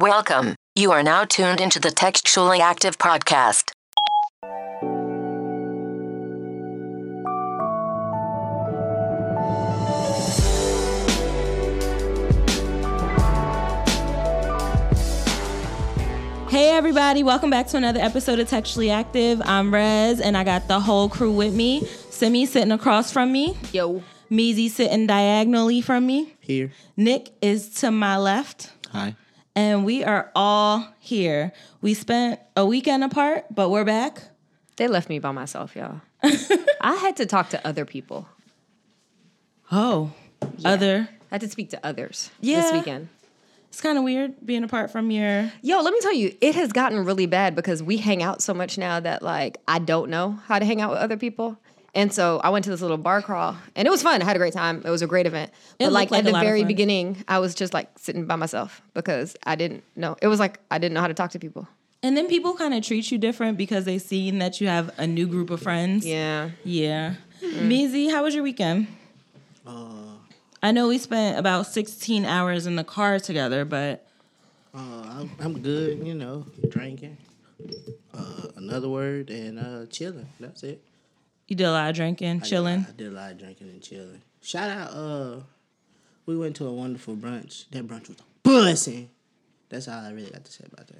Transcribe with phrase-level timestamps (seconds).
[0.00, 0.54] Welcome.
[0.76, 3.72] You are now tuned into the Textually Active Podcast.
[16.48, 19.42] Hey everybody, welcome back to another episode of Textually Active.
[19.44, 21.84] I'm Rez and I got the whole crew with me.
[22.10, 23.56] Simi sitting across from me.
[23.72, 24.04] Yo.
[24.30, 26.36] Meezy sitting diagonally from me.
[26.38, 26.70] Here.
[26.96, 28.70] Nick is to my left.
[28.92, 29.16] Hi.
[29.58, 31.52] And we are all here.
[31.80, 34.22] We spent a weekend apart, but we're back.
[34.76, 36.00] They left me by myself, y'all.
[36.80, 38.28] I had to talk to other people.
[39.72, 40.12] Oh.
[40.64, 41.08] Other.
[41.32, 42.60] I had to speak to others Yeah.
[42.60, 43.08] this weekend.
[43.70, 46.70] It's kind of weird being apart from your Yo, let me tell you, it has
[46.70, 50.38] gotten really bad because we hang out so much now that like I don't know
[50.46, 51.58] how to hang out with other people.
[51.98, 54.22] And so I went to this little bar crawl and it was fun.
[54.22, 54.82] I had a great time.
[54.84, 55.50] It was a great event.
[55.80, 58.80] It But like, like at the very beginning, I was just like sitting by myself
[58.94, 60.16] because I didn't know.
[60.22, 61.66] It was like I didn't know how to talk to people.
[62.04, 65.08] And then people kind of treat you different because they seen that you have a
[65.08, 66.06] new group of friends.
[66.06, 66.50] Yeah.
[66.62, 67.16] Yeah.
[67.42, 68.86] Meezy, how was your weekend?
[70.62, 74.06] I know we spent about 16 hours in the car together, but
[74.72, 77.16] Uh, I'm, I'm good, you know, drinking.
[78.14, 80.28] Uh, another word and uh, chilling.
[80.38, 80.80] That's it.
[81.48, 82.86] You did a lot of drinking, I- chilling.
[82.88, 84.22] I, did a lot of drinking and chilling.
[84.40, 84.90] Shout out.
[84.92, 85.40] Uh,
[86.26, 87.64] we went to a wonderful brunch.
[87.72, 89.08] That brunch was bussing.
[89.68, 90.96] That's all I really got to say about that.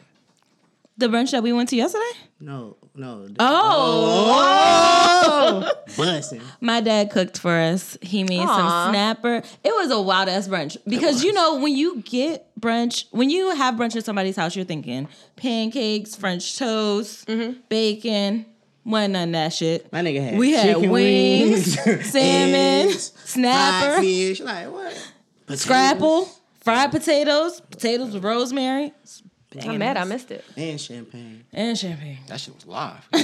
[0.99, 2.03] The brunch that we went to yesterday?
[2.41, 3.29] No, no.
[3.39, 6.43] Oh, bussing.
[6.61, 7.97] my dad cooked for us.
[8.03, 9.37] He made some snapper.
[9.63, 13.55] It was a wild ass brunch because you know when you get brunch, when you
[13.55, 17.61] have brunch at somebody's house, you're thinking pancakes, French toast, Mm-hmm.
[17.69, 18.47] bacon.
[18.89, 19.93] Wasn't none of that shit.
[19.93, 23.87] My nigga had We had chicken wings, wings, salmon, eggs, snapper.
[23.93, 24.41] fried fish.
[24.41, 25.13] Like what?
[25.47, 26.29] Potatoes Scrapple,
[26.61, 28.93] fried potatoes, potatoes with rosemary,
[29.63, 30.45] I'm mad I missed it.
[30.57, 31.45] and champagne.
[31.53, 32.19] and champagne.
[32.29, 33.05] That shit was live.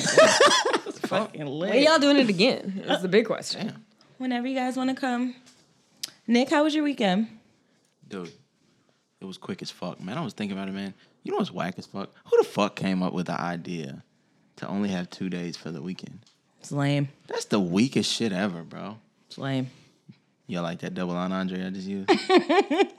[1.06, 1.70] Fucking lit.
[1.70, 2.82] When y'all doing it again?
[2.86, 3.66] That's the big question.
[3.68, 3.84] Damn.
[4.18, 5.34] Whenever you guys want to come.
[6.26, 7.28] Nick, how was your weekend?
[8.08, 8.32] Dude,
[9.20, 10.16] it was quick as fuck, man.
[10.16, 10.94] I was thinking about it, man.
[11.22, 12.10] You know what's whack as fuck?
[12.26, 14.02] Who the fuck came up with the idea
[14.64, 16.20] to only have two days for the weekend?
[16.60, 17.08] It's lame.
[17.26, 18.98] That's the weakest shit ever, bro.
[19.28, 19.70] It's lame.
[20.46, 22.10] Y'all like that double entendre I just used?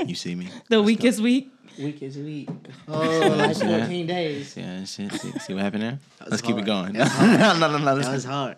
[0.08, 0.50] you see me?
[0.70, 1.52] The weakest week.
[1.78, 2.50] Week is week.
[2.88, 3.02] Oh,
[3.38, 3.80] like Yeah.
[3.82, 4.56] 14 days.
[4.56, 5.12] Yeah, shit.
[5.12, 6.00] See, see what happened there?
[6.28, 6.94] Let's keep it hard.
[6.94, 6.94] going.
[6.94, 7.04] no,
[7.60, 7.98] no, no, no.
[7.98, 8.58] That was hard.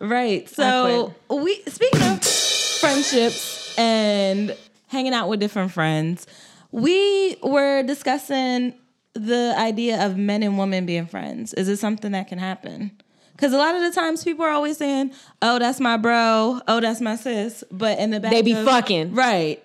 [0.00, 0.48] Right.
[0.48, 4.56] So we speaking of friendships and
[4.88, 6.26] hanging out with different friends,
[6.72, 8.74] we were discussing
[9.18, 11.52] the idea of men and women being friends.
[11.54, 12.90] Is it something that can happen?
[13.32, 15.12] Because a lot of the times people are always saying,
[15.42, 16.60] "Oh, that's my bro.
[16.66, 19.14] Oh, that's my sis," but in the back They be of- fucking.
[19.14, 19.62] right.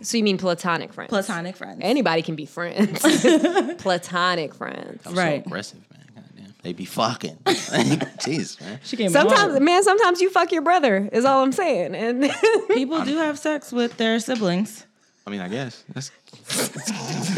[0.00, 1.08] So you mean platonic friends?
[1.08, 1.80] Platonic friends.
[1.82, 3.00] Anybody can be friends.
[3.78, 5.02] platonic friends.
[5.06, 5.42] I'm Right.
[5.42, 6.06] so aggressive, man.
[6.14, 6.54] Goddamn.
[6.62, 7.36] They be fucking.
[7.44, 8.80] Jeez, man.
[8.82, 9.62] She came Sometimes, hard.
[9.62, 11.94] man, sometimes you fuck your brother, is all I'm saying.
[11.94, 12.30] And
[12.68, 14.84] people do have sex with their siblings
[15.26, 15.82] I mean, I guess.
[15.94, 16.10] That's,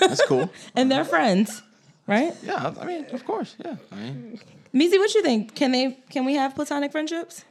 [0.00, 0.50] that's cool.
[0.74, 1.62] and they're friends,
[2.06, 2.34] right?
[2.42, 3.56] Yeah, I mean, of course.
[3.64, 3.76] Yeah.
[3.90, 4.40] I mean,
[4.74, 5.54] Meezy, what you think?
[5.54, 5.98] Can they?
[6.10, 7.44] Can we have platonic friendships?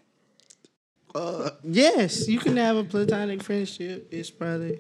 [1.14, 4.08] Uh, yes, you can have a platonic friendship.
[4.12, 4.80] It's probably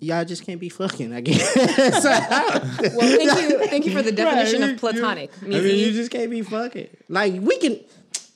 [0.00, 1.12] y'all just can't be fucking.
[1.12, 1.54] I guess.
[2.94, 5.30] well, thank you, thank you for the definition Right, of platonic.
[5.42, 6.88] I mean, you just can't be fucking.
[7.08, 7.80] Like we can,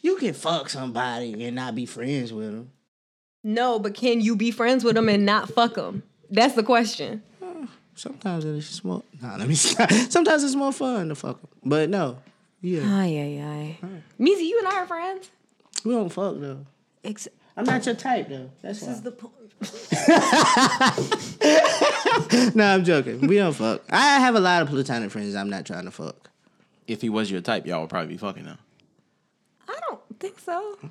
[0.00, 2.70] you can fuck somebody and not be friends with them.
[3.44, 6.04] no, but can you be friends with them and not fuck them?
[6.32, 7.22] That's the question.
[7.42, 9.02] Uh, sometimes it's just more.
[9.20, 9.54] Nah, let me.
[9.54, 9.90] Stop.
[9.90, 12.18] Sometimes it's more fun to fuck them, but no,
[12.60, 13.88] yeah, Ay, ay, ay.
[14.18, 15.30] Meezy, you and I are friends.
[15.84, 16.64] we don't fuck though.
[17.04, 18.50] Ex- I'm not your type though.
[18.62, 18.94] That's this why.
[18.94, 19.32] is the point.
[22.56, 23.26] no, I'm joking.
[23.26, 23.82] We don't fuck.
[23.90, 25.34] I have a lot of platonic friends.
[25.36, 26.30] I'm not trying to fuck.
[26.86, 28.58] if he was your type, y'all would probably be fucking now.
[29.68, 30.76] I don't think so.
[30.82, 30.86] I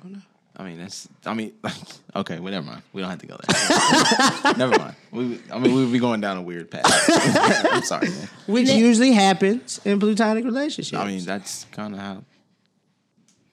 [0.64, 1.08] mean, that's.
[1.24, 1.74] I mean, like,
[2.16, 2.82] okay, well, never mind.
[2.92, 4.54] We don't have to go there.
[4.58, 4.94] never mind.
[5.10, 6.84] We, I mean, we would be going down a weird path.
[7.72, 8.28] I'm sorry, man.
[8.46, 11.00] Which usually happens in platonic relationships.
[11.00, 12.24] I mean, that's kind of how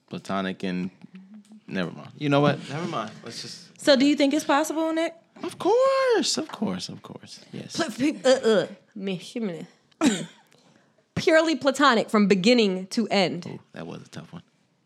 [0.08, 0.90] platonic and.
[1.66, 2.10] Never mind.
[2.18, 2.58] You know what?
[2.68, 3.12] Never mind.
[3.24, 3.80] Let's just.
[3.80, 5.14] So, do you think it's possible, Nick?
[5.42, 7.40] Of course, of course, of course.
[7.52, 7.76] Yes.
[7.76, 8.66] Pl- pl- uh, uh.
[8.94, 9.66] Me- shimmy.
[10.02, 10.22] Hmm.
[11.14, 13.46] Purely platonic from beginning to end.
[13.46, 14.42] Ooh, that was a tough one.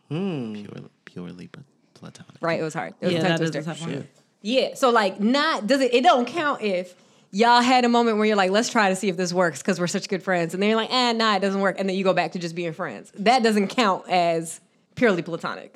[0.08, 1.62] Purely, purely pl-
[2.04, 2.36] platonic.
[2.40, 2.60] Right?
[2.60, 2.94] It was hard.
[3.00, 3.70] It was Yeah, a tongue that is a twister.
[3.72, 4.08] tough one.
[4.42, 4.74] Yeah.
[4.74, 5.94] So like, not does it?
[5.94, 6.94] It don't count if
[7.30, 9.80] y'all had a moment where you're like, let's try to see if this works because
[9.80, 11.96] we're such good friends, and then you're like, eh, nah, it doesn't work, and then
[11.96, 13.10] you go back to just being friends.
[13.18, 14.60] That doesn't count as
[14.94, 15.74] purely platonic.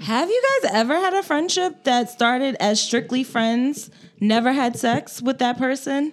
[0.00, 5.20] Have you guys ever had a friendship that started as strictly friends, never had sex
[5.20, 6.12] with that person?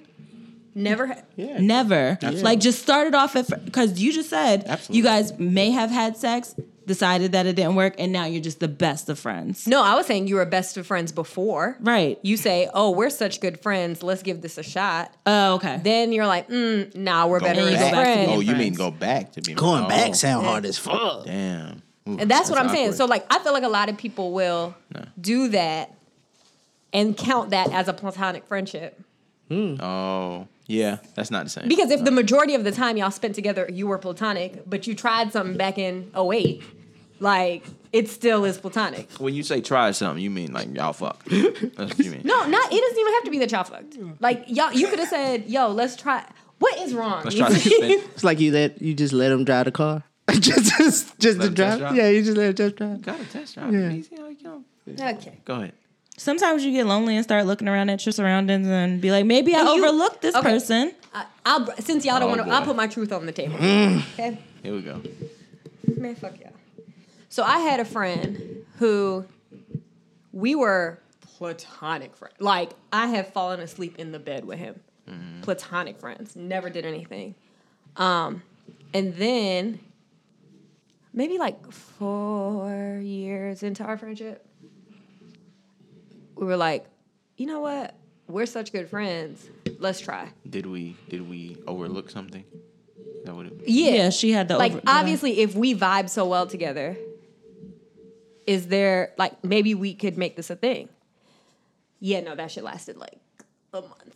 [0.76, 1.08] Never.
[1.08, 1.60] Ha- Yeah.
[1.60, 2.18] Never.
[2.22, 4.98] Like just started off at because you just said Absolutely.
[4.98, 6.54] you guys may have had sex,
[6.88, 9.68] decided that it didn't work, and now you're just the best of friends.
[9.68, 11.78] no, I was saying you were best of friends before.
[11.80, 12.18] Right.
[12.24, 14.02] You say, "Oh, we're such good friends.
[14.02, 15.80] Let's give this a shot." Oh, okay.
[15.84, 17.74] Then you're like, mm, "Nah, we're better back.
[17.74, 19.88] as Go back to friends." Oh, being you mean go back to being Going oh,
[19.90, 21.26] back sound hard as fuck.
[21.26, 21.84] Damn.
[22.08, 22.94] Ooh, And that's, what I'm saying.
[22.94, 25.04] So like I feel like a lot of people will No.
[25.20, 25.94] do that
[26.94, 29.00] and count that as a platonic friendship.
[29.52, 31.68] Oh, yeah, that's not the same.
[31.68, 34.96] Because if the majority of the time y'all spent together you were platonic, but you
[34.96, 36.62] tried something back in 08,
[37.20, 39.10] like it still is platonic.
[39.14, 41.24] when you say try something, you mean like y'all fuck.
[41.26, 42.22] That's what you mean.
[42.24, 43.98] No, not it doesn't even have to be that y'all fucked.
[44.20, 46.24] Like y'all you could have said, yo, let's try
[46.60, 47.24] what is wrong?
[47.24, 48.00] Let's try this thing.
[48.14, 50.04] It's like you let you just let him drive the car.
[50.32, 51.80] just just, just to Let him test drive.
[51.80, 51.96] drive?
[51.96, 53.02] Yeah, you just let him just drive.
[53.02, 53.74] Got a test drive.
[53.74, 53.92] Yeah.
[53.92, 54.64] Easy, like, you know.
[55.12, 55.38] okay.
[55.46, 55.74] Go ahead.
[56.18, 59.54] Sometimes you get lonely and start looking around at your surroundings and be like, maybe
[59.56, 60.50] I you- overlooked this okay.
[60.50, 60.92] person.
[61.14, 62.54] I, I'll since y'all don't Oh, want to.
[62.54, 63.56] I'll put my truth on the table.
[63.56, 64.02] Mm.
[64.14, 64.38] Okay?
[64.64, 65.02] Here we go.
[65.96, 66.52] Man, fuck y'all.
[67.38, 69.24] So I had a friend who
[70.32, 70.98] we were
[71.38, 72.34] platonic friends.
[72.40, 74.80] Like I have fallen asleep in the bed with him.
[75.44, 76.36] Platonic friends.
[76.36, 77.36] Never did anything.
[77.96, 78.42] Um,
[78.92, 79.80] and then
[81.14, 84.44] maybe like four years into our friendship,
[86.34, 86.88] we were like,
[87.38, 87.94] you know what?
[88.28, 89.48] We're such good friends.
[89.78, 90.30] Let's try.
[90.50, 92.46] Did we did we overlook something?
[93.26, 93.92] That what it Yeah.
[93.92, 96.98] Yeah, she had the like over- obviously if we vibe so well together
[98.48, 100.90] is there like maybe we could make this a thing
[102.00, 103.20] yeah no that shit lasted like
[103.74, 104.16] a month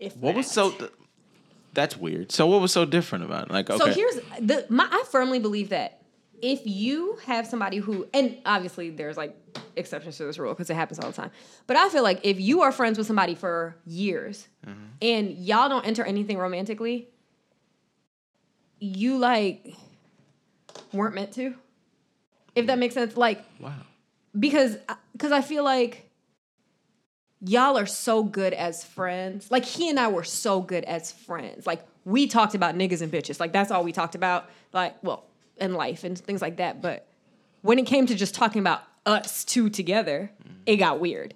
[0.00, 0.70] if What was so?
[0.72, 0.90] Th-
[1.74, 2.32] that's weird.
[2.32, 3.50] So what was so different about it?
[3.52, 6.02] Like okay, so here's the my i firmly believe that
[6.42, 9.36] if you have somebody who and obviously there's like
[9.76, 11.30] exceptions to this rule because it happens all the time
[11.68, 14.80] but i feel like if you are friends with somebody for years Mm-hmm.
[15.00, 17.08] and y'all don't enter anything romantically
[18.78, 19.74] you like
[20.92, 21.54] weren't meant to
[22.54, 23.72] if that makes sense like wow.
[24.38, 26.08] because uh, because I feel like
[27.44, 29.50] y'all are so good as friends.
[29.50, 31.66] Like he and I were so good as friends.
[31.66, 33.40] Like we talked about niggas and bitches.
[33.40, 34.48] Like that's all we talked about.
[34.72, 35.24] Like well,
[35.58, 36.80] in life and things like that.
[36.80, 37.06] But
[37.62, 40.54] when it came to just talking about us two together, mm-hmm.
[40.66, 41.34] it got weird.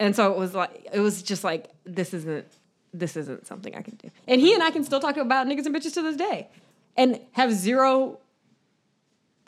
[0.00, 2.46] And so it was like it was just like this isn't
[2.92, 4.10] this isn't something I can do.
[4.28, 6.48] And he and I can still talk about niggas and bitches to this day,
[6.96, 8.18] and have zero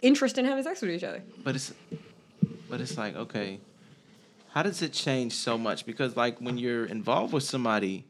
[0.02, 1.22] interest in having sex with each other.
[1.44, 1.72] But it's
[2.68, 3.60] but it's like okay,
[4.52, 5.86] how does it change so much?
[5.86, 8.04] Because like when you're involved with somebody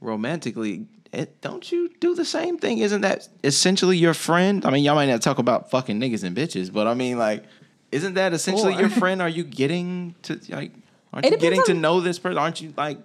[0.00, 2.78] romantically, it, don't you do the same thing?
[2.78, 4.64] Isn't that essentially your friend?
[4.66, 7.44] I mean, y'all might not talk about fucking niggas and bitches, but I mean, like,
[7.92, 9.22] isn't that essentially Or- your friend?
[9.22, 10.72] Are you getting to like?
[11.12, 12.38] Aren't you depends getting to know this person?
[12.38, 12.98] Aren't you like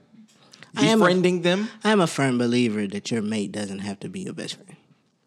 [0.76, 1.70] I am a- them?
[1.84, 4.76] I'm a firm believer that your mate doesn't have to be your best friend.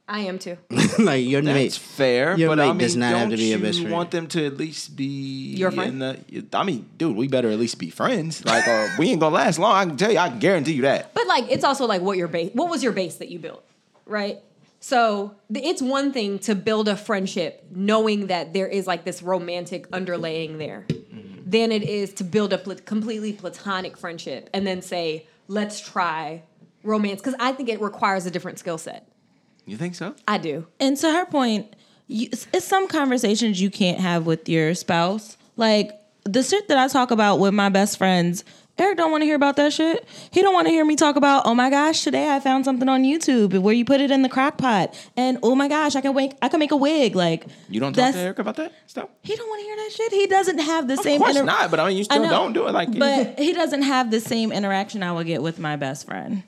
[0.08, 0.58] I am too.
[0.98, 1.72] like your That's mate.
[1.74, 3.78] fair, your but I mate mean, does not don't have to be your you best
[3.80, 3.92] friend.
[3.92, 6.02] want them to at least be Your friend?
[6.02, 8.44] in the- I mean, dude, we better at least be friends.
[8.44, 9.72] Like, or we ain't gonna last long.
[9.74, 10.18] I can tell you.
[10.18, 11.14] I can guarantee you that.
[11.14, 12.50] But like, it's also like what your base.
[12.52, 13.64] What was your base that you built,
[14.06, 14.40] right?
[14.80, 19.88] So it's one thing to build a friendship knowing that there is like this romantic
[19.92, 20.84] underlaying there.
[20.88, 21.48] Mm-hmm.
[21.48, 26.42] Than it is to build a pla- completely platonic friendship and then say, let's try
[26.82, 27.20] romance.
[27.20, 29.06] Because I think it requires a different skill set.
[29.66, 30.14] You think so?
[30.26, 30.66] I do.
[30.80, 31.74] And to her point,
[32.08, 35.36] you, it's some conversations you can't have with your spouse.
[35.56, 35.92] Like
[36.24, 38.44] the shit that I talk about with my best friends,
[38.78, 40.06] Eric don't want to hear about that shit.
[40.32, 42.88] He don't want to hear me talk about, oh my gosh, today I found something
[42.88, 46.00] on YouTube where you put it in the crock pot, and oh my gosh, I
[46.00, 47.14] can make I can make a wig.
[47.14, 49.10] Like You don't talk to Eric about that stuff?
[49.22, 50.12] He don't want to hear that shit.
[50.12, 51.20] He doesn't have the Of same.
[51.20, 51.70] course inter- not.
[51.70, 52.98] But I mean, you still know, don't do it like.
[52.98, 56.42] But he doesn't have the same interaction I would get with my best friend.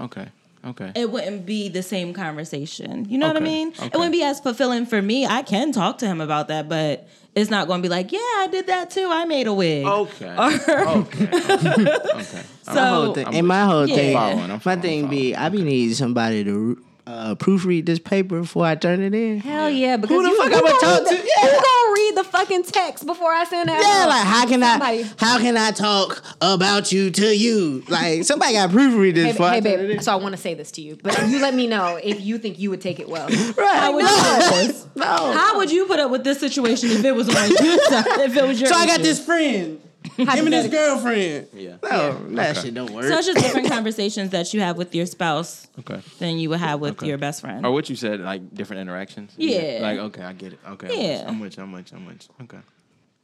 [0.00, 0.28] okay,
[0.68, 0.92] okay.
[0.94, 3.06] It wouldn't be the same conversation.
[3.08, 3.68] You know what I mean?
[3.68, 3.86] okay.
[3.86, 5.26] It wouldn't be as fulfilling for me.
[5.26, 8.18] I can talk to him about that, but it's not going to be like, yeah,
[8.18, 9.08] I did that too.
[9.10, 9.86] I made a wig.
[9.86, 10.26] Okay.
[10.26, 10.84] okay.
[10.98, 11.28] Okay.
[12.14, 12.42] okay.
[12.62, 13.94] So- My whole thing, I'm and my whole Yeah.
[13.96, 15.46] thing, Following, I'm my following, thing be, following.
[15.46, 19.40] I be needing somebody to uh, proofread this paper before I turn it in.
[19.40, 21.22] Hell yeah, because Who the you, fuck you I'ma gonna talk read to?
[21.22, 21.46] the- Yeah.
[21.48, 23.80] Who gonna read the fucking text before I send that?
[23.80, 24.08] Yeah, out?
[24.10, 27.82] like how can I how can I talk about you to you?
[27.88, 29.90] Like somebody got proofread this Hey, before hey I turn it babe.
[29.96, 30.02] in.
[30.02, 32.36] So I want to say this to you, but you let me know if you
[32.38, 33.28] think you would take it well.
[33.56, 33.78] Right?
[33.78, 35.04] How would no, you no.
[35.32, 38.20] How would you put up with this situation if it was on your side?
[38.20, 39.80] If it was your So I got this friend.
[40.18, 41.48] Him and his girlfriend.
[41.54, 41.76] Yeah.
[41.82, 42.66] No, that Okay.
[42.66, 43.04] shit don't work.
[43.04, 46.00] So it's just different conversations that you have with your spouse Okay.
[46.18, 47.06] than you would have with Okay.
[47.06, 47.64] your best friend.
[47.64, 49.32] Or what you said, like different interactions.
[49.36, 49.78] Yeah.
[49.80, 50.58] Like okay, I get it.
[50.68, 50.86] Okay.
[50.88, 51.08] I'm with you.
[51.08, 51.24] Yeah.
[51.28, 51.62] I'm with you.
[51.62, 51.98] I'm with you.
[51.98, 52.44] I'm with you.
[52.44, 52.58] Okay.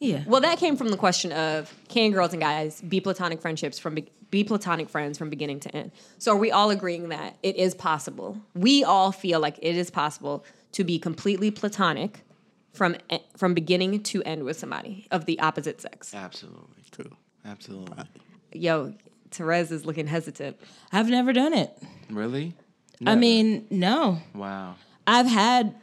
[0.00, 0.22] Yeah.
[0.26, 3.94] Well, that came from the question of can girls and guys be platonic friendships from
[3.94, 5.92] be, be platonic friends from beginning to end?
[6.18, 8.38] So are we all agreeing that it is possible?
[8.54, 12.20] We all feel like it is possible to be completely platonic
[12.72, 16.12] from e- from beginning to end with somebody of the opposite sex.
[16.12, 16.73] Absolutely.
[16.94, 17.16] True.
[17.44, 17.98] Absolutely.
[17.98, 18.04] Uh,
[18.52, 18.94] yo,
[19.30, 20.56] Therese is looking hesitant.
[20.92, 21.76] I've never done it.
[22.08, 22.54] Really?
[23.04, 24.18] I mean, no.
[24.34, 24.76] wow.
[25.06, 25.74] I've had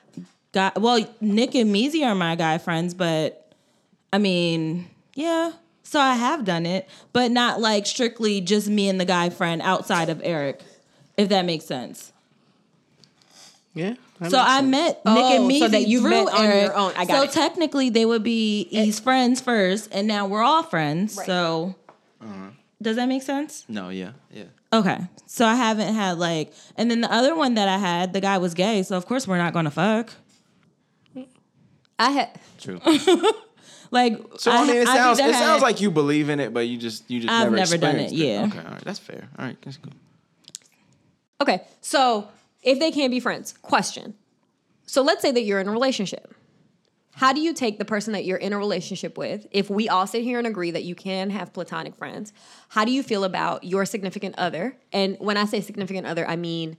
[0.53, 0.71] guy.
[0.75, 3.53] Well, Nick and Meezy are my guy friends, but
[4.11, 5.51] I mean, yeah.
[5.83, 9.61] So I have done it, but not like strictly just me and the guy friend
[9.61, 10.61] outside of Eric,
[11.17, 12.13] if that makes sense.
[13.73, 13.95] Yeah.
[14.29, 14.69] So I sense.
[14.69, 16.93] met Nick Oh, and Meezy so that you've through met on your own.
[16.95, 17.31] I got so it.
[17.31, 21.15] technically, they would be he's friends first, and now we're all friends.
[21.17, 21.25] Right.
[21.25, 21.75] So
[22.21, 22.49] uh-huh.
[22.81, 23.65] does that make sense?
[23.67, 24.11] No, yeah.
[24.31, 24.45] Yeah.
[24.73, 24.99] Okay.
[25.25, 28.37] So I haven't had like, and then the other one that I had, the guy
[28.37, 30.13] was gay, so of course we're not gonna fuck.
[31.97, 32.81] I had True.
[33.91, 36.53] Like, So I, mean, it I've sounds either it sounds like you believe in it,
[36.53, 38.59] but you just you just I've never, never done it, experienced yeah.
[38.59, 39.27] Okay, all right, that's fair.
[39.37, 39.91] All right, that's cool.
[41.41, 42.29] Okay, so
[42.61, 44.15] if they can't be friends, question.
[44.85, 46.33] So let's say that you're in a relationship.
[47.13, 49.45] How do you take the person that you're in a relationship with?
[49.51, 52.31] If we all sit here and agree that you can have platonic friends,
[52.69, 54.77] how do you feel about your significant other?
[54.93, 56.77] And when I say significant other, I mean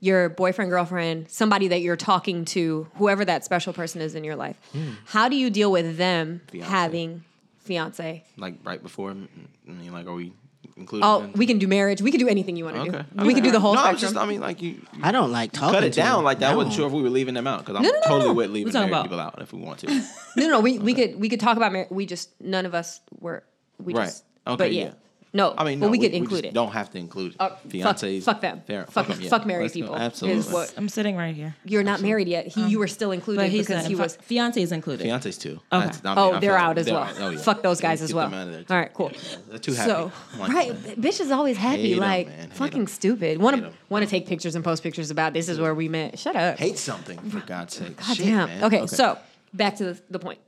[0.00, 4.36] your boyfriend, girlfriend, somebody that you're talking to, whoever that special person is in your
[4.36, 4.56] life.
[4.72, 4.90] Hmm.
[5.06, 6.62] How do you deal with them Fiancé.
[6.62, 7.24] having
[7.58, 8.24] fiance?
[8.36, 10.32] Like right before, I mean, like, are we
[10.78, 11.04] included?
[11.06, 12.00] Oh, in- we can do marriage.
[12.02, 13.04] We can do anything you want to Okay.
[13.16, 13.24] do.
[13.26, 14.12] We can do the whole no, I'm spectrum.
[14.14, 15.74] just, I mean, like you, you I don't like talking.
[15.74, 16.24] cut it to down them.
[16.24, 16.52] like that.
[16.52, 18.24] I wasn't sure if we were leaving them out because I'm No, no, no, totally
[18.30, 18.34] no.
[18.34, 19.86] with leaving talking married about- people out if we want to.
[20.36, 21.90] No, no, we, we could we could talk about marriage.
[21.90, 23.42] We just none of us were.
[23.82, 24.04] We Right.
[24.06, 24.84] Just, Okay, But yeah.
[24.84, 24.92] yeah.
[25.32, 25.54] No.
[25.58, 26.54] I mean, but no, we, could just include it.
[26.54, 28.22] Don't have to include Uh, fiancés.
[28.22, 28.62] Fuck, fuck them.
[28.66, 29.28] Fair- fuck them, yeah.
[29.28, 29.94] fuck married people.
[29.94, 30.40] Absolutely.
[30.40, 32.46] Is what I'm sitting right here, you're not married yet.
[32.46, 34.16] He, you were still included but because he was.
[34.22, 35.06] fiance is included.
[35.06, 35.60] Fiancés too.
[35.72, 35.84] Okay.
[35.84, 37.04] That's- I mean, Oh, I they're feel out as they're well.
[37.04, 37.14] out.
[37.20, 37.38] Oh, yeah.
[37.38, 38.32] Fuck those guys as well.
[38.34, 38.72] out too.
[38.74, 39.12] All right, cool.
[39.50, 39.90] They're too happy.
[39.90, 41.82] So like, right, bitch is always happy.
[41.82, 42.50] Hate 'em, like man.
[42.50, 43.38] Hate stupid.
[43.38, 43.74] Want Hate to 'em.
[43.90, 46.18] want to take pictures and post pictures about this is where we met.
[46.18, 46.58] Shut up.
[46.58, 47.96] hate something for God's sake.
[47.96, 48.64] God damn.
[48.64, 49.18] Okay, so
[49.52, 50.38] back to the, the point.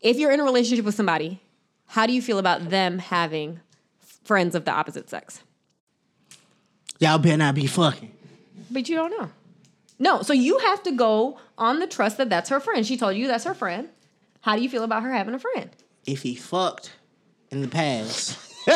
[0.00, 1.40] If you're in a relationship with somebody,
[1.92, 3.60] how do you feel about them having
[4.24, 5.42] friends of the opposite sex?
[6.98, 8.12] Y'all better not be fucking.
[8.70, 9.30] But you don't know.
[9.98, 12.86] No, so you have to go on the trust that that's her friend.
[12.86, 13.88] She told you that's her friend.
[14.40, 15.70] How do you feel about her having a friend?
[16.06, 16.92] If he fucked
[17.50, 18.38] in the past,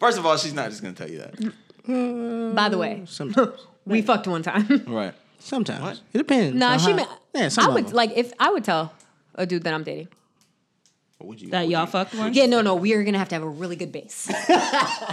[0.00, 2.54] First of all, she's not just gonna tell you that.
[2.54, 3.52] By the way, sometimes,
[3.86, 4.84] we fucked one time.
[4.86, 5.14] Right.
[5.38, 6.00] sometimes What?
[6.12, 6.56] it depends.
[6.56, 7.08] nah, she how- meant.
[7.34, 8.92] Yeah, some I would like if I would tell
[9.34, 10.08] a dude that I'm dating.
[11.18, 11.50] What would you?
[11.50, 12.32] That would y'all you- fucked one.
[12.32, 14.28] Yeah, no, no, we are gonna have to have a really good base.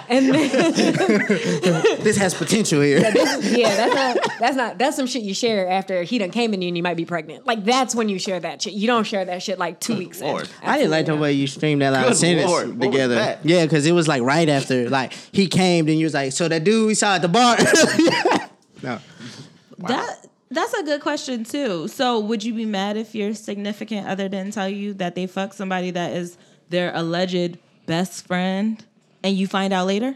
[0.08, 0.50] and then,
[2.04, 3.00] this has potential here.
[3.00, 6.62] yeah, that's not that's not that's some shit you share after he done came in
[6.62, 7.48] you and you might be pregnant.
[7.48, 8.74] Like that's when you share that shit.
[8.74, 10.44] You don't share that shit like two weeks Lord.
[10.44, 10.70] in.
[10.70, 13.16] I didn't like the way you streamed that last sentence Lord, what was together.
[13.16, 13.44] that?
[13.44, 16.48] Yeah, because it was like right after, like he came, then you was like, so
[16.48, 17.58] that dude we saw at the bar.
[18.84, 19.00] no,
[19.80, 21.88] That that's a good question too.
[21.88, 25.56] So, would you be mad if your significant other didn't tell you that they fucked
[25.56, 26.38] somebody that is
[26.70, 28.84] their alleged best friend,
[29.24, 30.16] and you find out later?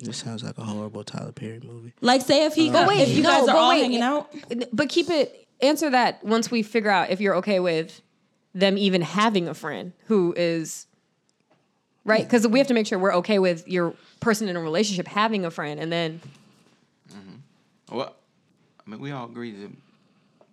[0.00, 1.92] this sounds like a horrible Tyler Perry movie.
[2.00, 3.82] Like, say if he, But wait, if you no, guys are but all wait.
[3.82, 4.34] hanging out,
[4.72, 8.02] But keep it answer that once we figure out if you're okay with
[8.52, 10.86] them even having a friend who is
[12.04, 15.06] right because we have to make sure we're okay with your person in a relationship
[15.06, 16.20] having a friend and then
[17.10, 17.96] mm-hmm.
[17.96, 18.14] Well,
[18.86, 19.70] I mean, we all agree that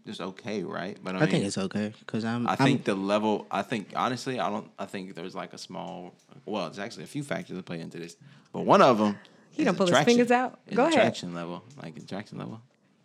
[0.06, 0.98] it's okay, right?
[1.04, 2.48] But I, I mean, think it's okay because I'm.
[2.48, 3.46] I I'm- think the level.
[3.52, 4.70] I think honestly, I don't.
[4.80, 6.14] I think there's like a small.
[6.46, 8.16] Well, it's actually a few factors that play into this,
[8.54, 9.18] but one of them.
[9.52, 10.12] He is done pull his attraction.
[10.18, 10.60] fingers out.
[10.74, 10.94] Go ahead.
[10.94, 12.62] attraction level, like attraction level.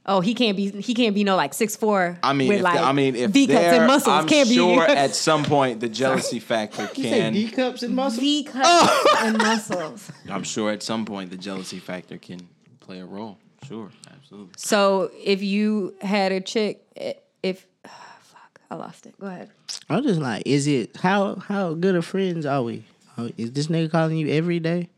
[0.07, 2.63] oh he can't be he can't be no like six four I mean, with if
[2.65, 5.43] like the, I mean, if V cups and muscles I'm can't sure be at some
[5.45, 7.33] point the jealousy factor You say can.
[7.33, 8.21] D cups and muscle.
[8.21, 9.17] V cups Oh!
[9.23, 10.13] and muscles.
[10.31, 12.47] I'm sure at some point the jealousy factor can
[12.81, 13.39] play a role.
[13.67, 14.53] Sure, absolutely.
[14.57, 17.67] So if you had a chick, i- if
[18.21, 19.19] fuck, I lost it.
[19.21, 19.51] Go ahead.
[19.89, 22.85] I'm just like, is it how how good of friends are we?
[23.17, 24.89] Uh, Is this nigga calling you every day?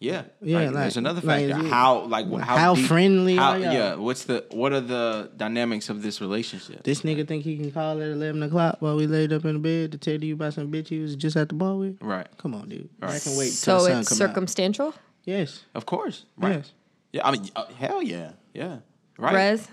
[0.00, 1.60] Yeah, Yeah, Like, like- there's another like, factor.
[1.60, 4.80] is it- how like how how deep- friendly How, are yeah, what's the what are
[4.80, 6.82] the dynamics of this relationship?
[6.82, 9.58] This nigga think he can call at eleven o'clock while we laid up in the
[9.60, 11.96] bed to tell you about some bitch he was just at the bar with?
[12.02, 12.88] right, Come on, dude.
[13.00, 14.88] I can wait till So sun it's come circumstantial.
[14.88, 14.94] out.
[15.24, 15.64] Yes.
[15.74, 16.56] of course, right.
[16.56, 16.72] Yes.
[17.14, 18.78] Yeah, I mean, uh, hell yeah, yeah,
[19.18, 19.34] right.
[19.34, 19.68] Rez,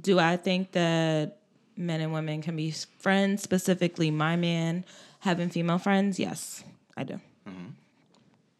[0.00, 1.38] do I think that
[1.76, 3.42] men and women can be friends?
[3.42, 4.84] Specifically, my man
[5.18, 6.20] having female friends?
[6.20, 6.62] Yes,
[6.96, 7.20] I do.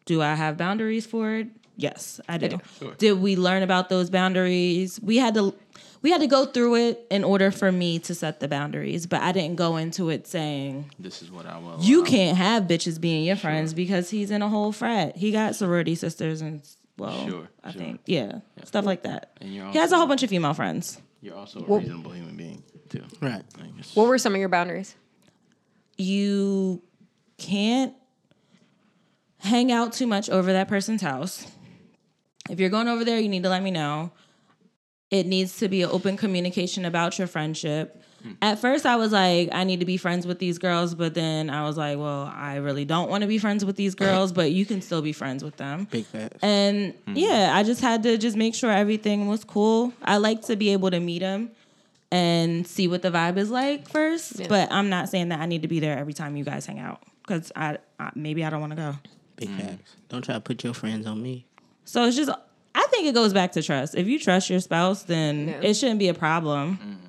[0.05, 1.47] Do I have boundaries for it?
[1.77, 2.59] Yes, I do.
[2.77, 2.93] Sure.
[2.97, 4.99] Did we learn about those boundaries?
[5.01, 5.55] We had to
[6.01, 9.21] we had to go through it in order for me to set the boundaries, but
[9.21, 11.77] I didn't go into it saying This is what I will.
[11.79, 15.15] you can't have bitches being your friends because he's in a whole frat.
[15.15, 16.61] He got sorority sisters and
[16.97, 17.79] well, Sure, I sure.
[17.81, 19.31] think yeah, stuff like that.
[19.41, 21.01] And you're also, He has a whole bunch of female friends.
[21.21, 23.03] You're also a Well- reasonable human being too.
[23.21, 23.43] Right.
[23.93, 24.95] What were some of your boundaries?
[25.97, 26.81] You
[27.37, 27.93] can't
[29.39, 31.47] hang out too much over that person's house.
[32.49, 34.11] If you're going over there, you need to let me know.
[35.11, 38.01] It needs to be an open communication about your friendship.
[38.23, 38.31] Hmm.
[38.41, 41.49] At first, I was like, I need to be friends with these girls, but then
[41.49, 44.51] I was like, well, I really don't want to be friends with these girls, but
[44.51, 45.87] you can still be friends with them.
[45.91, 46.39] Big facts.
[46.41, 47.13] And hmm.
[47.15, 49.93] yeah, I just had to just make sure everything was cool.
[50.01, 51.51] I like to be able to meet them
[52.11, 54.47] and see what the vibe is like first, Yeah.
[54.47, 56.79] but I'm not saying that I need to be there every time you guys hang
[56.79, 58.95] out because I, I maybe I don't want to go.
[59.35, 59.57] Big hmm.
[59.57, 59.95] facts.
[60.09, 61.47] Don't try to put your friends on me.
[61.85, 62.29] So it's just
[62.75, 63.95] I think it goes back to trust.
[63.95, 65.61] If you trust your spouse, then Yeah.
[65.61, 66.99] it shouldn't be a problem.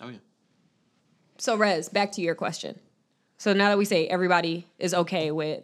[0.00, 0.18] oh yeah.
[1.38, 2.78] So, Rez, back to your question.
[3.38, 5.62] So now that we say everybody is okay with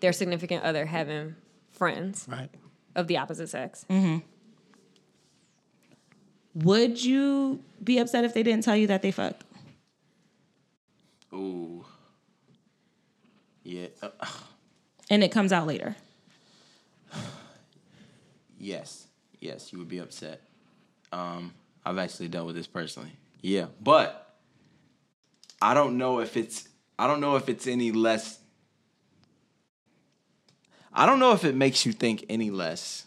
[0.00, 1.36] their significant other having
[1.70, 2.50] friends Right.
[2.96, 3.84] of the opposite sex,
[6.54, 9.44] Would you be upset if they didn't tell you that they fucked?
[11.32, 11.84] Ooh.
[13.62, 13.86] Yeah.
[14.02, 14.08] uh,
[15.10, 15.96] And it comes out later.
[18.58, 19.06] yes.
[19.40, 20.40] Yes, you would be upset.
[21.12, 21.52] Um,
[21.84, 23.12] I've actually dealt with this personally.
[23.40, 24.21] Yeah, but
[25.62, 26.68] I don't know if it's.
[26.98, 28.38] I don't know if it's any less.
[30.92, 33.06] I don't know if it makes you think any less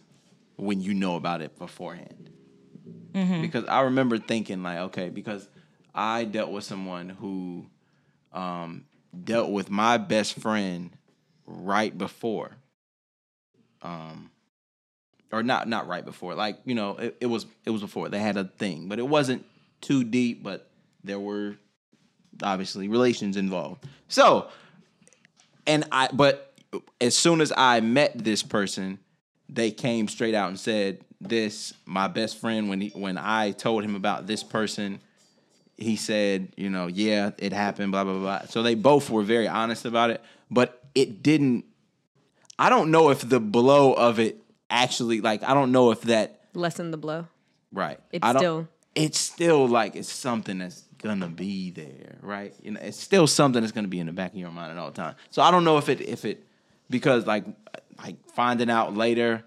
[0.55, 2.29] when you know about it beforehand.
[3.41, 5.47] Because I remember thinking like, okay, because
[5.93, 7.67] I dealt with someone who
[8.31, 8.85] um,
[9.23, 10.91] dealt with my best friend
[11.45, 12.55] right before.
[13.81, 14.31] Um,
[15.31, 16.35] or not not right before.
[16.35, 19.07] Like you know, it, it was it was before they had a thing, but it
[19.07, 19.45] wasn't
[19.81, 20.41] too deep.
[20.41, 20.69] But
[21.03, 21.57] there were
[22.43, 23.85] obviously relations involved.
[24.07, 24.47] So,
[25.67, 26.53] and I but
[27.01, 28.99] as soon as I met this person,
[29.49, 31.73] they came straight out and said this.
[31.85, 34.99] My best friend when he when I told him about this person,
[35.77, 38.41] he said, you know, yeah, it happened, blah blah blah.
[38.49, 41.65] So they both were very honest about it, but it didn't.
[42.57, 44.37] I don't know if the blow of it
[44.69, 47.27] actually like I don't know if that lessened the blow.
[47.71, 47.99] right.
[48.11, 52.53] It's still- it's still like it's something that's gonna be there, right?
[52.63, 54.91] Know, it's still something that's gonna be in the back of your mind at all
[54.91, 55.15] time.
[55.29, 56.45] So I don't know if it if it
[56.89, 57.45] because like
[57.97, 59.43] like finding out later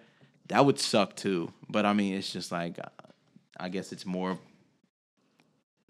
[0.49, 1.53] that would suck too.
[1.69, 2.89] But I mean, it's just like uh,
[3.59, 4.39] I guess it's more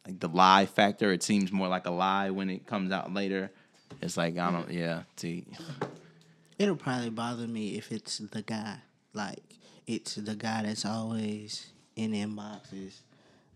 [0.07, 1.12] like the lie factor.
[1.12, 3.51] It seems more like a lie when it comes out later.
[4.03, 5.03] It's like I don't yeah.
[5.16, 5.47] See,
[6.59, 8.79] It'll probably bother me if it's the guy.
[9.14, 9.42] Like
[9.87, 11.66] it's the guy that's always
[11.97, 13.01] in inboxes.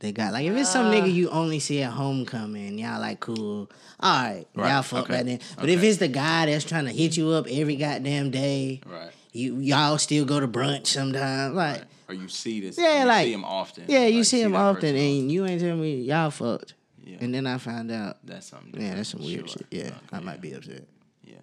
[0.02, 1.06] They got like if it's some nigga uh.
[1.06, 3.70] you only see at homecoming, y'all like cool.
[4.00, 5.38] All right, Right, y'all fuck okay, right then.
[5.56, 9.12] But if it's the guy that's trying to hit you up every goddamn day, right.
[9.32, 11.54] you y'all still go to brunch sometimes.
[11.54, 12.76] Like Or you see this.
[12.76, 13.84] Yeah, you like- see him often.
[13.86, 16.74] yeah, you Like, see him often, person and you ain't telling me y'all fucked.
[17.04, 17.18] Yeah.
[17.20, 18.82] And then I found out, That's something.
[18.82, 19.60] yeah, that's some weird sure.
[19.60, 19.66] shit.
[19.70, 20.82] Yeah, Okay, I might be upset.
[21.22, 21.36] Yeah.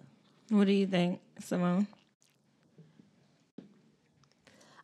[0.50, 1.86] What do you think, Simone?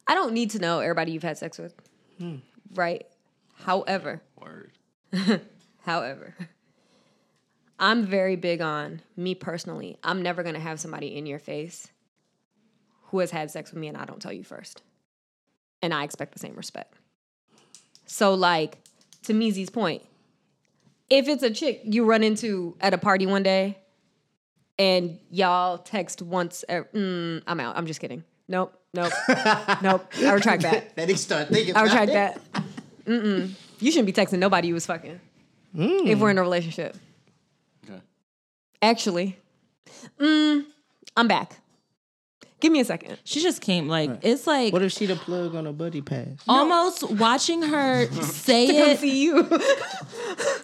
[0.06, 1.74] I don't need to know everybody you've had sex with,
[2.18, 2.36] hmm.
[2.74, 3.06] right?
[3.64, 4.72] However, Word.
[5.84, 6.34] However,
[7.78, 9.98] I'm very big on me personally.
[10.02, 11.88] I'm never going to have somebody in your face
[13.04, 14.82] who has had sex with me and I don't tell you first.
[15.82, 16.94] And I expect the same respect.
[18.06, 18.78] So, like,
[19.24, 20.02] to Meezy's point,
[21.10, 23.78] if it's a chick you run into at a party one day
[24.78, 27.76] and y'all text once, e- mm, I'm out.
[27.76, 28.24] I'm just kidding.
[28.48, 29.12] Nope, nope,
[29.82, 30.06] nope.
[30.18, 30.94] I retract that.
[30.96, 31.76] Then he start thinking.
[31.76, 32.40] I retract that.
[33.06, 33.50] Mm-mm.
[33.80, 35.20] You shouldn't be texting nobody you was fucking
[35.74, 36.96] if we're in a relationship.
[37.84, 38.00] Okay.
[38.82, 39.36] Actually,
[40.18, 40.64] mm,
[41.16, 41.56] I'm back.
[42.58, 43.18] Give me a second.
[43.24, 46.26] She just came like it's like What if she the plug on a buddy pass?
[46.48, 48.98] almost watching her say Come it.
[48.98, 49.40] see you.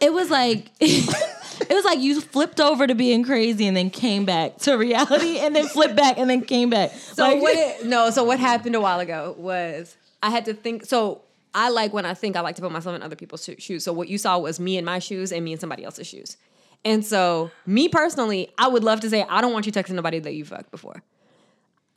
[0.00, 4.24] It was like it was like you flipped over to being crazy and then came
[4.24, 6.92] back to reality and then flipped back and then came back.
[6.92, 7.56] So Like- what?
[7.58, 8.08] It, no.
[8.10, 10.86] So what happened a while ago was I had to think.
[10.86, 11.20] So
[11.54, 13.84] I like when I think I like to put myself in other people's shoes.
[13.84, 16.36] So what you saw was me in my shoes and me in somebody else's shoes.
[16.84, 20.18] And so me personally, I would love to say I don't want you texting nobody
[20.18, 21.02] that you fucked before.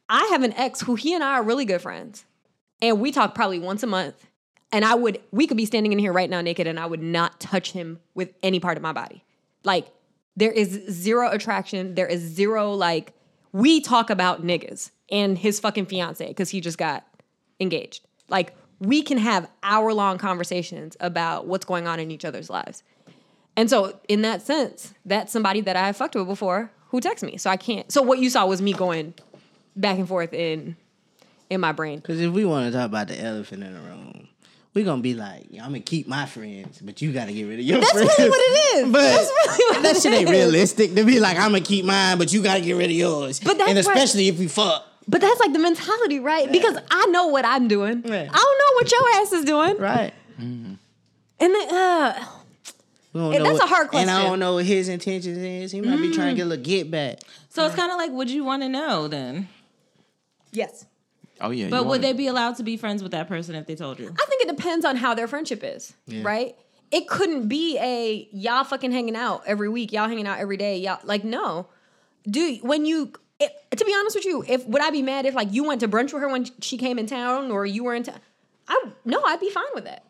[0.09, 2.25] I have an ex who he and I are really good friends,
[2.81, 4.27] and we talk probably once a month.
[4.71, 7.01] And I would, we could be standing in here right now naked, and I would
[7.01, 9.23] not touch him with any part of my body.
[9.63, 9.87] Like
[10.35, 11.95] there is zero attraction.
[11.95, 13.13] There is zero like
[13.51, 17.05] we talk about niggas and his fucking fiance because he just got
[17.59, 18.05] engaged.
[18.27, 22.83] Like we can have hour long conversations about what's going on in each other's lives.
[23.57, 27.23] And so, in that sense, that's somebody that I have fucked with before who texts
[27.23, 27.37] me.
[27.37, 27.89] So I can't.
[27.91, 29.13] So what you saw was me going
[29.75, 30.75] back and forth in
[31.49, 31.99] in my brain.
[31.99, 34.27] Because if we want to talk about the elephant in the room,
[34.73, 37.65] we gonna be like, I'm gonna keep my friends, but you gotta get rid of
[37.65, 38.11] your That's friends.
[38.17, 38.85] really what it is.
[38.91, 41.85] But That's really what that it shit ain't realistic to be like, I'm gonna keep
[41.85, 43.39] mine, but you gotta get rid of yours.
[43.39, 44.85] But that's and especially if we fuck.
[45.07, 46.51] But that's like the mentality, right?
[46.51, 48.01] Because I know what I'm doing.
[48.01, 48.27] Right.
[48.31, 49.77] I don't know what your ass is doing.
[49.77, 50.13] Right.
[50.37, 50.77] And
[51.39, 52.25] then, uh,
[53.13, 54.09] We don't And know that's a hard question.
[54.09, 54.17] And.
[54.17, 55.71] I don't know what his intentions is.
[55.71, 57.19] He might be trying to get a little get back.
[57.49, 59.47] So it's kind of like, would you want to know then?
[60.51, 60.85] yes.
[61.41, 61.67] Oh yeah.
[61.69, 64.07] But would they be allowed to be friends with that person if they told you?
[64.07, 66.55] I think it depends on how their friendship is, right?
[66.91, 70.77] It couldn't be a y'all fucking hanging out every week, y'all hanging out every day,
[70.77, 71.67] y'all like no.
[72.29, 75.35] Do when you it, to be honest with you, if would I be mad if
[75.35, 77.93] like you went to brunch with her when she came in town or you were
[77.95, 78.19] in town?
[78.67, 80.03] I no, I'd be fine with that.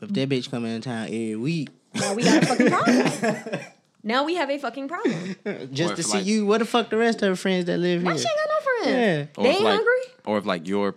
[0.00, 3.60] If that bitch come in town every week Now we got a fucking problem.
[4.02, 5.36] now we have a fucking problem.
[5.72, 8.02] just to see like- you, what the fuck the rest of her friends that live
[8.02, 8.18] Why here?
[8.22, 9.30] she ain't got no friends?
[9.36, 9.42] Yeah.
[9.44, 10.12] They ain't like, hungry.
[10.24, 10.94] Or if like your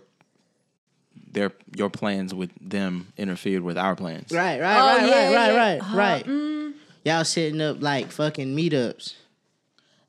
[1.32, 4.32] their your plans with them interfered with our plans.
[4.32, 5.96] Right, right, Oh, right, yeah, right, right, yeah.
[5.96, 6.74] right, Uh, right.
[7.04, 9.14] Y'all setting up like fucking meetups.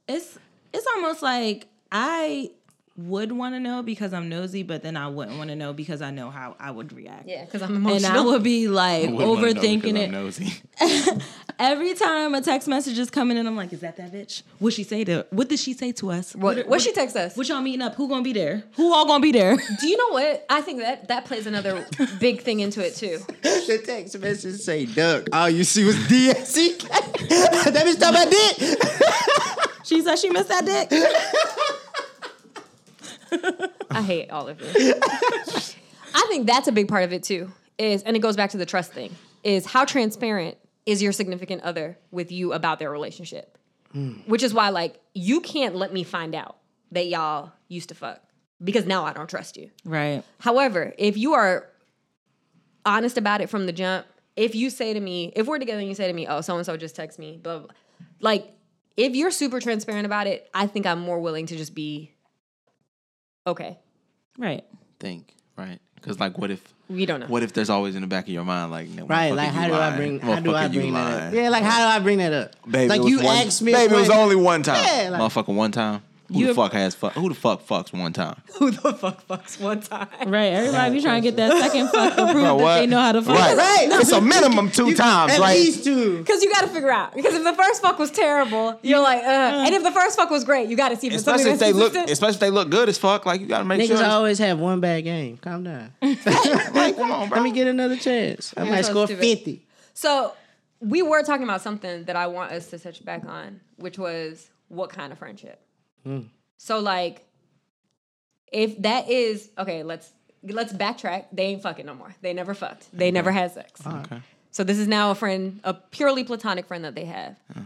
[0.07, 0.39] It's
[0.77, 2.51] it's almost like I
[2.97, 6.01] would want to know because I'm nosy, but then I wouldn't want to know because
[6.01, 7.27] I know how I would react.
[7.27, 8.19] Yeah, because I'm And emotional.
[8.19, 10.11] I would be like Wouldn't wanna know because overthinking I'm it.
[10.11, 10.53] Nosy.
[11.59, 14.41] Every time a text message is coming in, I'm like, is that that bitch?
[14.59, 16.35] What she say to what did she say to us?
[16.35, 17.35] what, what she text us?
[17.37, 17.95] What y'all meeting up?
[17.95, 18.63] Who gonna be there?
[18.75, 19.57] Who all gonna be there?
[19.79, 20.45] Do you know what?
[20.49, 21.85] I think that that plays another
[22.19, 23.19] big thing into it too.
[23.41, 25.27] the text message say duck.
[25.33, 26.79] All you see was DSC.
[26.89, 29.66] that bitch talking about dick.
[29.87, 30.91] She said she missed that dick.
[33.91, 34.93] I hate all of you.
[36.13, 37.51] I think that's a big part of it too.
[37.77, 39.15] Is and it goes back to the trust thing.
[39.43, 43.57] Is how transparent is your significant other with you about their relationship?
[43.91, 44.13] Hmm.
[44.25, 46.57] Which is why like you can't let me find out
[46.91, 48.21] that y'all used to fuck
[48.63, 49.69] because now I don't trust you.
[49.85, 50.23] Right.
[50.39, 51.69] However, if you are
[52.85, 55.87] honest about it from the jump, if you say to me, if we're together and
[55.87, 57.75] you say to me, oh, so and so just text me, blah, blah, blah,
[58.19, 58.56] like
[58.97, 62.11] if you're super transparent about it, I think I'm more willing to just be
[63.45, 63.77] okay.
[64.37, 64.65] Right.
[64.99, 67.25] Think right because like what if We don't know.
[67.27, 69.67] what if there's always in the back of your mind like no, Right, like how
[69.67, 71.33] do I bring how do I bring that up?
[71.33, 72.51] Yeah, like how do I bring that up?
[72.69, 73.71] Baby, like it was you one, asked me.
[73.73, 74.83] Baby, it was only one time.
[74.83, 76.01] Yeah, like- Motherfucker, one time.
[76.29, 77.13] Who You- the fuck has fuck?
[77.13, 78.41] Who the fuck fucks one time?
[78.59, 80.07] Who the fuck fucks one time?
[80.27, 80.47] Right.
[80.53, 83.11] Everybody be trying to get that second fuck to prove Bro, that they know how
[83.13, 83.35] to fuck.
[83.37, 83.87] Right, Right.
[84.01, 85.57] It's a minimum two times, At right?
[85.57, 86.17] least two.
[86.19, 87.15] Because you got to figure out.
[87.15, 89.63] Because if the first fuck was terrible, you're like, uh.
[89.65, 91.59] And if the first fuck was great, you got to see if it's Especially if
[91.59, 93.25] they look, especially if they look good as fuck.
[93.25, 93.95] Like you gotta make Niggas sure.
[93.97, 95.37] it's- always have one bad game.
[95.37, 95.93] Calm down.
[96.01, 97.37] like, come on, bro.
[97.39, 98.53] Let me get another chance.
[98.57, 99.21] I might so score stupid.
[99.21, 99.65] fifty.
[99.93, 100.33] So
[100.79, 104.49] we were talking about something that I want us to touch back on, which was
[104.67, 105.61] what kind of friendship.
[106.07, 106.25] Mm.
[106.57, 107.25] So like,
[108.51, 110.09] if that is okay, let's
[110.43, 111.25] let's backtrack.
[111.31, 112.15] They ain't fucking no more.
[112.21, 112.87] They never fucked.
[112.93, 113.85] They never had sex.
[113.85, 114.21] Okay.
[114.51, 117.37] So this is now a friend, a purely platonic friend that they have.
[117.51, 117.61] Uh-huh.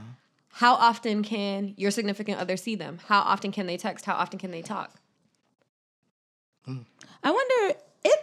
[0.53, 2.99] How often can your significant other see them?
[3.05, 4.05] How often can they text?
[4.05, 4.99] How often can they talk?
[6.67, 6.85] Mm.
[7.23, 8.19] I wonder it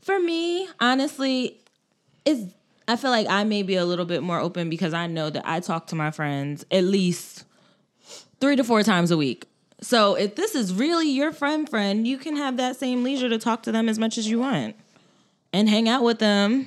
[0.00, 1.60] for me, honestly,
[2.24, 2.52] is
[2.88, 5.46] I feel like I may be a little bit more open because I know that
[5.46, 7.44] I talk to my friends at least
[8.42, 9.46] three to four times a week.
[9.80, 13.38] So if this is really your friend friend, you can have that same leisure to
[13.38, 14.76] talk to them as much as you want.
[15.52, 16.66] And hang out with them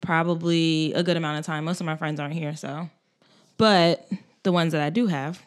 [0.00, 1.64] probably a good amount of time.
[1.64, 2.90] Most of my friends aren't here, so
[3.56, 4.06] but
[4.42, 5.42] the ones that I do have,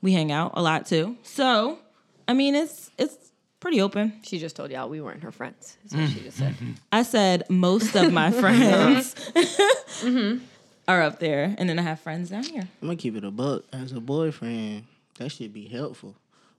[0.00, 1.16] we hang out a lot too.
[1.22, 1.78] So,
[2.26, 4.20] I mean, it's it's pretty open.
[4.22, 5.76] She just told y'all we weren't her friends.
[5.84, 6.54] Is what she just said.
[6.92, 10.06] I said most of my friends mm-hmm.
[10.08, 10.44] Mm-hmm.
[10.88, 12.68] Are up there, and then I have friends down here.
[12.80, 13.64] I'm gonna keep it a buck.
[13.72, 14.84] As a boyfriend,
[15.18, 16.14] that should be helpful.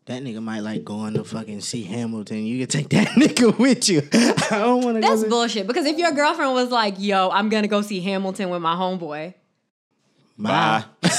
[0.06, 2.46] That nigga might like going to fucking see Hamilton.
[2.46, 4.02] You can take that nigga with you.
[4.14, 5.02] I don't want to.
[5.02, 5.66] That's to- bullshit.
[5.66, 9.34] Because if your girlfriend was like, "Yo, I'm gonna go see Hamilton with my homeboy,"
[10.38, 10.84] Bye.
[11.04, 11.14] and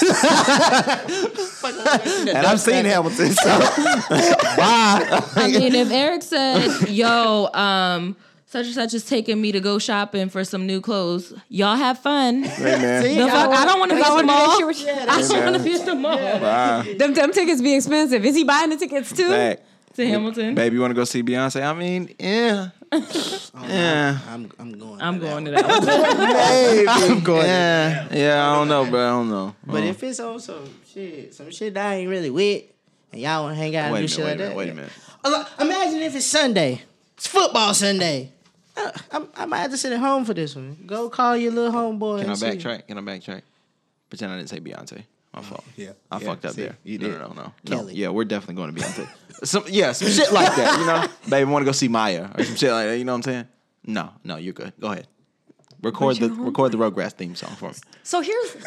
[2.46, 3.30] I've seen Hamilton.
[3.30, 3.58] So.
[3.58, 5.22] Bye.
[5.36, 8.16] I mean, if Eric said, "Yo, um,
[8.54, 11.34] such and such is taking me to go shopping for some new clothes.
[11.48, 13.02] Y'all have fun." Hey, man.
[13.02, 13.50] See, The fuck?
[13.50, 14.58] I don't want to be at I the mall.
[14.60, 16.16] sure she- I don't want to be at the mall.
[16.16, 16.94] Bye.
[16.96, 18.24] them them tickets be expensive.
[18.24, 19.28] Is he buying the tickets too?
[19.28, 19.60] Back.
[19.96, 20.54] To Hamilton.
[20.56, 21.62] Baby, you want to go see Beyonce?
[21.64, 22.70] I mean, yeah.
[22.90, 24.18] Oh, yeah.
[24.28, 25.00] I'm I'm going.
[25.00, 25.44] I'm to that going one.
[25.44, 26.84] to that.
[26.86, 26.88] one.
[27.12, 27.46] I'm going.
[27.46, 28.08] Yeah.
[28.12, 29.00] Yeah, I don't know, bro.
[29.00, 29.54] I don't know.
[29.66, 29.86] But uh-huh.
[29.86, 32.64] if it's on some shit, some shit that I ain't really with,
[33.12, 34.76] and y'all want to hang out and Wait do a shit minute, like wait that.
[34.76, 34.86] wait
[35.24, 35.48] a minute.
[35.60, 36.82] Imagine if it's Sunday.
[37.16, 38.32] It's football Sunday.
[38.76, 40.76] Uh, I, I might have to sit at home for this one.
[40.87, 42.20] Go call your little homeboy.
[42.20, 42.46] Can I and see.
[42.46, 42.87] backtrack?
[42.88, 43.42] Can I backtrack?
[44.10, 45.04] Pretend I didn't say Beyonce.
[45.32, 45.64] My fault.
[45.76, 45.92] yeah.
[46.10, 46.76] I Yeah, fucked up see, there.
[46.84, 47.18] you no, did.
[47.20, 47.76] no, no, no, no.
[47.76, 47.94] Kelly.
[47.94, 49.08] Yeah, we're definitely going to Beyonce.
[49.46, 50.78] some, yeah, some shit like that.
[50.78, 52.98] You know, baby, want to go see Maya or some shit like that.
[52.98, 53.48] You know what I'm saying?
[53.87, 54.72] No, no, you're good.
[54.80, 55.06] Go ahead.
[55.82, 57.74] Record the record the Rugrats theme song for me.
[58.02, 58.56] So here's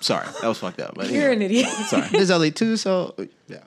[0.00, 0.94] Sorry, that was fucked up.
[0.94, 1.34] But you're anyway.
[1.36, 1.68] an idiot.
[1.68, 2.08] Sorry.
[2.08, 3.14] There's only two, so
[3.48, 3.58] Yeah.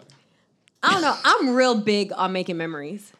[0.81, 1.15] I don't know.
[1.23, 3.11] I'm real big on making memories.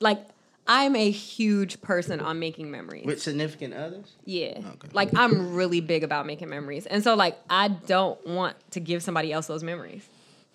[0.00, 0.20] Like
[0.66, 3.06] I'm a huge person on making memories.
[3.06, 4.12] with significant others.
[4.24, 4.60] Yeah.
[4.64, 6.86] Oh, like I'm really big about making memories.
[6.86, 10.06] And so like I don't want to give somebody else those memories.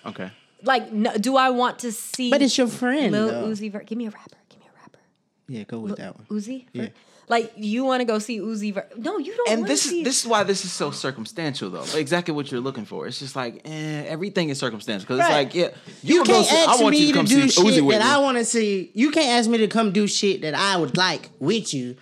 [0.03, 0.31] Okay.
[0.63, 3.11] Like no, do I want to see But it's your friend.
[3.11, 3.47] Lil though.
[3.47, 3.85] Uzi Vert?
[3.85, 4.37] Give me a rapper.
[4.49, 4.99] Give me a rapper.
[5.47, 6.25] Yeah, go with that one.
[6.25, 6.65] Uzi?
[6.73, 6.87] Yeah.
[7.31, 8.97] Like you want to go see Uzi Vert?
[8.97, 9.49] No, you don't.
[9.49, 11.85] And this see is this is why this is so circumstantial though.
[11.97, 13.07] Exactly what you're looking for.
[13.07, 15.47] It's just like eh, everything is circumstantial because Right.
[15.47, 15.69] it's like yeah,
[16.03, 17.95] You, go can't see- ask me to to, do shit that me.
[17.95, 18.91] I want to see.
[18.93, 21.95] You can't ask me to come do shit that I would like with you,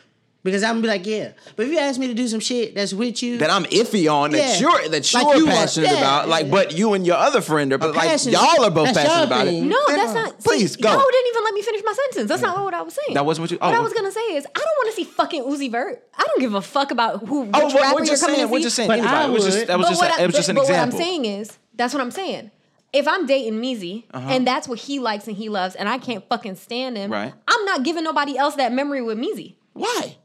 [0.43, 1.31] because I'm gonna be like, yeah.
[1.55, 4.11] But if you ask me to do some shit that's with you, that I'm iffy
[4.11, 6.29] on that you're that Like you're you are- passionate yeah, about.
[6.29, 6.51] Like, yeah.
[6.51, 9.23] but you and your other friend are, but like y'all are both that's passionate y'all
[9.25, 9.61] about it.
[9.61, 10.39] No, Then, that's not.
[10.39, 10.89] Please see, go.
[10.91, 12.29] Y'all didn't even let me finish my sentence.
[12.29, 13.15] That's not what I was saying.
[13.15, 13.83] That wasn't what you- What I oh.
[13.83, 16.03] was gonna say is, I don't want to see fucking Uzi Vert.
[16.17, 17.41] I don't give a fuck about who.
[17.41, 18.47] Oh, which Oh, what, rapper we're you're just coming saying.
[18.47, 18.63] to We're see.
[18.63, 18.87] just saying.
[18.87, 19.17] But anybody.
[19.17, 19.67] I It was just would.
[19.67, 20.97] that was But just what a, I- it was but- just an but example.
[20.99, 22.51] What I'm saying is, that's what I'm saying.
[22.91, 24.29] If I'm dating Meezy uh-huh.
[24.31, 27.33] and that's what he likes and he loves, and I can't fucking stand him, Right.
[27.47, 29.55] I'm not giving nobody else that memory with Meezy.
[29.73, 30.17] Why?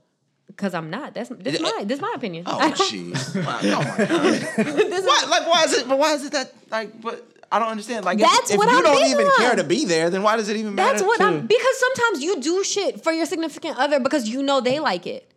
[0.46, 1.14] Because I'm not.
[1.14, 2.44] That's this is my this is my opinion.
[2.46, 3.34] Oh jeez.
[3.44, 5.04] Wow, oh my god.
[5.04, 5.24] Why?
[5.28, 5.88] Like why is it?
[5.88, 6.52] But why is it that?
[6.70, 8.04] Like, but I don't understand.
[8.04, 9.36] Like, That's if, if what you I'm don't even on.
[9.38, 10.92] care to be there, then why does it even matter?
[10.92, 14.42] That's what to- I'm because sometimes you do shit for your significant other because you
[14.42, 15.30] know they like it.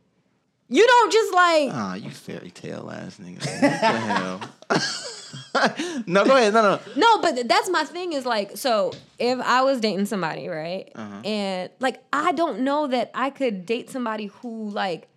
[0.70, 3.40] You don't just like Ah, you fairy tale ass nigga.
[3.40, 4.42] What the hell?
[6.08, 6.54] no, go ahead.
[6.54, 6.80] No, no.
[6.96, 10.92] No, but that's my thing is like, so if I was dating somebody, right?
[10.96, 11.22] Uh-huh.
[11.24, 15.08] And like, I don't know that I could date somebody who like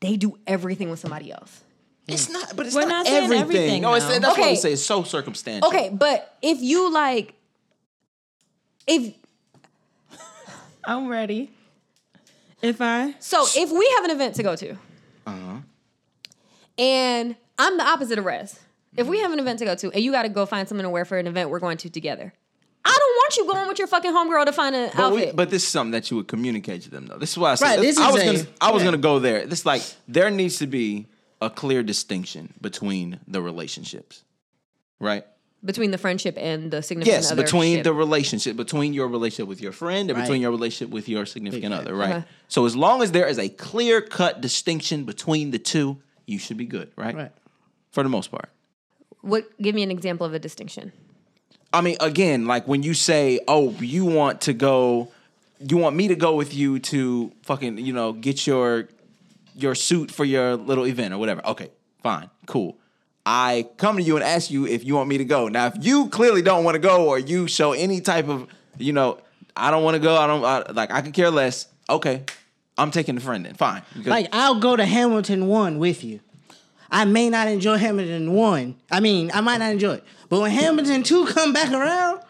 [0.00, 1.62] they do everything with somebody else.
[2.08, 3.42] It's not, but it's We're not, not saying everything.
[3.42, 4.12] everything, no, it's, though.
[4.12, 4.50] that's what Okay.
[4.50, 4.72] we say.
[4.74, 5.68] It's so circumstantial.
[5.68, 7.34] Okay, but if you like,
[8.86, 9.14] if
[10.84, 11.50] I'm ready.
[12.62, 14.76] If I so, if we have an event to go to,
[15.26, 15.56] Uh-huh.
[16.78, 18.58] and I'm the opposite of Rez.
[18.96, 20.82] If we have an event to go to, and you got to go find something
[20.84, 22.32] to wear for an event we're going to together,
[22.84, 25.36] I don't want you going with your fucking homegirl to find an But, we, outfit.
[25.36, 27.18] but this is something that you would communicate to them, though.
[27.18, 28.86] This is why I said Right, this I is was a- gonna, I was yeah.
[28.86, 29.46] gonna go there.
[29.46, 31.06] This like there needs to be
[31.42, 34.22] a clear distinction between the relationships,
[35.00, 35.24] right?
[35.64, 37.40] between the friendship and the significant Yes, other.
[37.42, 37.84] Yes, between ship.
[37.84, 41.72] the relationship, between your relationship with your friend and between your relationship with your significant
[41.72, 42.10] Big other, right?
[42.16, 42.26] Uh-huh.
[42.46, 46.56] So as long as there is a clear cut distinction between the two, you should
[46.56, 47.16] be good, right?
[47.16, 47.32] Right.
[47.96, 48.50] For the most part.
[49.22, 49.44] What?
[49.56, 50.92] Give me an example of a distinction.
[51.72, 55.08] I mean, again, like when you say, "Oh, you want to go,
[55.66, 58.90] you want me to go with you to fucking, you know, get your
[59.54, 61.70] your suit for your little event or whatever." Okay,
[62.02, 62.76] fine, cool.
[63.24, 65.48] I come to you and ask you if you want me to go.
[65.48, 68.92] Now, if you clearly don't want to go, or you show any type of, you
[68.92, 69.20] know,
[69.56, 70.16] I don't want to go.
[70.16, 70.90] I don't I, like.
[70.90, 71.66] I could care less.
[71.88, 72.24] Okay,
[72.76, 73.54] I'm taking the friend then.
[73.54, 73.84] Fine.
[74.04, 76.20] Like I'll go to Hamilton one with you.
[76.90, 78.76] I may not enjoy Hamilton one.
[78.90, 80.04] I mean, I might not enjoy it.
[80.28, 82.20] But when Hamilton two come back around,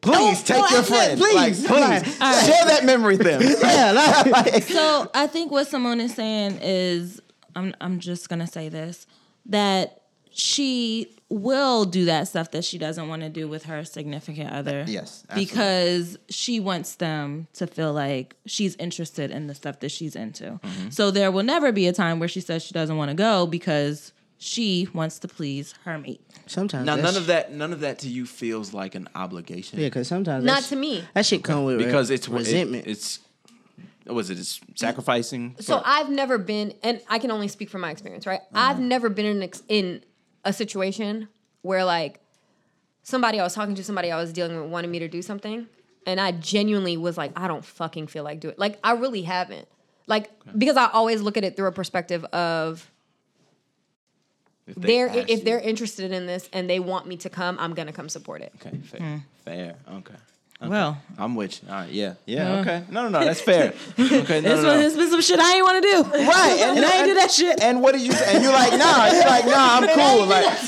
[0.00, 1.20] please don't- take don't your act like- friend.
[1.20, 1.66] Like, please.
[1.66, 3.42] please Like, share that memory with them.
[3.62, 3.92] yeah,
[4.32, 7.20] like, So I think what Simone is saying is,
[7.56, 9.06] I'm I'm just gonna say this
[9.46, 14.50] that she will do that stuff that she doesn't want to do with her significant
[14.50, 14.84] other.
[14.86, 15.44] Yes, absolutely.
[15.44, 20.44] because she wants them to feel like she's interested in the stuff that she's into.
[20.62, 20.88] Mm-hmm.
[20.90, 23.46] So there will never be a time where she says she doesn't want to go
[23.46, 26.20] because she wants to please her mate.
[26.46, 29.80] sometimes Now, that's- none of that, none of that to you feels like an obligation.
[29.80, 31.04] Yeah, because sometimes Not to me.
[31.14, 32.86] That shit come with because it's resentment.
[32.86, 33.18] It, it's
[34.04, 34.38] what was it?
[34.38, 35.56] It's sacrificing.
[35.60, 38.40] So for- I've never been, and I can only speak from my experience, right?
[38.54, 40.02] I've never been in ex- in
[40.48, 41.28] a situation
[41.62, 42.20] where like
[43.02, 45.66] somebody I was talking to, somebody I was dealing with, wanted me to do something,
[46.06, 48.58] and I genuinely was like, I don't fucking feel like do it.
[48.58, 49.68] Like I really haven't.
[50.06, 52.90] Like because I always look at it through a perspective of
[54.66, 57.58] if they they're if you- they're interested in this and they want me to come,
[57.60, 58.52] I'm gonna come support it.
[58.56, 59.16] okay, fair, hmm.
[59.44, 60.14] fair, okay.
[60.60, 60.70] Okay.
[60.70, 61.68] Well, I'm with you.
[61.68, 62.82] All right, yeah, yeah, okay.
[62.90, 63.74] No, no, no, that's fair.
[63.98, 64.78] Okay, no, this no, no.
[64.78, 66.02] this been some shit I ain't want to do.
[66.02, 67.62] Right, and, I ain't do that shit.
[67.62, 68.34] And what did you say?
[68.34, 70.26] And you're like, nah, you're like, nah, I'm cool.
[70.26, 70.58] Like,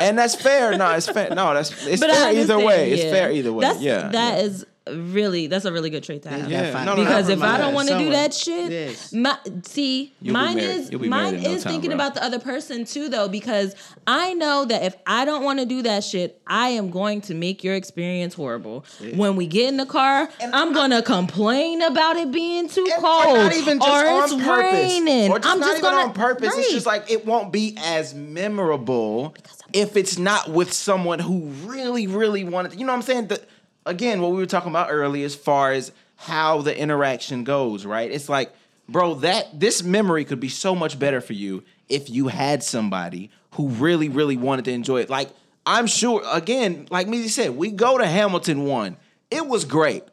[0.00, 0.76] and that's fair.
[0.78, 1.28] No, it's fair.
[1.34, 2.92] No, that's it's But fair either way.
[2.92, 3.60] It's fair either way.
[3.60, 4.44] That's, yeah, that yeah.
[4.44, 6.50] is really that's a really good trait to have.
[6.50, 9.12] Yeah, That no, no, because if I don't want to do that shit, Yes.
[9.14, 11.94] my see, You'll mine married- is you'll be mine married no is time, thinking bro.
[11.96, 13.74] about the other person too, though, because
[14.06, 17.34] I know that if I don't want to do that shit, I am going to
[17.34, 18.84] make your experience horrible.
[19.14, 23.02] When we get in the car, and I'm gonna complain about it being too And-
[23.02, 25.30] cold, or not even just or on it's purpose, raining.
[25.30, 26.54] or just I'm not just even gonna on purpose.
[26.58, 29.34] It's just like it won't be as memorable
[29.72, 32.78] if it's not with someone who really, really wanted.
[32.78, 33.26] You know what I'm saying?
[33.28, 33.40] The,
[33.86, 38.10] again, what we were talking about earlier, as far as how the interaction goes, right?
[38.10, 38.52] It's like,
[38.88, 43.30] bro, that this memory could be so much better for you if you had somebody
[43.52, 45.10] who really, really wanted to enjoy it.
[45.10, 45.30] Like
[45.66, 48.96] I'm sure, again, like me said, we go to Hamilton one.
[49.30, 50.04] It was great.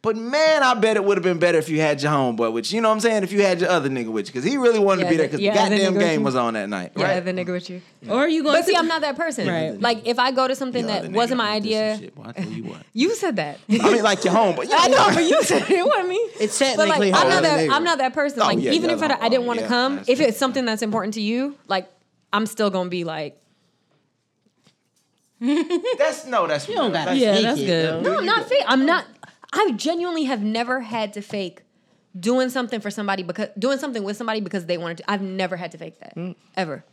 [0.00, 2.70] But man, I bet it would have been better if you had your homeboy with
[2.70, 2.76] you.
[2.76, 3.24] You know what I'm saying?
[3.24, 4.32] If you had your other nigga with you.
[4.32, 6.36] Because he really wanted to be there because yeah, the the goddamn nigga game was
[6.36, 6.92] on that night.
[6.96, 7.24] Yeah, Right?
[7.24, 7.82] the nigga with you.
[8.08, 9.48] or are you going But see, I'm not that person.
[9.48, 9.80] Right.
[9.80, 12.16] Like if I go to something Your that wasn't my did this and idea, shit.
[12.16, 12.82] Well, I tell you what.
[12.92, 13.58] you said that.
[13.68, 14.68] I mean, like your homeboy.
[14.72, 16.16] I know, but you said it, it wasn't me.
[16.40, 17.58] It's But like, I'm not that.
[17.68, 17.72] nigga.
[17.72, 18.40] I'm not that person.
[18.40, 20.38] Oh, like, yeah, even if I, oh, I didn't want to yeah, come, if it's
[20.38, 21.90] something that's important to you, like,
[22.32, 23.40] I'm still gonna be like,
[25.40, 28.02] That's no, that's You don't gotta Yeah, that's good.
[28.02, 28.62] no, I'm not fake.
[28.66, 29.04] I'm not.
[29.52, 31.62] I genuinely have never had to fake
[32.18, 35.10] doing something for somebody because doing something with somebody because they wanted to.
[35.10, 36.34] I've never had to fake that Mm.
[36.56, 36.84] ever.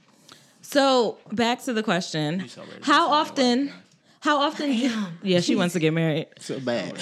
[0.61, 2.45] So back to the question:
[2.81, 3.71] How often?
[4.21, 4.71] How often?
[5.21, 6.27] yeah, she wants to get married.
[6.39, 6.97] So bad.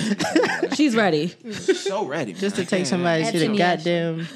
[0.76, 1.28] She's ready.
[1.54, 2.34] so ready.
[2.34, 4.28] Just to take somebody That's to the goddamn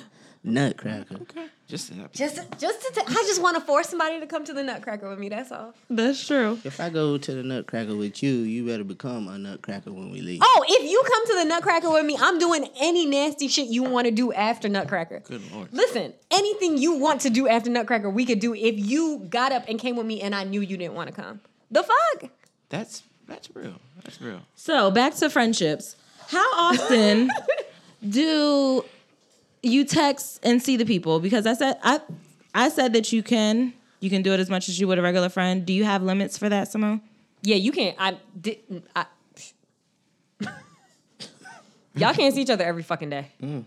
[0.47, 1.15] nutcracker.
[1.21, 1.47] Okay.
[1.67, 2.91] Just to have- Just, just to.
[2.93, 5.27] T- I just want to force somebody to come to the Nutcracker with me.
[5.27, 5.73] That's all.
[5.89, 6.59] That's true.
[6.63, 10.21] If I go to the nutcracker with you, you better become a nutcracker when we
[10.21, 10.39] leave.
[10.41, 13.83] Oh, if you come to the Nutcracker with me, I'm doing any nasty shit you
[13.83, 15.19] want to do after Nutcracker.
[15.19, 15.67] Good lord.
[15.73, 19.65] Listen, anything you want to do after Nutcracker, we could do if you got up
[19.67, 21.41] and came with me and I knew you didn't want to come.
[21.69, 22.29] The fuck?
[22.69, 23.75] That's that's real.
[24.05, 24.39] That's real.
[24.55, 25.97] So back to friendships.
[26.29, 27.29] How often
[28.09, 28.85] do
[29.67, 31.19] you text and see the people?
[31.19, 32.01] Because I said I
[32.53, 35.01] I said that you can you can do it as much as you would a
[35.01, 35.65] regular friend.
[35.65, 37.01] Do you have limits for that, Simone?
[37.43, 37.95] Yeah, you can't.
[37.99, 38.85] I didn't.
[38.95, 39.05] I,
[41.95, 43.31] y'all can't see each other every fucking day.
[43.41, 43.65] Mm.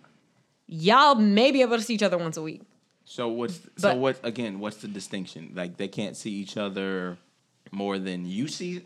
[0.67, 2.63] Y'all may be able to see each other once a week.
[3.05, 4.61] So what's so But- what again?
[4.61, 5.53] What's the distinction?
[5.55, 7.19] Like they can't see each other
[7.73, 8.83] more than you see.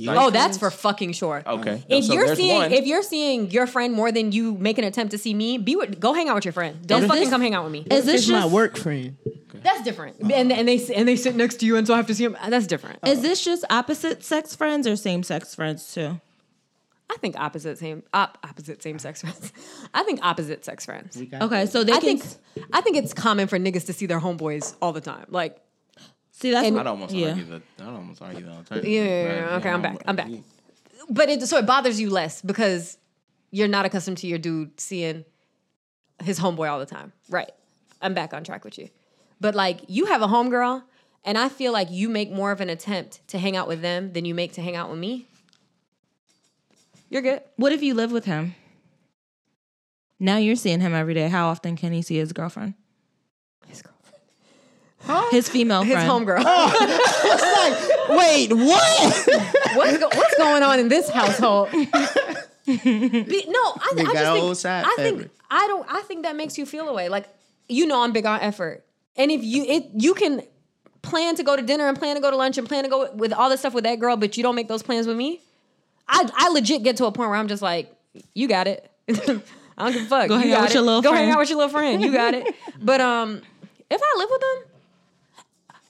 [0.00, 1.42] Like- Oh, that's for fucking sure.
[1.46, 1.82] Okay.
[1.88, 2.72] If So you're seeing one.
[2.72, 5.76] if you're seeing your friend more than you make an attempt to see me, be
[5.76, 6.86] with go hang out with your friend.
[6.86, 7.86] Don't fucking this- come hang out with me.
[7.90, 9.16] Is this It's my work friend.
[9.62, 10.16] That's different.
[10.22, 10.28] Oh.
[10.32, 12.26] And and they and they sit next to you, and so I have to see
[12.26, 12.36] them.
[12.48, 12.98] That's different.
[13.06, 16.20] is this just opposite sex friends or same sex friends too?
[17.12, 19.52] I think opposite same op, opposite same sex friends.
[19.94, 21.16] I think opposite sex friends.
[21.16, 22.24] We got Okay, so they I can think
[22.72, 25.26] I think it's common for niggas to see their homeboys all the time.
[25.28, 25.60] Like
[26.40, 27.28] see that's and- what, I'd almost yeah.
[27.28, 27.62] argue that.
[27.80, 28.90] I'd almost argue the alternative.
[28.90, 30.30] Yeah, yeah, yeah, okay, I'm back, I'm back.
[31.08, 32.98] but it so it bothers you less because
[33.50, 35.24] you're not accustomed to your dude seeing
[36.22, 37.12] his homeboy all the time.
[37.28, 37.50] Right.
[38.02, 38.88] I'm back on track with you.
[39.40, 40.82] But like you have a homegirl,
[41.24, 44.12] and I feel like you make more of an attempt to hang out with them
[44.12, 45.26] than you make to hang out with me.
[47.08, 47.42] You're good.
[47.56, 48.54] What if you live with him?
[50.18, 51.28] Now you're seeing him every day.
[51.28, 52.74] How often can he see his girlfriend?
[55.06, 55.30] His.
[55.30, 56.10] His female His friend.
[56.10, 56.44] homegirl.
[58.16, 59.26] Wait, what?
[59.76, 61.70] what's, go- what's going on in this household?
[61.72, 61.92] Be- no,
[62.74, 65.30] I, I just think side I think.
[65.50, 65.86] I don't.
[65.92, 67.08] I think that makes you feel away.
[67.08, 67.26] Like
[67.68, 68.84] you know, I'm big on effort,
[69.16, 70.42] and if you it you can
[71.02, 73.10] plan to go to dinner and plan to go to lunch and plan to go
[73.12, 75.40] with all this stuff with that girl, but you don't make those plans with me.
[76.08, 77.92] I I legit get to a point where I'm just like,
[78.34, 78.88] you got it.
[79.08, 79.14] I
[79.84, 80.28] don't give a fuck.
[80.28, 80.74] Go you hang out with it.
[80.74, 81.32] your little Go hang friend.
[81.32, 82.02] out with your little friend.
[82.02, 82.54] You got it.
[82.80, 83.40] But um,
[83.90, 84.69] if I live with him,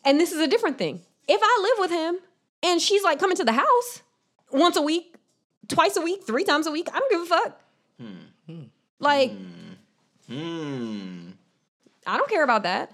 [0.04, 1.02] and this is a different thing.
[1.28, 2.18] If I live with him
[2.62, 4.02] and she's like coming to the house
[4.52, 5.14] once a week,
[5.68, 7.60] twice a week, three times a week, I don't give a fuck.
[8.98, 9.32] Like,
[10.28, 11.30] Hmm.
[12.06, 12.92] I don't care about that.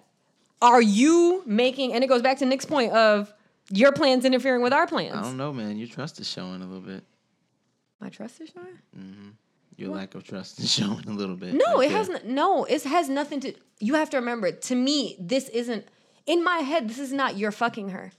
[0.62, 3.32] Are you making, and it goes back to Nick's point of
[3.70, 5.14] your plans interfering with our plans.
[5.14, 5.76] I don't know, man.
[5.76, 7.04] Your trust is showing a little bit.
[8.00, 9.36] My trust is showing?
[9.76, 11.52] Your lack of trust is showing a little bit.
[11.54, 11.98] No, right it there.
[11.98, 12.64] has n- no.
[12.64, 13.52] It has nothing to.
[13.80, 14.50] You have to remember.
[14.50, 15.86] To me, this isn't
[16.26, 16.88] in my head.
[16.88, 18.12] This is not you're fucking her.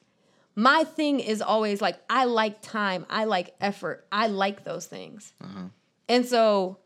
[0.56, 3.06] My thing is always like I like time.
[3.10, 4.08] I like effort.
[4.12, 5.34] I like those things.
[5.42, 5.68] Uh-huh.
[6.10, 6.80] And so,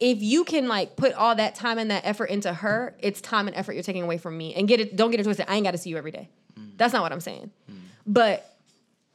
[0.00, 3.46] if you can like put all that time and that effort into her, it's time
[3.46, 4.54] and effort you're taking away from me.
[4.54, 4.96] And get it.
[4.96, 5.46] Don't get it twisted.
[5.48, 6.28] I ain't got to see you every day.
[6.58, 6.76] Mm.
[6.78, 7.50] That's not what I'm saying.
[7.70, 7.74] Mm.
[8.06, 8.56] But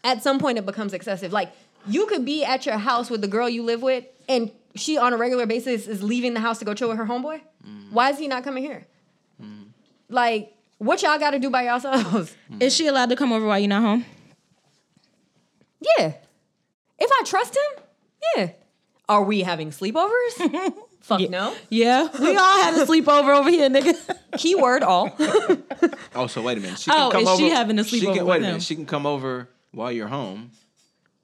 [0.03, 1.33] at some point, it becomes excessive.
[1.33, 1.51] Like
[1.87, 5.11] you could be at your house with the girl you live with, and she on
[5.11, 7.41] a regular basis is leaving the house to go chill with her homeboy.
[7.67, 7.91] Mm.
[7.91, 8.85] Why is he not coming here?
[10.09, 12.35] Like, what y'all got to do by yourselves?
[12.59, 14.05] Is she allowed to come over while you're not home?
[15.97, 16.13] yeah.
[16.97, 17.83] If I trust him,
[18.37, 18.49] Yeah.
[19.07, 20.73] Are we having sleepovers?
[21.01, 21.53] Fuck no.
[21.69, 23.95] Yeah, we all had a sleepover over here, nigga.
[24.37, 25.15] Keyword all.
[26.15, 26.79] Oh, so wait a minute.
[26.79, 27.37] She Oh, can come is over.
[27.39, 28.41] she having a she sleepover can, with Wait a him?
[28.53, 28.63] minute.
[28.63, 30.49] She can come over while you're home.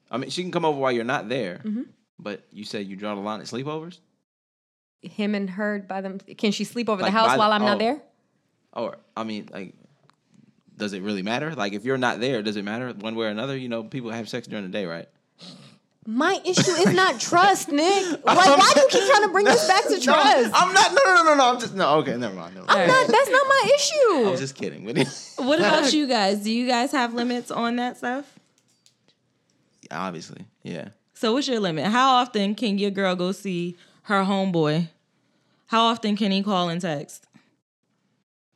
[0.08, 1.60] I mean, she can come over while you're not there.
[1.64, 1.82] Mm-hmm.
[2.20, 3.98] But you said you draw the line at sleepovers.
[5.00, 6.18] Him and her by them.
[6.38, 7.66] Can she sleep over Like the house by the- while I'm oh.
[7.66, 8.00] not there?
[8.72, 9.74] Or I mean, like,
[10.76, 11.54] does it really matter?
[11.54, 13.56] Like, if you're not there, does it matter one way or another?
[13.56, 15.08] You know, people have sex during the day, right?
[16.06, 18.24] My issue is not trust, Nick.
[18.24, 20.50] Like, why do you keep trying to bring this back to trust?
[20.54, 20.92] I'm not.
[20.92, 21.52] No, no, no, no, no.
[21.52, 21.98] I'm just no.
[21.98, 22.54] Okay, never mind.
[22.54, 22.80] Never mind.
[22.80, 24.30] I'm not, that's not my issue.
[24.30, 24.84] I'm just kidding.
[25.36, 26.42] What about you guys?
[26.42, 28.38] Do you guys have limits on that stuff?
[29.90, 30.88] Obviously, yeah.
[31.14, 31.84] So what's your limit?
[31.86, 34.88] How often can your girl go see her homeboy?
[35.66, 37.26] How often can he call and text?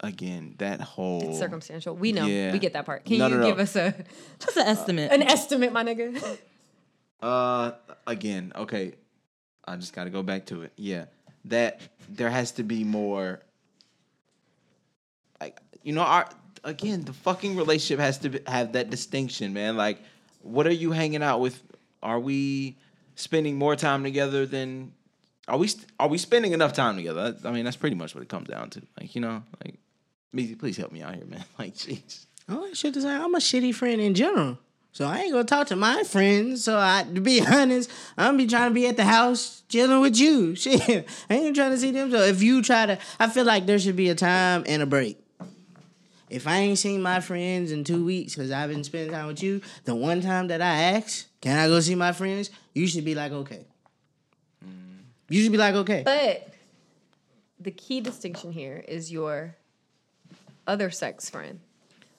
[0.01, 1.97] Again, that whole It's circumstantial.
[1.97, 2.27] We know.
[2.27, 2.53] Yeah.
[2.53, 3.05] We get that part.
[3.07, 3.47] Can No, you no, no.
[3.47, 3.95] give us a
[4.39, 5.11] Just an estimate.
[5.11, 6.39] an estimate, my nigga?
[7.23, 7.73] Uh,
[8.07, 8.93] again, okay.
[9.67, 10.73] I just got to go back to it.
[10.77, 11.07] Yeah,
[11.47, 11.81] that
[12.11, 13.41] there has to be more.
[15.41, 16.29] Like you know, our
[16.63, 19.77] again, the fucking relationship has to be, have that distinction, man.
[19.77, 19.99] Like,
[20.43, 21.61] what are you hanging out with?
[22.03, 22.77] Are we
[23.15, 24.93] spending more time together than?
[25.49, 27.35] Are we st- are we spending enough time together?
[27.45, 28.83] I mean, that's pretty much what it comes down to.
[29.01, 29.77] Like, you know, like,
[30.35, 31.45] Meezy, please help me out here, man.
[31.59, 32.27] Like, jeez.
[32.49, 34.59] Oh, shit to say, I'm a shitty friend in general.
[34.93, 36.65] So I ain't gonna talk to my friends.
[36.65, 40.01] So I, to be honest, I'm gonna be trying to be at the house chilling
[40.01, 40.55] with you.
[40.57, 42.11] Shit, I ain't trying to see them.
[42.11, 44.87] So if you try to, I feel like there should be a time and a
[44.87, 45.19] break.
[46.31, 49.43] If I ain't seen my friends in two weeks because I've been spending time with
[49.43, 52.51] you, the one time that I ask, can I go see my friends?
[52.75, 53.67] You should be like, okay.
[54.65, 55.03] Mm.
[55.29, 56.05] You should be like, okay.
[56.05, 56.55] But
[57.61, 59.57] the key distinction here is your
[60.67, 61.61] other sex friend.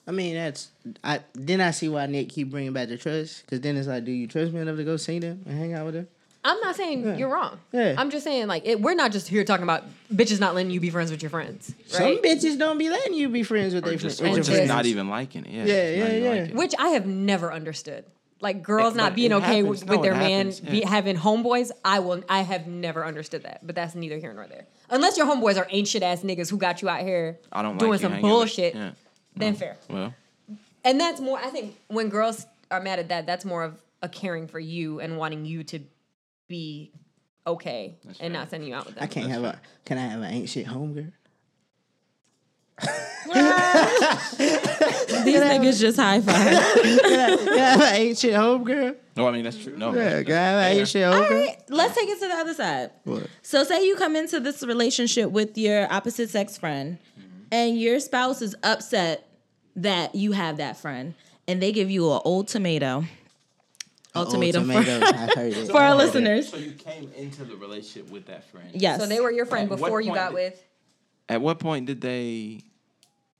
[0.06, 0.70] I mean, that's
[1.04, 1.20] I.
[1.34, 4.10] Then I see why Nick keep bringing back the trust because then it's like, do
[4.12, 6.08] you trust me enough to go see them and hang out with them?
[6.44, 7.58] I'm not saying you're wrong.
[7.72, 7.94] Yeah.
[7.98, 10.80] I'm just saying like it, we're not just here talking about bitches not letting you
[10.80, 11.92] be friends with your friends, Right?
[11.92, 14.36] Some bitches don't be letting you be friends with Or their just, friends.
[14.36, 15.50] or with just your just not even liking it.
[15.50, 16.54] Yeah, Yeah, yeah, yeah.
[16.54, 18.04] Which I have never understood.
[18.40, 19.68] Like girls It- not being okay happens.
[19.68, 21.70] with, No, with their man happens, be, having homeboys.
[21.84, 22.22] I will.
[22.30, 23.66] I have never understood that.
[23.66, 24.66] But that's neither here nor there.
[24.90, 27.92] Unless your homeboys are ancient ass niggas who got you out here I don't doing
[27.92, 28.74] like some hanging with- bullshit.
[28.74, 28.90] Yeah.
[29.36, 29.58] Then mm.
[29.58, 29.76] fair.
[29.88, 30.14] Well,
[30.84, 31.38] And that's more.
[31.38, 35.00] I think when girls are mad at that, that's more of a caring for you
[35.00, 35.80] and wanting you to
[36.48, 36.90] be
[37.46, 38.30] okay and fair.
[38.30, 39.04] not sending you out with them.
[39.04, 39.60] I can't have a.
[39.84, 41.12] Can I have an ancient shit homegirl?
[45.24, 46.36] These niggas just high five.
[46.36, 48.96] Can I, can I have an ain't shit homegirl?
[49.16, 49.76] no, I mean that's true.
[49.76, 51.30] No, Yeah, that's can I have an ain't shit All homegirl?
[51.46, 52.90] right, let's take it to the other side.
[53.04, 53.26] What?
[53.42, 57.28] So, say you come into this relationship with your opposite sex friend, mm-hmm.
[57.52, 59.28] and your spouse is upset
[59.76, 61.14] that you have that friend,
[61.46, 63.04] and they give you an old tomato.
[64.16, 65.06] Ultimatum for, tomato.
[65.06, 65.66] I heard it.
[65.70, 66.48] for our listeners.
[66.48, 68.70] So you came into the relationship with that friend.
[68.72, 68.98] Yes.
[69.00, 70.64] So they were your friend At what before you point got did- with.
[71.28, 72.62] At what point did they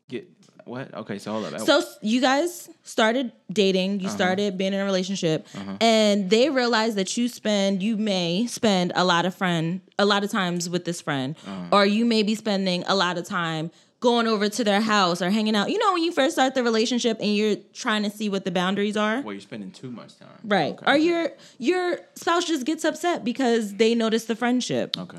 [0.09, 0.28] get
[0.68, 0.92] what?
[0.92, 1.61] Okay, so hold up.
[1.61, 4.16] So you guys started dating, you uh-huh.
[4.16, 5.78] started being in a relationship, uh-huh.
[5.80, 10.24] and they realize that you spend, you may spend a lot of friend, a lot
[10.24, 11.68] of times with this friend, uh-huh.
[11.72, 15.30] or you may be spending a lot of time going over to their house or
[15.30, 15.70] hanging out.
[15.70, 18.50] You know, when you first start the relationship and you're trying to see what the
[18.50, 19.22] boundaries are.
[19.22, 20.28] well, you're spending too much time.
[20.44, 20.72] Right.
[20.74, 20.92] Okay.
[20.92, 24.96] Or your your spouse just gets upset because they notice the friendship.
[24.96, 25.18] Okay.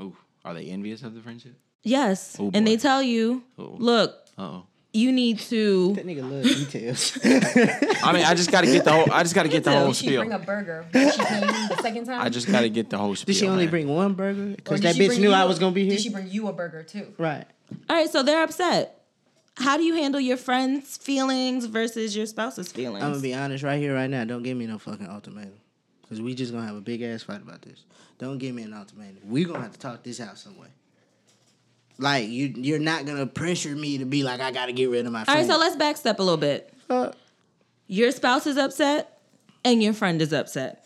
[0.00, 1.54] Ooh, are they envious of the friendship?
[1.84, 2.36] Yes.
[2.40, 3.76] Oh, and they tell you, Oh.
[3.78, 4.64] look, oh.
[4.92, 7.18] you need to That nigga love details.
[8.02, 9.12] I mean, I just got to get the whole.
[9.12, 10.86] I just got to get the whole Did she bring a burger?
[10.90, 12.20] when She came the second time.
[12.22, 13.32] I just got to get the whole spiel.
[13.34, 13.70] Did she only man.
[13.70, 14.56] bring one burger?
[14.56, 15.92] Because that bitch knew I was gonna be here.
[15.92, 17.12] Did she bring you a burger too?
[17.18, 17.44] right.
[17.88, 19.02] All right, so they're upset.
[19.56, 23.04] How do you handle your friends' feelings versus your spouse's feelings?
[23.04, 24.24] I'm gonna be honest right here, right now.
[24.24, 25.54] Don't give me no fucking ultimatum,
[26.02, 27.84] because we just gonna have a big ass fight about this.
[28.18, 29.18] Don't give me an ultimatum.
[29.28, 30.68] We gonna have to talk this out some way.
[31.98, 35.12] Like you, you're not gonna pressure me to be like I gotta get rid of
[35.12, 35.20] my.
[35.20, 35.46] All right, Friend.
[35.50, 36.72] so let's backstep a little bit.
[36.90, 37.12] Uh,
[37.86, 39.20] Your spouse is upset
[39.64, 40.84] and your friend is upset.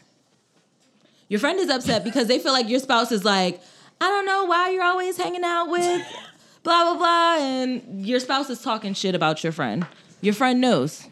[1.28, 3.60] Your friend is upset because they feel like your spouse is like,
[4.00, 6.02] I don't know why you're always hanging out with
[6.62, 7.36] blah, blah, blah.
[7.44, 9.86] And your spouse is talking shit about your friend.
[10.20, 11.06] Your friend knows.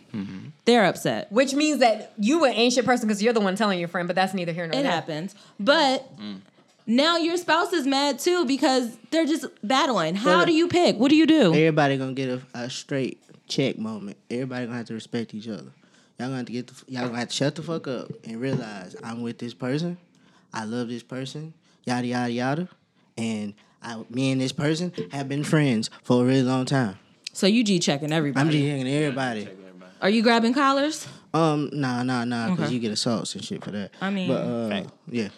[0.64, 1.30] They're upset.
[1.30, 4.16] Which means that you an ancient person because you're the one telling your friend, but
[4.16, 4.90] that's neither here nor It there.
[4.90, 5.34] happens.
[5.60, 6.10] But
[6.86, 10.14] now your spouse is mad too because they're just battling.
[10.14, 10.96] How But- do you pick?
[10.98, 11.52] What do you do?
[11.52, 14.16] everybody gonna get a, a straight check moment.
[14.30, 15.72] Everybody gonna have to respect each other.
[16.18, 18.40] Y'all gonna have to get the, y'all gonna have to shut the fuck up and
[18.40, 19.98] realize I'm with this person.
[20.52, 21.52] I love this person.
[21.84, 22.68] Yada yada yada.
[23.18, 26.98] And I, me and this person have been friends for a really long time.
[27.32, 28.46] So you G checking everybody.
[28.46, 29.48] I'm just hanging everybody.
[30.00, 31.06] Are you grabbing collars?
[31.34, 32.74] Um, nah, nah, nah, because Okay.
[32.74, 33.90] you get assaults and shit for that.
[34.00, 34.88] I mean- but uh, Fact.
[35.10, 35.28] yeah,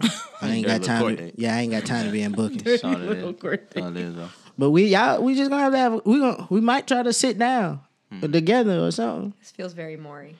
[0.42, 1.16] I ain't got time.
[1.16, 2.62] To, yeah, I ain't got time to be in bookings.
[2.64, 3.40] That's all it Little is.
[3.40, 4.28] court That's all it is, though.
[4.58, 6.00] But we y'all, we just gonna have to have.
[6.04, 7.80] We gonna we might try to sit down
[8.12, 8.30] Hmm.
[8.30, 9.34] together or something.
[9.40, 10.36] This feels very Maury.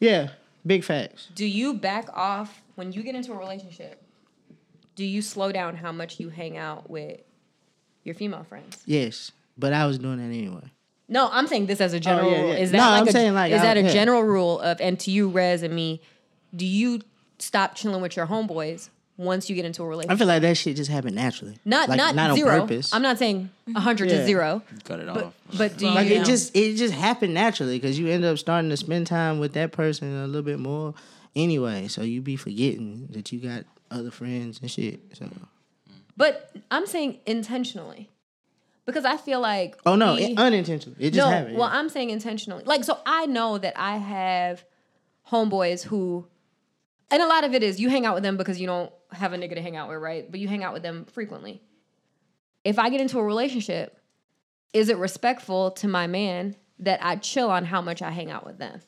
[0.00, 0.28] Yeah,
[0.64, 1.28] big facts.
[1.34, 4.00] Do you back off when you get into a relationship?
[4.94, 7.20] Do you slow down how much you hang out with
[8.04, 8.82] your female friends?
[8.86, 10.70] Yes, but I was doing that anyway.
[11.08, 12.48] No, I'm saying this as a general Oh, yeah, rule.
[12.50, 12.58] yeah.
[12.58, 13.92] Is that No, like I'm a, saying, like, is I- that a yeah.
[13.92, 16.00] general rule of and to you, Rez and me,
[16.54, 17.00] do you
[17.38, 20.14] stop chilling with your homeboys once you get into a relationship?
[20.14, 21.58] I feel like that shit just happened naturally.
[21.66, 22.54] not like, not, not zero.
[22.54, 22.94] on purpose.
[22.94, 23.76] I'm not saying mm-hmm.
[23.78, 24.18] hundred Yeah.
[24.18, 24.62] to zero.
[24.84, 25.34] Cut it But off.
[25.58, 26.22] but do you like Yeah.
[26.22, 29.52] it just it just happened naturally because you end up starting to spend time with
[29.54, 30.94] that person a little bit more
[31.36, 31.88] anyway.
[31.88, 35.00] So you be forgetting that you got other friends and shit.
[35.14, 35.28] So
[36.16, 38.08] But I'm saying intentionally.
[38.86, 40.96] Because I feel like oh no, we- it, unintentional.
[40.98, 41.58] It just no, happened.
[41.58, 41.78] well, yeah.
[41.78, 42.64] I'm saying intentionally.
[42.64, 44.64] Like, so I know that I have
[45.30, 46.26] homeboys who,
[47.10, 49.32] and a lot of it is you hang out with them because you don't have
[49.32, 50.30] a nigga to hang out with, right?
[50.30, 51.62] But you hang out with them frequently.
[52.64, 53.98] If I get into a relationship,
[54.72, 58.46] is it respectful to my man that I chill on how much I hang out
[58.46, 58.80] with them,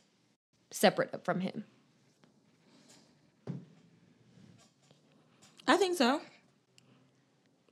[0.70, 1.64] separate from him?
[5.66, 6.20] I think so.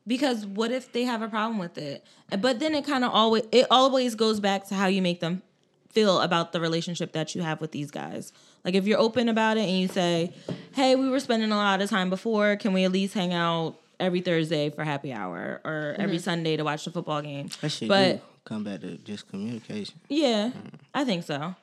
[0.07, 2.05] Because what if they have a problem with it?
[2.39, 5.43] But then it kind of always it always goes back to how you make them
[5.91, 8.33] feel about the relationship that you have with these guys.
[8.65, 10.33] Like if you're open about it and you say,
[10.73, 12.57] "Hey, we were spending a lot of time before.
[12.57, 16.25] Can we at least hang out every Thursday for happy hour or every mm-hmm.
[16.25, 20.01] Sunday to watch the football game?" that shit but do come back to just communication.
[20.09, 20.77] yeah, mm-hmm.
[20.95, 21.55] I think so.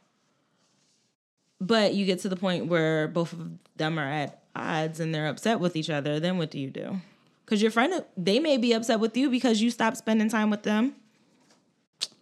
[1.59, 5.27] But you get to the point where both of them are at odds and they're
[5.27, 7.01] upset with each other, then what do you do?
[7.45, 10.63] Because your friend, they may be upset with you because you stopped spending time with
[10.63, 10.95] them.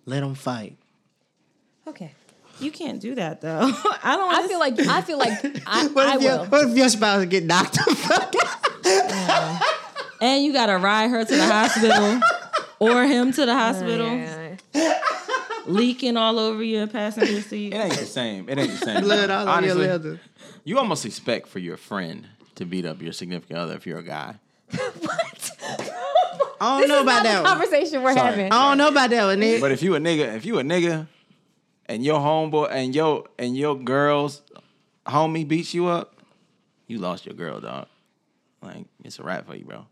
[0.06, 0.78] Let them fight.
[1.88, 2.14] Okay.
[2.64, 3.59] You can't do that though.
[4.03, 4.34] I don't.
[4.34, 5.34] I feel like I feel like
[5.68, 6.45] I, What I if, your, will.
[6.45, 8.34] what if your spouse get knocked the fuck
[8.86, 9.61] out?
[10.22, 12.20] and you gotta ride her to the hospital
[12.80, 14.99] or him to the hospital, oh, Yeah.
[15.66, 17.74] leaking all over your passenger seat.
[17.74, 18.49] It ain't the same.
[18.49, 19.03] It ain't the same.
[19.03, 20.20] Blood all over your leather.
[20.64, 24.03] You almost expect for your friend to beat up your significant other if you're a
[24.03, 24.36] guy.
[24.72, 25.51] what?
[26.61, 27.51] I don't This know is about not that the one.
[27.51, 28.30] conversation we're Sorry.
[28.30, 28.51] having.
[28.51, 29.59] I don't know about that one, Nick.
[29.59, 31.07] But if you a nigga, if you a nigga,
[31.88, 34.42] and your homeboy and your and your girl's
[35.06, 36.16] homie beats you up,
[36.88, 37.88] you lost your girl, dog.
[38.62, 39.86] Like it's a wrap for you, bro.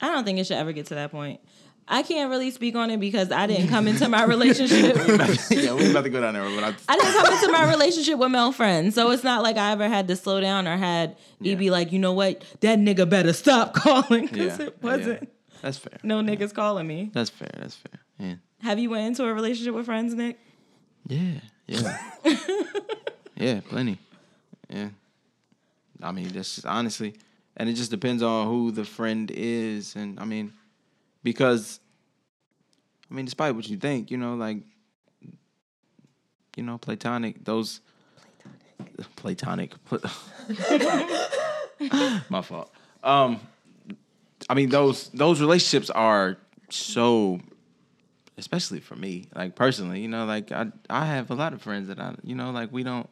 [0.00, 1.40] I don't think it should ever get to that point.
[1.88, 4.96] I can't really speak on it because I didn't come into my relationship.
[5.50, 8.18] yeah, we about to go down there, but I, I didn't come into my relationship
[8.18, 11.16] with male friends, so it's not like I ever had to slow down or had
[11.40, 11.56] Yeah.
[11.56, 15.22] be like, you know what, that nigga better stop calling because yeah, it wasn't.
[15.22, 15.28] yeah.
[15.60, 15.98] That's fair.
[16.04, 17.10] No niggas calling me.
[17.12, 17.50] That's fair.
[17.58, 18.00] That's fair.
[18.18, 18.34] Yeah.
[18.62, 20.38] Have you went into a relationship with friends, Nick?
[21.06, 21.98] Yeah, yeah,
[23.36, 23.98] yeah, plenty.
[24.68, 24.88] Yeah,
[26.02, 27.14] I mean that's just honestly,
[27.56, 30.52] and it just depends on who the friend is, and I mean,
[31.22, 31.80] because,
[33.10, 34.58] I mean, despite what you think, you know, like,
[36.56, 37.80] you know, platonic those,
[39.16, 41.10] platonic, platonic,
[42.30, 42.70] my fault.
[43.02, 43.40] Um,
[44.48, 46.36] I mean those those relationships are
[46.70, 47.40] so
[48.36, 51.88] especially for me, like personally, you know, like I I have a lot of friends
[51.88, 53.08] that I, you know, like we don't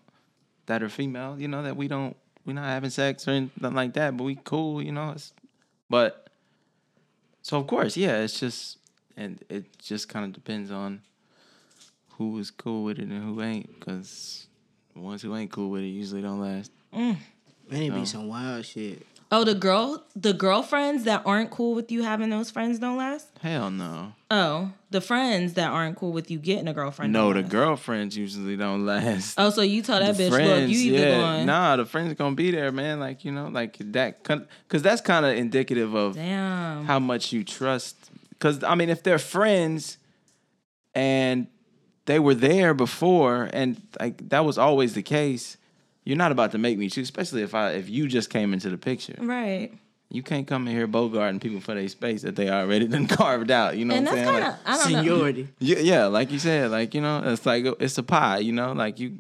[0.67, 3.95] that are female, you know, that we don't we're not having sex or anything like
[3.95, 5.11] that, but we cool, you know.
[5.11, 5.33] It's,
[5.89, 6.29] but
[7.43, 8.79] so of course, yeah, it's just
[9.17, 11.03] and it just kind of depends on
[12.17, 14.47] who is cool with it and who ain't, because
[14.95, 16.71] the ones who ain't cool with it usually don't last.
[17.71, 19.07] Man, it be some wild shit.
[19.33, 23.29] Oh, the girl, the girlfriends that aren't cool with you having those friends don't last.
[23.41, 24.13] Hell no.
[24.29, 27.13] Oh, the friends that aren't cool with you getting a girlfriend.
[27.13, 27.51] No, the last.
[27.51, 29.35] girlfriends usually don't last.
[29.39, 31.47] Oh, so you tell that the bitch, look, you either going.
[31.47, 32.99] Nah, the friends gonna be there, man.
[32.99, 36.85] Like you know, like that, because that's kind of indicative of Damn.
[36.85, 38.11] how much you trust.
[38.31, 39.99] Because I mean, if they're friends
[40.93, 41.47] and
[42.07, 45.57] they were there before, and like that was always the case,
[46.11, 47.05] you're not about to make me choose.
[47.07, 49.71] Especially if I if you just came into the picture, right.
[50.11, 53.51] you can't come in here bogarting people for their space that they already done carved
[53.51, 53.77] out.
[53.79, 54.43] You know And what I'm that's saying?
[54.43, 54.99] kind Like- of, I don't know.
[55.03, 55.49] Seniority.
[55.61, 58.39] yeah, yeah, like you said, like you know, it's like it's a pie.
[58.39, 59.19] You know, like you,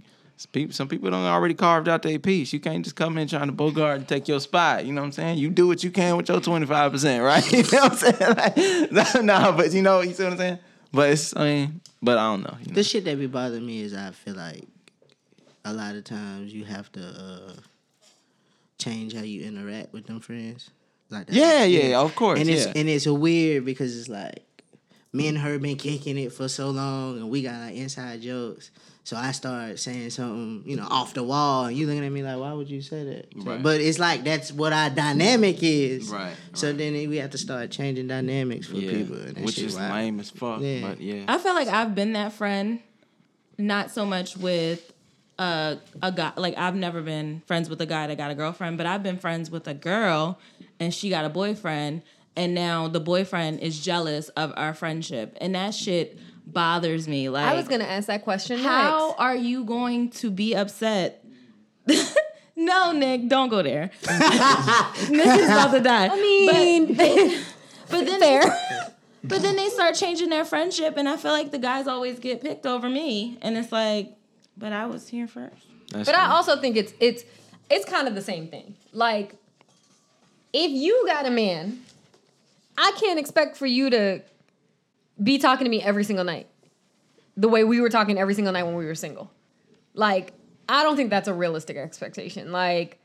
[0.52, 2.52] people, some people don't already carved out their piece.
[2.52, 4.84] You can't just come in trying to bogart and take your spot.
[4.84, 5.38] You know what I'm saying?
[5.38, 7.52] You do what you can with your 25 percent, right?
[7.52, 8.34] You know what I'm saying?
[8.90, 10.58] Like, no, no, but you know, you see what I'm saying?
[10.92, 12.56] But it's, I mean, but I don't know.
[12.62, 12.74] You know?
[12.74, 14.64] The shit that be bothering me is I feel like
[15.64, 17.52] a lot of times you have to uh,
[18.78, 20.70] change how you interact with them friends.
[21.10, 21.34] Like that.
[21.34, 22.72] Yeah, yeah, of course, And it's yeah.
[22.76, 24.44] and it's weird because it's like
[25.12, 28.70] me and her been kicking it for so long, and we got like inside jokes.
[29.02, 32.22] So I start saying something, you know, off the wall, and you looking at me
[32.22, 33.60] like, "Why would you say that?" Right.
[33.60, 36.10] But it's like that's what our dynamic is.
[36.10, 36.78] Right, So right.
[36.78, 39.92] then we have to start changing dynamics for Yeah, people, and that which is wild.
[39.92, 40.60] lame as fuck.
[40.60, 40.82] Yeah.
[40.82, 42.78] But yeah, I feel like I've been that friend,
[43.58, 44.92] not so much with
[45.40, 46.32] a a guy.
[46.36, 49.18] Like I've never been friends with a guy that got a girlfriend, but I've been
[49.18, 50.38] friends with a girl,
[50.78, 52.02] and she got a boyfriend,
[52.36, 57.28] and now the boyfriend is jealous of our friendship, and that shit bothers me.
[57.30, 58.58] Like I was gonna ask that question.
[58.58, 59.20] how next.
[59.20, 61.24] are you going to be upset?
[62.56, 63.90] no, Nick, don't go there.
[65.10, 66.08] Nick is about to die.
[66.12, 66.86] I mean,
[67.90, 68.42] But then fair.
[69.24, 72.40] but then they start changing their friendship, and I feel like the guys always get
[72.42, 74.12] picked over me, and it's like,
[74.60, 75.66] but I was here first.
[75.90, 77.24] That's But I also think it's it's
[77.68, 78.76] it's kind of the same thing.
[78.92, 79.34] Like,
[80.52, 81.80] if you got a man,
[82.78, 84.20] I can't expect for you to
[85.22, 86.46] be talking to me every single night,
[87.36, 89.30] the way we were talking every single night when we were single.
[89.94, 90.32] Like,
[90.68, 92.52] I don't think that's a realistic expectation.
[92.52, 92.98] Like,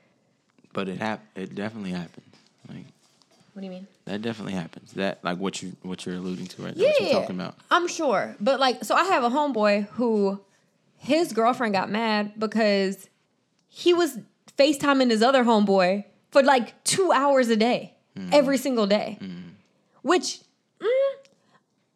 [0.74, 2.26] but it hap- It definitely happens.
[2.68, 2.86] Like
[3.54, 3.88] what do you mean?
[4.06, 4.92] that definitely happens.
[4.94, 6.84] That like what you what you're alluding to right now.
[6.84, 7.56] What you're talking about.
[7.72, 8.36] I'm sure.
[8.40, 10.42] But like, so I have a homeboy who
[10.98, 13.10] his girlfriend got mad because
[13.68, 14.18] he was
[14.58, 17.94] FaceTiming his other homeboy for like two hours a day,
[18.32, 19.20] every single day.
[20.02, 20.40] Which
[20.80, 20.88] mm,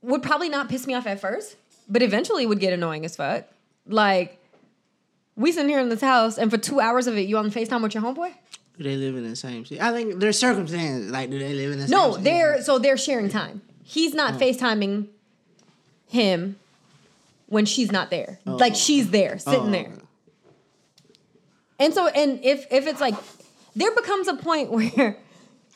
[0.02, 1.56] would probably not piss me off at first,
[1.88, 3.46] but eventually would get annoying as fuck.
[3.88, 4.38] Like,
[5.36, 7.82] we sitting here in this house, and for two hours of it, you on FaceTime
[7.82, 8.34] with your homeboy?
[8.78, 9.82] Do they live in the same city?
[9.82, 11.12] I think there's circumstances.
[11.12, 12.24] Like, do they live in the No, same city?
[12.24, 13.62] they're so they're sharing time.
[13.84, 15.08] He's not FaceTiming
[16.08, 16.58] him
[17.50, 18.40] when she's not there.
[18.46, 18.76] Like oh.
[18.76, 19.72] she's there, sitting Oh.
[19.72, 19.92] there.
[21.80, 23.16] And so and if if it's like
[23.76, 25.18] there becomes a point where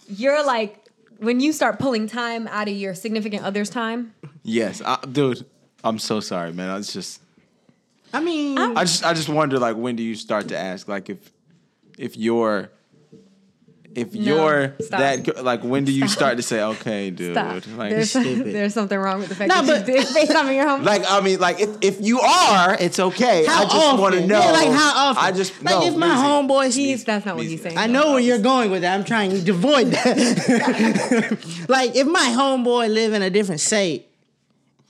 [0.07, 0.79] you're like
[1.19, 4.13] when you start pulling time out of your significant other's time,
[4.43, 5.45] Yes, I, dude.
[5.85, 6.77] I'm so sorry, man.
[6.79, 7.21] It's just
[8.13, 11.09] I mean, I just I just wonder like when do you start to ask like
[11.09, 11.31] if
[11.97, 12.69] if you're
[13.95, 14.99] if you're stop.
[14.99, 17.33] that good, like when do you start to say okay, dude?
[17.33, 17.63] stop.
[17.77, 18.53] Like there's, Stupid.
[18.53, 20.83] there's something wrong with the fact No, that but- you did FaceTiming your home.
[20.93, 23.45] like I mean like if, if you are, it's okay.
[23.45, 24.39] how I just want to know.
[24.39, 25.23] Yeah, like how often?
[25.23, 26.23] I just like no, if my Lizzie.
[26.23, 27.77] homeboy He's, that's not what he's saying.
[27.77, 28.93] I know where you're going with that.
[28.95, 31.65] I'm trying to avoid that.
[31.69, 34.07] like if my homeboy live in a different state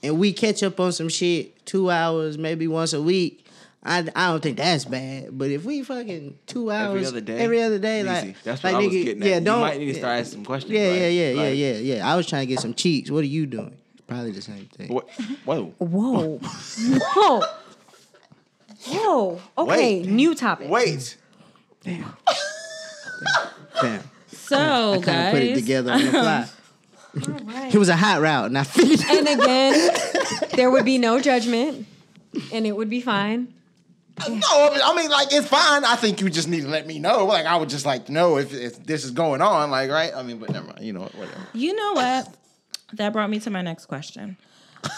[0.02, 3.43] and we catch up on some shit two hours, maybe once a week,
[3.84, 5.36] I, I don't think that's bad.
[5.36, 7.38] But if we fucking two hours every other day.
[7.38, 8.08] every other day, Easy.
[8.08, 9.28] like that's like what I was nigga, getting at.
[9.28, 10.72] yeah, don't might need to yeah, start asking some questions.
[10.72, 10.94] Yeah, right?
[10.96, 12.12] yeah, yeah, yeah, Like, yeah, yeah.
[12.12, 13.10] I was trying to get some cheeks.
[13.10, 13.76] What are you doing?
[14.06, 14.88] Probably the same thing.
[14.92, 15.08] What?
[15.44, 15.74] Whoa.
[15.78, 16.38] Whoa.
[17.14, 17.42] Whoa.
[18.86, 19.40] Whoa.
[19.58, 20.06] Okay, Wait.
[20.06, 20.68] new topic.
[20.70, 21.16] Wait.
[21.82, 22.16] Damn.
[23.80, 24.02] Damn.
[24.28, 26.48] So Kind of guys, put it together on the fly.
[27.72, 29.00] It was a hot route, and I figured.
[29.08, 29.90] And again,
[30.54, 31.86] there would be no judgment,
[32.52, 33.54] and it would be fine.
[34.28, 34.36] No,
[34.84, 35.84] I mean, like it's fine.
[35.84, 37.26] I think you just need to let me know.
[37.26, 39.70] Like I would just like know if, if this is going on.
[39.70, 40.12] Like right.
[40.14, 40.80] I mean, but never mind.
[40.80, 41.48] You know, whatever.
[41.52, 42.34] you know what?
[42.94, 44.36] That brought me to my next question.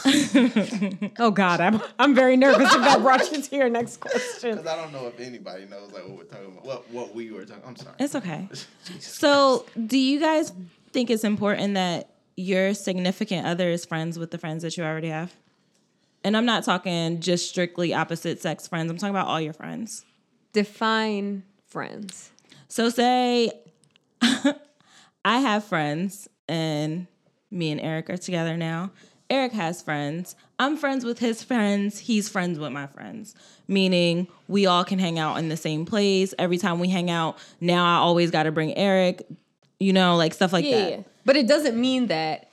[1.18, 4.56] Oh God, I'm I'm very nervous if that brought you to your next question.
[4.56, 6.66] Because I don't know if anybody knows like what we're talking about.
[6.66, 7.62] What what we were talking.
[7.66, 7.94] I'm sorry.
[7.98, 8.48] It's okay.
[9.00, 10.52] So, do you guys
[10.92, 15.08] think it's important that your significant other is friends with the friends that you already
[15.08, 15.34] have?
[16.26, 18.90] And I'm not talking just strictly opposite sex friends.
[18.90, 20.04] I'm talking about all your friends.
[20.52, 22.30] Define friends.
[22.66, 23.52] So, say
[25.24, 27.06] I have friends and
[27.52, 28.90] me and Eric are together now.
[29.30, 30.34] Eric has friends.
[30.58, 32.00] I'm friends with his friends.
[32.00, 33.36] He's friends with my friends.
[33.68, 36.34] Meaning we all can hang out in the same place.
[36.40, 39.24] Every time we hang out, now I always got to bring Eric,
[39.78, 40.90] you know, like stuff like Yeah, that.
[40.90, 41.00] yeah.
[41.24, 42.45] but it doesn't mean that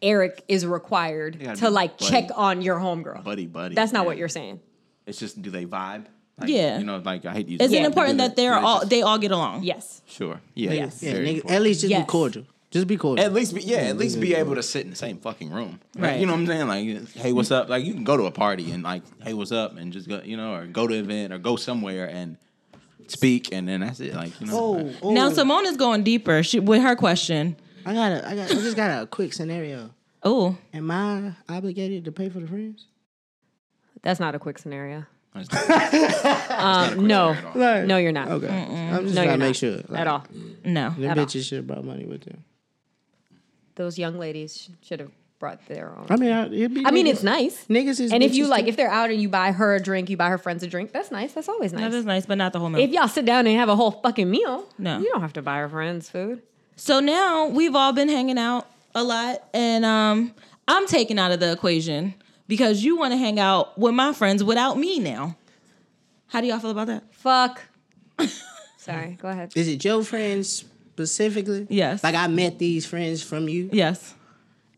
[0.00, 2.10] Eric is required gotta like buddy.
[2.10, 3.24] check on your homegirl.
[3.24, 3.74] Buddy, buddy.
[3.74, 4.06] That's not Yeah.
[4.06, 4.60] what you're saying.
[5.06, 6.04] It's just do they vibe?
[6.40, 6.78] Like, Yeah.
[6.78, 7.60] You know, like I hate to use.
[7.60, 9.64] Is it important that they're do all just- they all get along?
[9.64, 10.02] Yes.
[10.06, 10.40] Sure.
[10.54, 10.72] Yeah.
[10.72, 11.02] Yes.
[11.02, 12.02] Yeah, nigga, at least just Yes.
[12.02, 12.44] be cordial.
[12.70, 13.24] Just be cordial.
[13.24, 15.80] At least, be, yeah, at least be able to sit in the same fucking room.
[15.94, 16.20] Like, Right.
[16.20, 16.68] You know what I'm saying?
[16.68, 17.70] Like, hey, what's up?
[17.70, 19.78] Like, you can go to a party and like, hey, what's up?
[19.78, 22.36] And just go, you know, or go to an event or go somewhere and
[23.06, 24.14] speak, and then that's it.
[24.14, 24.52] Like, you know.
[24.54, 25.10] oh, oh.
[25.12, 27.56] Now Simone is going deeper she, with her question.
[27.88, 29.90] I got a, I got, I just got a quick scenario.
[30.22, 32.86] Oh, Am I obligated to pay for the friends?
[34.02, 35.04] That's not a quick scenario.
[35.34, 37.34] It's not- it's not a Um, quick no.
[37.34, 37.60] story at all.
[37.78, 38.28] Like, No, you're not.
[38.28, 39.56] Okay, I'm just No, trying to make not.
[39.56, 40.24] sure like, At all.
[40.64, 40.90] no.
[40.90, 41.24] Them At all.
[41.26, 42.44] bitches should have brought money with them.
[43.76, 46.06] Those young ladies should have brought their own.
[46.10, 47.64] I mean, I, it'd be I mean, it's nice.
[47.68, 48.70] Niggas is And if you like, too.
[48.70, 50.90] if they're out and you buy her a drink, you buy her friends a drink,
[50.90, 51.32] that's nice.
[51.34, 51.82] That's always nice.
[51.82, 52.82] That is nice, but not the whole meal.
[52.82, 54.98] if y'all sit down and have a whole fucking meal, No.
[54.98, 56.42] you don't have to buy her friends food.
[56.80, 60.32] So now we've all been hanging out a lot, and um,
[60.68, 62.14] I'm taken out of the equation
[62.46, 65.36] because you want to hang out with my friends without me now.
[66.28, 67.02] How do y'all feel about that?
[67.14, 67.60] Fuck.
[68.78, 69.52] Sorry, go ahead.
[69.56, 71.66] Is it your friends specifically?
[71.68, 72.04] Yes.
[72.04, 74.14] Like I met these friends from you, Yes.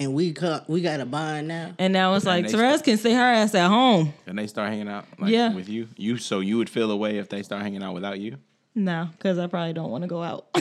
[0.01, 1.72] and we cut, we got a bond now.
[1.78, 4.14] And now it's like they Therese can stay her ass at home.
[4.26, 5.53] And they start hanging out like Yeah.
[5.55, 5.88] with you.
[5.98, 8.38] You so you would feel away if they start hanging out without you.
[8.74, 10.46] No, because I probably don't want to go out.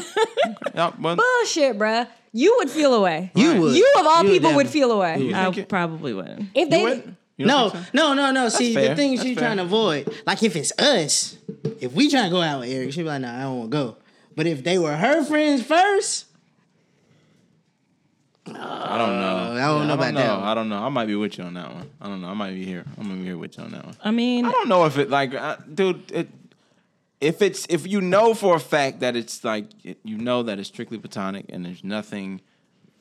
[0.73, 2.07] Yeah, well, Bullshit, bruh.
[2.31, 3.31] You would feel away.
[3.35, 3.75] You would.
[3.75, 5.33] You of all You people would definitely- feel away.
[5.33, 6.49] I think it- probably wouldn't.
[6.55, 7.15] If they you would?
[7.37, 7.89] You don't No, think so?
[7.93, 8.49] no, no, no.
[8.49, 8.89] See, fair.
[8.89, 9.43] the things That's she fair.
[9.45, 11.37] trying to avoid, like if it's us,
[11.81, 13.71] if we trying to go out with Eric, she'd be like, "No, I don't want
[13.71, 13.97] to go."
[14.35, 16.25] But if they were her friends first,
[18.47, 18.51] I
[18.97, 19.53] don't know.
[19.53, 20.19] I don't know about know.
[20.21, 20.47] that one.
[20.47, 20.79] I don't know.
[20.79, 21.89] I might be with you on that one.
[22.01, 22.29] I don't know.
[22.29, 22.85] I might be here.
[22.97, 23.95] I'm gonna be here with you on that one.
[24.03, 26.11] I mean, I don't know if it like, uh, dude.
[26.11, 26.29] It,
[27.21, 30.69] if it's if you know for a fact that it's like you know that it's
[30.69, 32.41] strictly platonic and there's nothing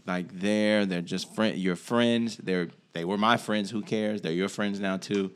[0.06, 0.86] like there.
[0.86, 1.56] They're just friend.
[1.56, 2.36] Your friends.
[2.38, 3.70] They're they were my friends.
[3.70, 4.22] Who cares?
[4.22, 5.30] They're your friends now too.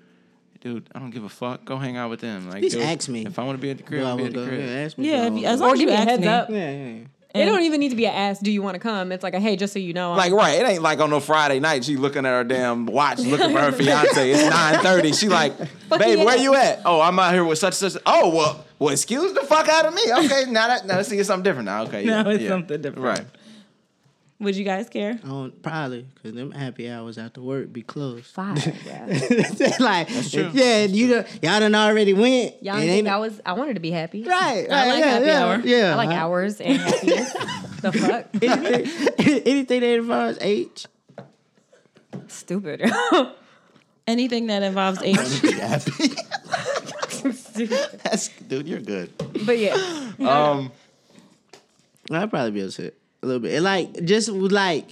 [0.61, 1.65] Dude, I don't give a fuck.
[1.65, 2.49] Go hang out with them.
[2.49, 3.27] Like, Just dude, ask me.
[3.27, 4.03] if I want to be at the crib.
[4.03, 4.57] do I I'll be want at to the go?
[4.57, 4.69] crib.
[4.69, 5.11] Yeah, ask me.
[5.11, 6.29] yeah, if if, as long Or as give you me a ask heads me.
[6.29, 6.49] up.
[6.49, 6.55] go.
[6.55, 6.99] Yeah, yeah.
[7.35, 9.11] It don't even need to be an ask, do you want to come?
[9.11, 10.11] It's like a hey, just so you know.
[10.11, 11.83] I'm- Like right, it ain't like on no Friday night.
[11.85, 14.31] She looking at her damn watch, looking for her fiance.
[14.31, 15.13] It's nine thirty.
[15.13, 16.25] She like, babe, yeah.
[16.25, 16.83] where you at?
[16.85, 17.97] Oh, I'm out here with such such.
[18.07, 20.03] Oh, well, well, excuse the fuck out of me.
[20.25, 21.83] Okay, now that now let's see it's something different now.
[21.85, 22.49] Okay, Now yeah, it's yeah.
[22.49, 23.05] something different.
[23.07, 23.27] Right.
[24.41, 25.21] Would you guys care?
[25.23, 28.27] I don't, probably because them happy hours after work be closed.
[28.27, 29.79] Five, bruh.
[29.79, 30.51] like, true.
[30.53, 32.61] yeah, you done, y'all done already went.
[32.61, 34.25] Y'all It didn't ain't- think I was I wanted to be happy.
[34.25, 34.67] right.
[34.69, 35.61] I right, like yeah, happy yeah, hour.
[35.65, 36.15] Yeah, I like huh?
[36.17, 37.33] hours and happiness.
[37.83, 38.27] the fuck?
[38.43, 40.87] anything, anything that involves age.
[42.27, 42.91] Stupid.
[44.09, 45.41] Anything that involves age.
[45.53, 46.17] happy.
[48.05, 49.11] That's dude, you're good.
[49.47, 49.77] but yeah.
[50.21, 50.71] Um,
[52.11, 53.63] I'd probably be upset a little bit.
[53.63, 54.87] Like just like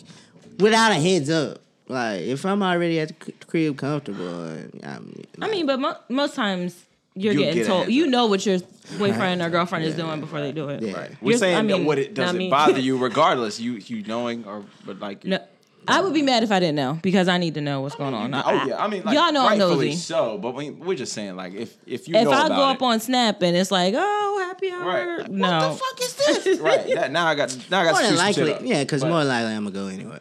[0.58, 1.61] without a heads up.
[1.88, 6.36] Like if I'm already at the crib comfortable, and I'm, I mean, but mo- most
[6.36, 6.84] times
[7.14, 7.88] you're You getting get told.
[7.88, 8.61] You know what your
[8.96, 10.82] boyfriend or girlfriend is doing before they do it.
[10.82, 10.92] Yeah.
[10.92, 11.11] right.
[11.20, 12.50] We're You're- saying I mean, what it does not it me.
[12.50, 13.58] bother you regardless.
[13.58, 15.40] You you knowing or but like No,
[15.88, 18.14] I would be mad if I didn't know because I need to know what's going
[18.14, 18.34] on.
[18.34, 19.96] Oh yeah, I mean, like, y'all know I'm rightfully nosy.
[19.96, 22.68] So, but we, we're just saying, like, if if you If know I about go
[22.68, 25.18] it, up on Snap and it's like, oh, happy hour, right?
[25.18, 25.48] Like, no.
[25.48, 26.58] What the fuck is this?
[26.60, 26.94] right.
[26.94, 28.60] That, now I got now I got more than shoot shit likely, up.
[28.62, 30.20] yeah, because more likely I'm gonna go anyway.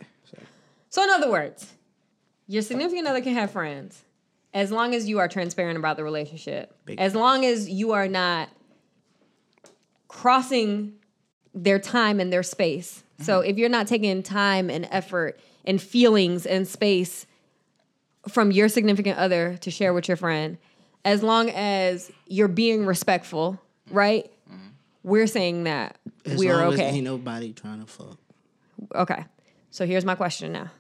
[0.90, 1.72] So in other words,
[2.48, 4.02] your significant other can have friends
[4.54, 6.76] as long as you are transparent about the relationship.
[6.86, 8.50] Big as long as you are not
[10.08, 10.94] crossing
[11.54, 13.04] their time and their space.
[13.22, 13.50] So mm-hmm.
[13.50, 15.40] if you're not taking time and effort
[15.70, 17.28] and feelings and space
[18.28, 20.58] from your significant other to share with your friend,
[21.06, 23.62] as long as you're being respectful,
[23.92, 24.32] right?
[24.52, 24.68] Mm-hmm.
[25.04, 26.90] We're saying that As we're long as okay.
[26.90, 28.18] ain't nobody trying to fuck.
[28.96, 29.24] Okay.
[29.70, 30.72] So here's my question now.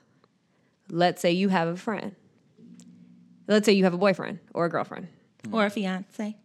[0.90, 2.16] Let's say you have a friend.
[3.48, 5.08] Let's say you have a boyfriend or a girlfriend
[5.44, 5.54] mm-hmm.
[5.54, 6.36] or a fiance.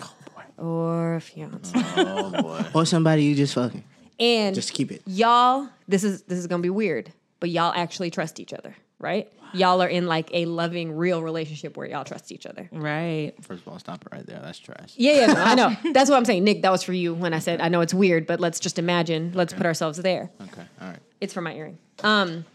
[0.00, 0.62] Oh boy.
[0.64, 1.70] Or a fiance.
[1.98, 2.64] Oh boy.
[2.74, 3.84] Or somebody you just fucking.
[4.18, 5.02] And Just keep it.
[5.06, 7.12] y'all, this is this is gonna be weird,
[7.44, 9.30] but y'all actually trust each other, right?
[9.52, 12.70] Y'all are in like a loving, real relationship where y'all trust each other.
[12.72, 13.34] Right.
[13.42, 14.40] First of all, stop it right there.
[14.42, 14.94] That's trash.
[14.96, 15.76] Yeah, yeah, no, I know.
[15.92, 16.42] That's what I'm saying.
[16.42, 18.78] Nick, that was for you when I said I know it's weird, but let's just
[18.78, 20.30] imagine, let's put ourselves there.
[20.40, 20.62] Okay.
[20.80, 20.98] All right.
[21.20, 21.76] It's for my earring.
[22.02, 22.46] Um,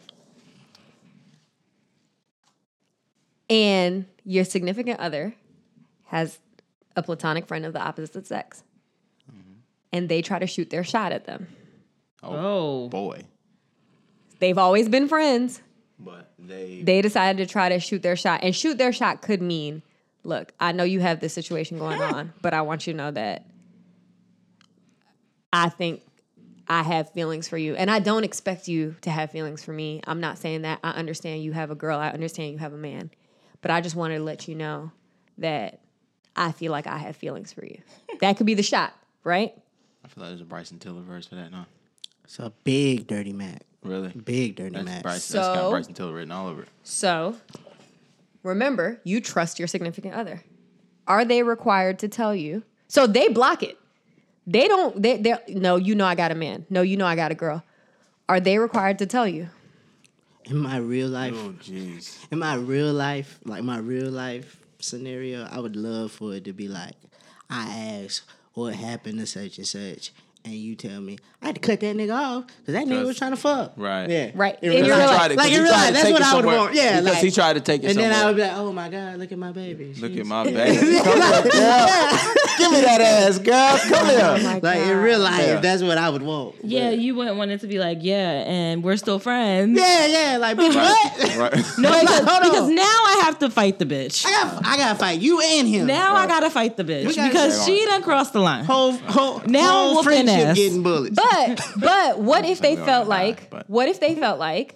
[3.47, 5.35] and your significant other
[6.05, 6.39] has
[6.95, 8.63] a platonic friend of the opposite sex,
[9.93, 11.45] and they try to shoot their shot at them.
[12.23, 12.89] Oh.
[12.89, 13.25] Boy.
[14.39, 15.61] They've always been friends.
[15.99, 16.81] But they.
[16.83, 19.83] They decided to try to shoot their shot, and shoot their shot could mean,
[20.23, 23.11] look, I know you have this situation going on, but I want you to know
[23.11, 23.45] that
[25.51, 26.01] I think
[26.67, 27.75] I have feelings for you.
[27.75, 30.01] And I don't expect you to have feelings for me.
[30.05, 30.79] I'm not saying that.
[30.83, 33.09] I understand you have a girl, I understand you have a man.
[33.61, 34.91] But I just wanted to let you know
[35.39, 35.81] that
[36.35, 37.81] I feel like I have feelings for you.
[38.21, 39.53] That could be the shot, right?
[40.03, 41.53] I feel like there's a Bryson Tiller verse for that.
[41.53, 41.65] No.
[42.25, 43.63] It's a big dirty Mac.
[43.83, 44.09] Really.
[44.09, 45.03] Big dirty That's Mac.
[45.03, 45.35] Bryson.
[45.37, 46.69] that's got So- Bryson Tiller written all over it.
[46.83, 47.35] So
[48.43, 50.43] remember, you trust your significant other.
[51.07, 52.63] Are they required to tell you?
[52.87, 53.77] So they block it.
[54.45, 56.65] They don't, they, they, no, you know I got a man.
[56.69, 57.63] No, you know I got a girl.
[58.27, 59.49] Are they required to tell you?
[60.45, 62.17] In my real life, Oh jeez.
[62.31, 66.53] in my real life, like my real life scenario, I would love for it to
[66.53, 66.95] be like,
[67.49, 70.11] I ask what happened to such and such,
[70.45, 73.17] and you tell me I had to cut that nigga off because that nigga was
[73.17, 73.73] trying to fuck.
[73.77, 74.09] Right.
[74.09, 74.31] Yeah.
[74.35, 74.57] Right.
[74.61, 75.07] In In real your life.
[75.09, 75.17] life.
[75.17, 76.45] Tried to- Like he in real tried life, to that's take what it I would
[76.45, 76.73] want.
[76.75, 76.89] Yeah.
[76.99, 78.27] Because like, he tried to take it And then I somewhere.
[78.27, 79.93] would be like, oh my god, look at my baby.
[79.97, 80.77] Look She's- at my baby.
[80.99, 82.19] Come here, girl.
[82.59, 83.77] Give me that ass, girl.
[83.77, 84.59] Come oh here.
[84.61, 85.59] Like in real life, Yeah.
[85.61, 86.55] that's what I would want.
[86.63, 89.79] Yeah, you wouldn't want it to be like, yeah, and we're still friends.
[89.79, 90.37] Yeah, yeah.
[90.37, 91.37] Like, bitch, what?
[91.37, 91.65] Right.
[91.79, 92.49] No, because, hold on.
[92.49, 94.25] because now I have to fight the bitch.
[94.25, 95.87] I got, I gotta fight you and him.
[95.87, 98.65] Now I gotta fight the bitch because she done crossed the line.
[98.65, 100.55] whole, whole, Now whole whooping friendship ass.
[100.55, 101.15] getting bullets.
[101.15, 103.49] But but what if they felt already like?
[103.49, 104.75] but- What if they felt like?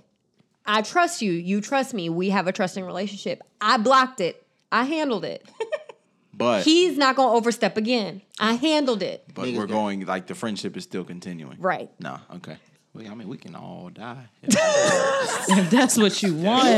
[0.66, 1.32] I trust you.
[1.34, 2.10] You trust me.
[2.10, 3.42] We have a trusting relationship.
[3.60, 4.46] I blocked it.
[4.72, 5.46] I handled it.
[6.36, 8.24] But He's not gonna overstep again.
[8.40, 9.24] I handled it.
[9.36, 11.58] but we're going like the friendship is still continuing.
[11.60, 11.92] Right.
[12.00, 12.18] No.
[12.38, 12.58] Okay.
[12.96, 14.26] Well, I mean, we can all die.
[15.46, 16.64] If that's what you want.
[16.66, 16.72] we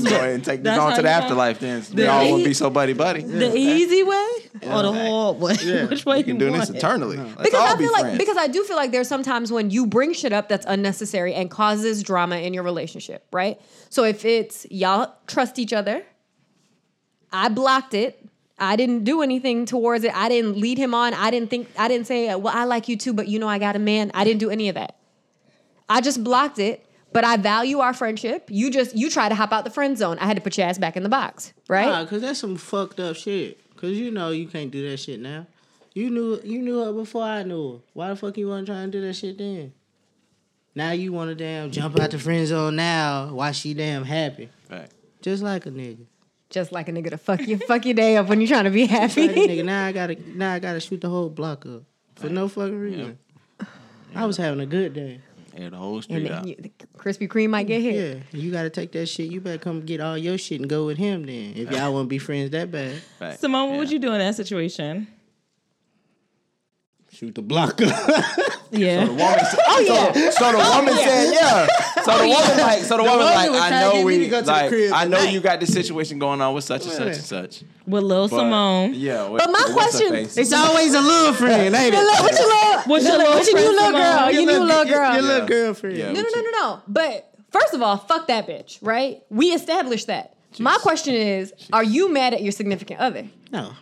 [0.00, 1.80] can go ahead and take this that's on to the afterlife then.
[1.90, 3.22] We The all e- won't be so buddy buddy.
[3.22, 4.28] The easy way
[4.62, 5.86] or the hard way?
[5.90, 6.76] Which way you can you do want this it?
[6.76, 7.16] eternally.
[7.16, 8.18] Let's Because all I be feel like friends.
[8.18, 11.50] because I do feel like there's sometimes when you bring shit up that's unnecessary and
[11.50, 13.60] causes drama in your relationship, right?
[13.88, 16.02] So if it's y'all trust each other,
[17.32, 18.22] I blocked it.
[18.58, 20.14] I didn't do anything towards it.
[20.14, 21.12] I didn't lead him on.
[21.12, 23.58] I didn't think I didn't say, "Well, I like you too, but you know I
[23.58, 24.96] got a man." I didn't do any of that.
[25.88, 28.48] I just blocked it, but I value our friendship.
[28.50, 30.18] You just you try to hop out the friend zone.
[30.18, 31.86] I had to put your ass back in the box, right?
[31.86, 33.58] Nah, cause that's some fucked up shit.
[33.76, 35.46] Cause you know you can't do that shit now.
[35.92, 37.78] You knew you knew her before I knew her.
[37.92, 39.72] Why the fuck you wanna try and do that shit then?
[40.74, 44.48] Now you wanna damn jump out the friend zone now while she damn happy.
[44.70, 44.90] Right.
[45.20, 46.06] Just like a nigga.
[46.50, 48.70] Just like a nigga to fuck you, fuck your day up when you're trying to
[48.70, 49.28] be Like happy.
[49.28, 49.64] nigga.
[49.64, 51.82] Now I gotta now I gotta shoot the whole block up.
[52.16, 53.18] For no fucking reason.
[54.14, 55.20] I was having a good day.
[55.56, 56.46] Air the whole and street then out.
[56.46, 58.22] you, the Krispy Kreme might get hit.
[58.32, 58.38] Yeah.
[58.40, 59.30] You gotta take that shit.
[59.30, 61.54] You better come get all your shit and go with him then.
[61.56, 63.00] If y'all wanna be friends that bad.
[63.20, 63.38] Right.
[63.38, 65.08] Simone, what would you do in that situation?
[67.16, 68.24] Shoot the block up.
[68.72, 69.04] Yeah.
[69.06, 70.12] The woman said, oh yeah.
[70.12, 71.66] So, so the oh, woman said, yeah.
[72.02, 74.40] So the oh, woman like, so the, woman woman like, I know we, to go
[74.40, 75.30] to the like, I know tonight.
[75.30, 77.62] you got this situation going on with such and such and such.
[77.86, 78.94] With Lil But, Simone.
[78.94, 79.28] Yeah.
[79.34, 81.96] But my question- it's always a little friend, ain't it?
[81.96, 84.18] What you little, What's your little what you new little girl?
[84.18, 84.34] Simone?
[84.34, 85.12] You new little girl.
[85.12, 85.46] Your little Yeah.
[85.46, 85.96] girlfriend.
[85.96, 86.12] Yeah.
[86.12, 86.82] No, no, no, no, no.
[86.88, 89.22] But first of all, fuck that bitch, right?
[89.30, 90.34] We established that.
[90.58, 93.28] My question is, are you mad at your significant other?
[93.52, 93.72] No.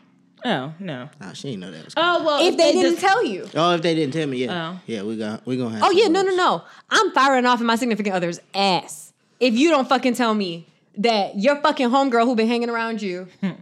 [0.44, 1.04] Oh no.
[1.04, 2.46] No, oh, she didn't know that was Oh well.
[2.46, 3.48] If they didn't just- tell you.
[3.54, 4.72] Oh, if they didn't tell me, yeah.
[4.72, 4.80] Oh.
[4.86, 6.62] Yeah, we got we gonna have Oh some yeah, no, no, no.
[6.90, 9.12] I'm firing off in my significant other's ass.
[9.40, 10.66] If you don't fucking tell me
[10.98, 13.52] that your fucking homegirl who been hanging around you hmm.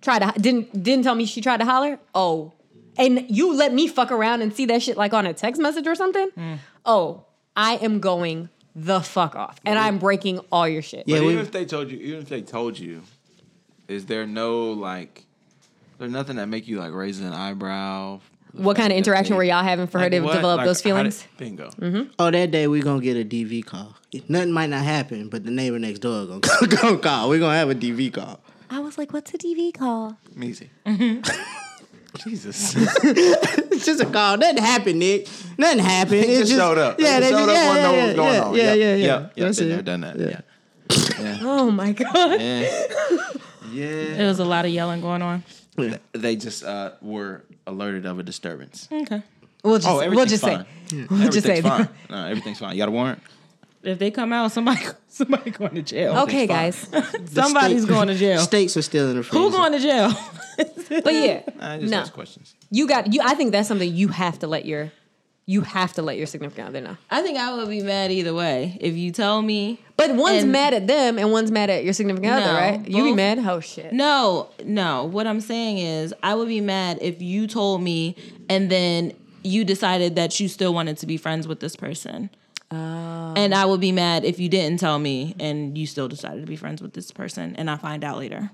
[0.00, 1.98] tried to didn't didn't tell me she tried to holler.
[2.14, 2.52] Oh,
[2.96, 5.86] and you let me fuck around and see that shit like on a text message
[5.86, 6.30] or something.
[6.30, 6.54] Hmm.
[6.84, 7.24] Oh,
[7.56, 11.04] I am going the fuck off, and I'm breaking all your shit.
[11.06, 13.02] Yeah, But even if they told you, even if they told you,
[13.88, 15.24] is there no like,
[16.00, 18.20] there's nothing that make you like raise an eyebrow?
[18.52, 20.34] What kind of interaction were y'all having for her Like to what?
[20.34, 21.26] develop Like, those how did- feelings?
[21.38, 21.70] bingo.
[21.78, 22.10] Mm-hmm.
[22.18, 23.94] oh that day we gonna get a DV call.
[24.28, 27.28] Nothing might not happen, but the neighbor next door gonna, gonna call.
[27.28, 28.40] We gonna have a DV call.
[28.70, 30.70] I was like, "What's a DV call?" Easy.
[30.86, 31.20] Mm-hmm.
[32.28, 32.74] Jesus.
[32.76, 34.36] It's just a call.
[34.36, 35.28] Nothing happened, Nick.
[35.56, 36.22] Nothing happened.
[36.24, 36.98] They It just showed up.
[37.00, 38.54] Yeah, they showed just, up, yeah, wanted to yeah, going yeah, on.
[38.54, 38.94] Yeah, Yep, yeah, yeah.
[38.96, 39.84] Yep, yep, That's been it.
[39.84, 40.18] done that.
[40.18, 40.40] Yeah.
[41.20, 41.38] Yeah.
[41.42, 42.40] Oh my god!
[42.40, 42.86] Yeah.
[43.72, 44.26] There yeah.
[44.26, 45.44] was a lot of yelling going on.
[46.12, 48.88] They just uh, were alerted of a disturbance.
[48.90, 49.22] Okay.
[49.62, 50.64] We'll just Oh, we'll just fine.
[50.88, 51.88] say we'll just say Everything's fine.
[52.08, 52.72] No, everything's fine.
[52.72, 53.20] You got a warrant?
[53.82, 56.18] If they come out, somebody somebody going to jail.
[56.20, 56.86] Okay, guys.
[57.26, 58.40] Somebody's going to jail.
[58.40, 59.42] States are still in the freezer.
[59.44, 60.12] Who going to jail?
[61.02, 61.98] But yeah, I just no.
[61.98, 62.54] ask questions.
[62.70, 63.20] You got you.
[63.24, 64.92] I think that's something you have to let your
[65.50, 66.96] you have to let your significant other know.
[67.10, 68.78] I think I would be mad either way.
[68.80, 71.92] If you tell me But one's And- mad at them and one's mad at your
[71.92, 72.88] significant other, right?
[72.88, 73.40] You be mad?
[73.40, 73.92] Oh shit.
[73.92, 75.06] No, no.
[75.06, 78.14] What I'm saying is, I would be mad if you told me
[78.48, 82.30] and then you decided that you still wanted to be friends with this person.
[82.70, 83.34] Oh.
[83.36, 86.46] And I would be mad if you didn't tell me and you still decided to
[86.46, 88.52] be friends with this person and I find out later.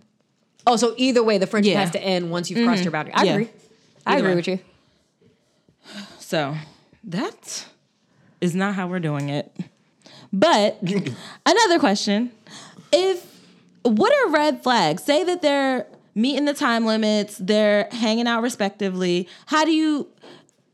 [0.67, 1.81] Oh, so either way, the friendship Yeah.
[1.81, 3.11] has to end once you've crossed your mm-hmm.
[3.11, 3.15] boundary.
[3.15, 3.33] I Yeah.
[3.33, 3.49] agree.
[4.07, 4.37] I agree way.
[4.37, 4.59] with you.
[6.19, 6.57] So
[7.07, 7.67] that
[8.41, 9.55] is not how we're doing it.
[10.33, 10.79] But
[11.47, 12.33] another question.
[12.93, 13.25] If
[13.83, 15.05] what are red flags?
[15.05, 19.29] Say that they're meeting the time limits, they're hanging out respectively.
[19.47, 20.09] How do you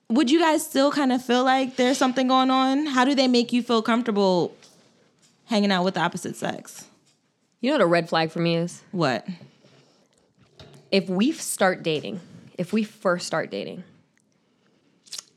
[0.09, 2.87] would you guys still kind of feel like there's something going on?
[2.87, 4.55] How do they make you feel comfortable
[5.47, 6.87] hanging out with the opposite sex?
[7.61, 8.83] You know what a red flag for me is?
[8.91, 9.26] What?
[10.91, 12.20] If we start dating,
[12.59, 13.85] if we first start dating,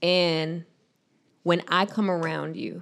[0.01, 0.65] and
[1.45, 2.81] when I come around you,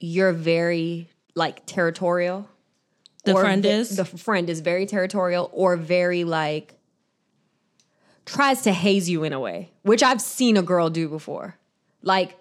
[0.00, 2.48] you're very like territorial.
[3.24, 3.94] The friend ve- is?
[3.94, 6.74] the friend is very territorial or very like
[8.26, 11.56] tries to haze you in a way, which I've seen a girl do before.
[12.02, 12.36] Like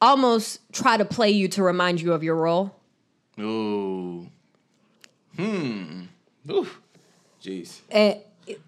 [0.00, 2.74] almost try to play you to remind you of your role.
[3.38, 4.26] Ooh.
[5.36, 6.06] Hmm.
[6.50, 6.66] Ooh.
[7.40, 7.82] Jeez.
[7.88, 8.18] And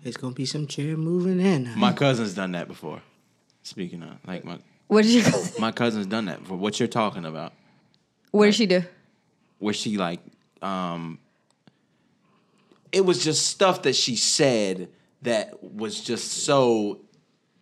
[0.05, 1.77] It's gonna be some chair moving in.
[1.77, 3.03] My cousin's done that before.
[3.62, 4.58] Speaking of, like my
[4.88, 5.24] what did you?
[5.58, 7.52] my cousin's done that for What you're talking about?
[8.30, 8.82] What did she do?
[9.58, 10.20] Where she like,
[10.60, 11.18] um,
[12.90, 14.88] it was just stuff that she said
[15.22, 17.00] that was just so,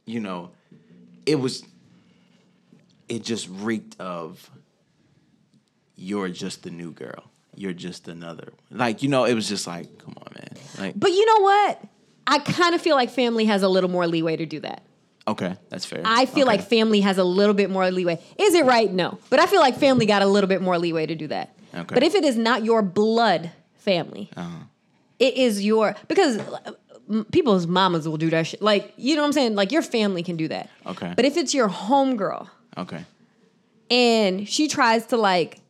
[0.06, 0.50] you know,
[1.26, 1.64] it was.
[3.08, 4.50] It just reeked of.
[5.96, 7.24] You're just the new girl.
[7.54, 8.52] You're just another.
[8.70, 10.64] Like you know, it was just like, come on, man.
[10.78, 11.82] Like, But you know what?
[12.26, 14.82] I kind of feel like family has a little more leeway to do that.
[15.30, 16.02] Okay, that's fair.
[16.04, 16.58] I feel Okay.
[16.58, 18.18] like family has a little bit more leeway.
[18.38, 18.90] Is it right?
[18.92, 19.18] No.
[19.30, 21.54] But I feel like family got a little bit more leeway to do that.
[21.74, 21.94] Okay.
[21.94, 24.64] But if it is not your blood family, Uh-huh.
[25.18, 28.60] it is your because uh, people's mamas will do that shit.
[28.62, 29.54] Like you know what I'm saying?
[29.54, 30.68] Like your family can do that.
[30.86, 31.12] Okay.
[31.16, 33.04] But if it's your homegirl okay.
[33.90, 35.60] and she tries to like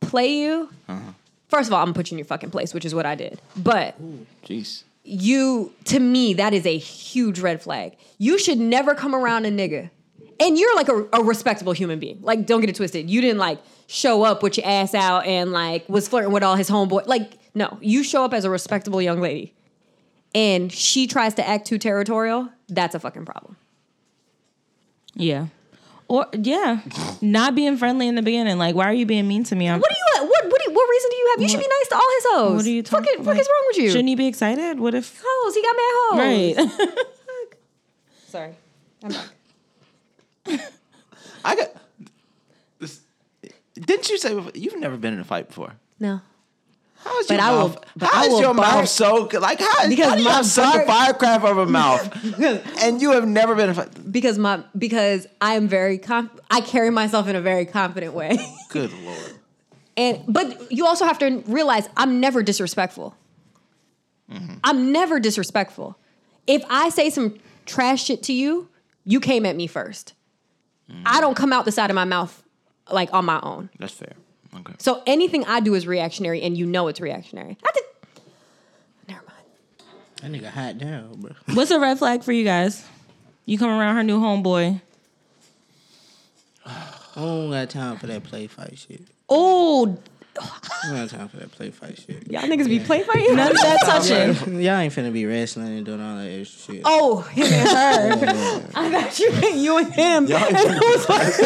[0.00, 1.12] play you, Uh-huh.
[1.48, 3.14] first of all, I'm gonna put you in your fucking place, which is what I
[3.14, 3.40] did.
[3.56, 3.96] But
[4.44, 4.84] Jeez.
[5.10, 7.96] You to me that is a huge red flag.
[8.18, 9.90] You should never come around a nigga.
[10.38, 12.20] And you're like a, a respectable human being.
[12.22, 13.10] Like don't get it twisted.
[13.10, 16.56] You didn't like show up with your ass out and like was flirting with all
[16.56, 17.06] his homeboy.
[17.06, 17.78] Like no.
[17.80, 19.54] You show up as a respectable young lady.
[20.34, 23.56] And she tries to act too territorial that's a fucking problem.
[25.14, 25.46] Yeah.
[26.08, 26.80] Or yeah,
[27.20, 28.58] not being friendly in the beginning.
[28.58, 29.68] Like, why are you being mean to me?
[29.68, 31.68] I'm, what are you what what, you, what reason do you have you should be
[31.80, 33.20] nice to all his hoes What are you fuck, talking?
[33.20, 34.78] it, fuck is wrong with you Shouldn't you be excited?
[34.80, 35.22] What if?
[35.24, 36.98] hoes he got mad hoes Right.
[38.28, 38.54] sorry
[39.04, 39.28] I'm back.
[41.44, 41.68] I got
[42.78, 43.00] this.
[43.74, 45.72] Didn't you say before, you've never been in a fight before?
[45.98, 46.20] no
[47.04, 47.84] How is But your I will- mouth?
[47.96, 49.40] but how I is will your bark- mouth so good?
[49.40, 49.88] Like how?
[49.88, 52.02] Because how do you my have such a firecracker of a mouth,
[52.82, 53.88] and you have never been a fight?
[54.12, 58.38] because my because I am very conf- I carry myself in a very confident way.
[58.68, 59.39] Good lord.
[60.00, 63.14] And but you also have to realize I'm never disrespectful.
[64.32, 64.54] Mm-hmm.
[64.64, 65.98] I'm never disrespectful.
[66.46, 68.70] If I say some trash shit to you,
[69.04, 70.14] you came at me first.
[71.04, 71.20] I mm.
[71.20, 72.42] don't come out the side of my mouth
[72.90, 73.68] like on my own.
[73.78, 74.14] That's fair.
[74.56, 74.72] Okay.
[74.78, 77.58] So anything I do is reactionary, and you know it's reactionary.
[77.62, 77.86] I think.
[79.06, 79.44] Never mind.
[80.22, 81.32] That nigga hot down, bro.
[81.54, 82.84] What's a red flag for you guys?
[83.44, 84.80] You come around her new homeboy.
[87.20, 89.02] I don't got time for that play fight shit.
[89.28, 89.98] Oh,
[90.40, 90.48] I
[90.84, 92.30] don't got time for that play fight shit.
[92.32, 93.36] y'all niggas be play fighting.
[93.36, 94.54] None of that touching.
[94.62, 96.82] Y'all ain't finna be wrestling and doing all that extra shit.
[96.86, 98.70] Oh, him and her.
[98.74, 100.22] I thought you meant you and him.
[100.30, 101.36] And it was like,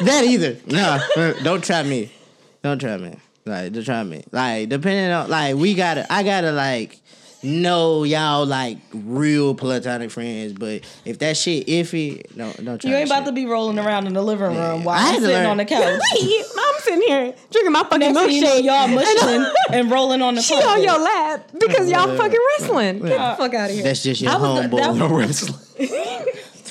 [0.00, 0.58] that either.
[0.66, 2.12] No, don't try me.
[2.62, 3.16] Don't try me.
[3.46, 4.24] Like, don't try me.
[4.30, 7.00] Like, depending on, like, we gotta, I gotta, like,
[7.42, 10.52] know y'all, like, real platonic friends.
[10.52, 13.78] But if that shit iffy, don't, don't try You ain't that about to be rolling
[13.78, 16.00] around in the living room while I had I'm to sitting learn- on the couch.
[16.14, 18.64] Wait, I'm sitting here drinking my fucking Next thing you know, milkshake.
[18.64, 18.88] y'all
[19.28, 20.70] mushing and rolling on the She carpet.
[20.70, 22.98] on your lap because y'all fucking wrestling.
[23.00, 23.84] Get the fuck out of here.
[23.84, 24.98] That's just your I was the- homeboy.
[24.98, 25.58] that- wrestling.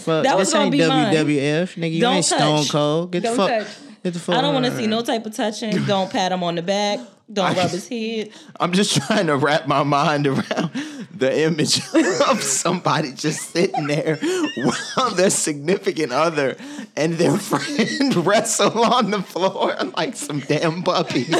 [0.01, 1.13] Fuck, that was this gonna ain't be mine.
[1.13, 1.93] WWF, nigga.
[1.93, 2.71] You Don't ain't Stone touch.
[2.71, 3.11] Cold.
[3.11, 3.49] Get Don't the fuck.
[3.67, 3.77] touch.
[4.03, 4.35] Get the fuck.
[4.35, 5.85] I don't want to see no type of touching.
[5.85, 6.99] Don't pat him on the back.
[7.31, 8.31] Don't rub his head.
[8.59, 10.71] I'm just trying to wrap my mind around
[11.15, 11.81] the image
[12.29, 14.17] of somebody just sitting there
[14.55, 16.57] while their significant other
[16.97, 21.29] and their friend wrestle on the floor like some damn puppies.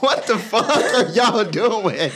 [0.00, 2.10] what the fuck are y'all doing?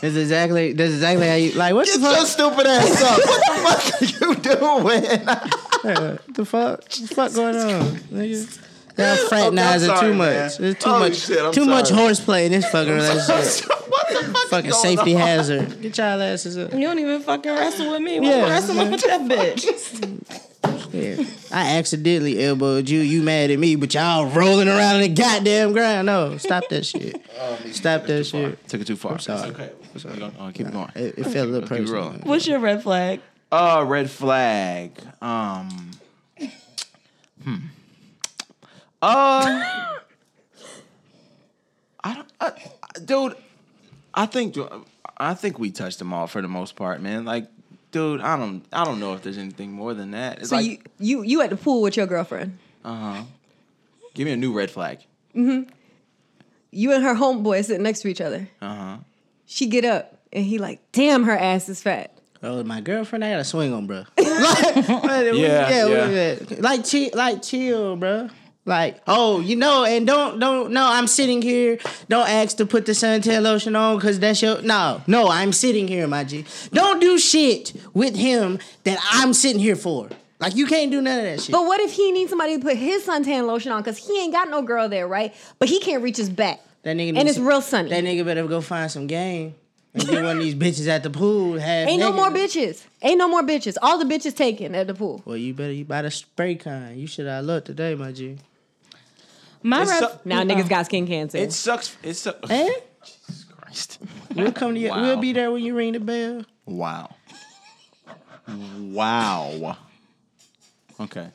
[0.00, 0.72] That's exactly.
[0.74, 1.74] That's exactly how you like.
[1.74, 3.18] What Get the your stupid ass up.
[3.26, 5.24] What the fuck are you doing?
[5.24, 6.80] What the fuck?
[6.80, 7.82] What the fuck going on?
[8.12, 8.67] Nigga?
[8.98, 10.44] Y'all fraternizing sorry, too man.
[10.44, 10.56] much.
[10.56, 11.16] Too Oh, much.
[11.16, 13.68] shit, I'm too much horseplay in this fucking relationship.
[13.88, 14.48] what the fuck?
[14.50, 15.20] fucking going safety on?
[15.20, 15.80] hazard.
[15.80, 16.72] Get y'all asses up.
[16.74, 18.18] You don't even fucking wrestle with me.
[18.20, 18.36] Why Yeah.
[18.44, 20.92] you wrestling with that bitch?
[20.92, 21.24] Yeah.
[21.52, 23.00] I accidentally elbowed you.
[23.00, 26.06] You mad at me, but y'all rolling around in the goddamn ground.
[26.06, 27.20] No, stop that shit.
[27.72, 28.66] Stop that shit.
[28.68, 29.18] Took it too far.
[29.18, 29.50] sorry.
[29.50, 29.70] It's okay.
[30.04, 30.90] We're gonna, uh, keep it going.
[30.94, 32.10] It, it felt a little personal.
[32.24, 33.20] What's your red flag?
[33.52, 34.92] Uh, red flag.
[35.22, 35.90] Um.
[37.44, 37.56] Hmm.
[39.00, 39.94] Uh.
[42.04, 42.52] I don't, I,
[43.04, 43.36] dude.
[44.14, 44.56] I think,
[45.16, 47.24] I think we touched them all for the most part, man.
[47.24, 47.48] Like,
[47.90, 50.38] dude, I don't, I don't know if there's anything more than that.
[50.40, 52.58] It's So like, you you you at the pool with your girlfriend.
[52.84, 53.22] Uh huh.
[54.14, 55.00] Give me a new red flag.
[55.34, 55.68] Mhm
[56.70, 58.48] You and her homeboy sitting next to each other.
[58.62, 58.96] Uh huh.
[59.46, 62.12] She get up and he like, damn, her ass is fat.
[62.42, 64.04] Oh, my girlfriend, I got to swing on, bro.
[64.16, 66.36] like, Yeah, yeah, yeah.
[66.48, 66.56] yeah.
[66.60, 68.28] like chill, like chill, bro.
[68.68, 71.78] Like, oh, you know, and don't, don't, no, I'm sitting here.
[72.10, 75.88] Don't ask to put the suntan lotion on because that's your, no, no, I'm sitting
[75.88, 76.44] here, my G.
[76.70, 80.10] Don't do shit with him that I'm sitting here for.
[80.38, 81.52] Like, you can't do none of that shit.
[81.52, 84.34] But what if he needs somebody to put his suntan lotion on because he ain't
[84.34, 85.34] got no girl there, right?
[85.58, 86.60] But he can't reach his back.
[86.82, 87.88] That nigga And it's some- real sunny.
[87.88, 89.54] That nigga better go find some game
[89.94, 91.58] and get one of these bitches at the pool.
[91.58, 92.84] Half Ain't no more bitches.
[93.00, 93.78] Ain't no more bitches.
[93.80, 95.22] All the bitches taken at the pool.
[95.24, 97.00] Well, you better you buy the spray kind.
[97.00, 98.36] You should have looked today, my G.
[99.62, 101.38] My It's ref- so- Now niggas got skin cancer.
[101.38, 101.96] It sucks.
[102.02, 102.48] It sucks.
[102.50, 102.68] Eh?
[103.04, 103.98] Jesus Christ.
[104.34, 104.90] We'll come to you.
[104.90, 105.02] Wow.
[105.02, 106.44] We'll be there when you ring the bell.
[106.66, 107.14] Wow.
[108.46, 109.76] Wow.
[111.00, 111.28] Okay.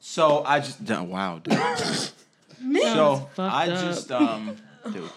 [0.00, 1.54] So I just done wow, dude.
[1.78, 3.80] so fucked I up.
[3.84, 4.56] just um
[4.92, 5.10] dude.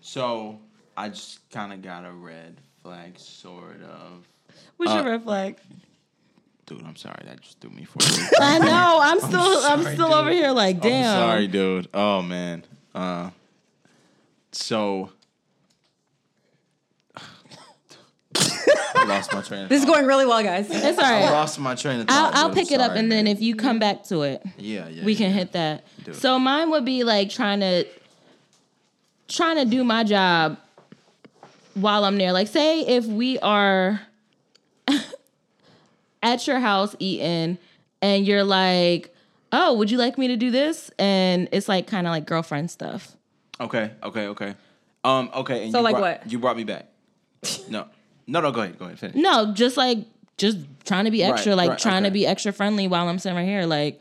[0.00, 0.58] So
[0.96, 4.26] I just kind of got a red flag, sort of.
[4.76, 5.56] What's Uh, your red flag?
[6.68, 7.22] Dude, I'm sorry.
[7.24, 8.30] That just threw me for a loop.
[8.38, 8.98] I know.
[9.02, 9.40] I'm still.
[9.40, 10.16] I'm, sorry, still dude.
[10.18, 10.50] over here.
[10.50, 11.06] Like, damn.
[11.06, 11.88] I'm sorry, dude.
[11.94, 12.62] Oh man.
[12.94, 13.30] Uh.
[14.52, 15.10] So.
[18.36, 19.62] I lost my train.
[19.62, 20.68] Of this is going really well, guys.
[20.70, 21.24] It's all right.
[21.24, 22.34] I lost my train of thought.
[22.34, 22.58] I'll, I'll dude.
[22.58, 25.14] Pick it up, sorry, and then if you come back to it, yeah, yeah, we
[25.14, 25.38] can yeah.
[25.38, 25.84] hit that.
[26.04, 26.16] Do it.
[26.16, 27.86] So mine would be like trying to
[29.26, 30.58] trying to do my job
[31.72, 32.32] while I'm there.
[32.34, 34.02] Like say if we are
[36.22, 37.58] at your house eating
[38.02, 39.14] and you're like,
[39.52, 42.70] "Oh, would you like me to do this?" and it's like kind of like girlfriend
[42.70, 43.16] stuff.
[43.60, 44.54] Okay, okay, okay.
[45.04, 45.64] Um, okay.
[45.64, 46.30] And So, you like brought- what?
[46.32, 46.86] You brought me back.
[47.68, 47.86] No,
[48.26, 48.50] no, no.
[48.52, 48.78] Go ahead.
[48.78, 48.98] Go ahead.
[48.98, 49.16] Finish.
[49.16, 49.98] No, just like
[50.36, 53.18] just trying to be extra, Right, like right, trying to be extra friendly while I'm
[53.18, 53.64] sitting right here.
[53.66, 54.00] Like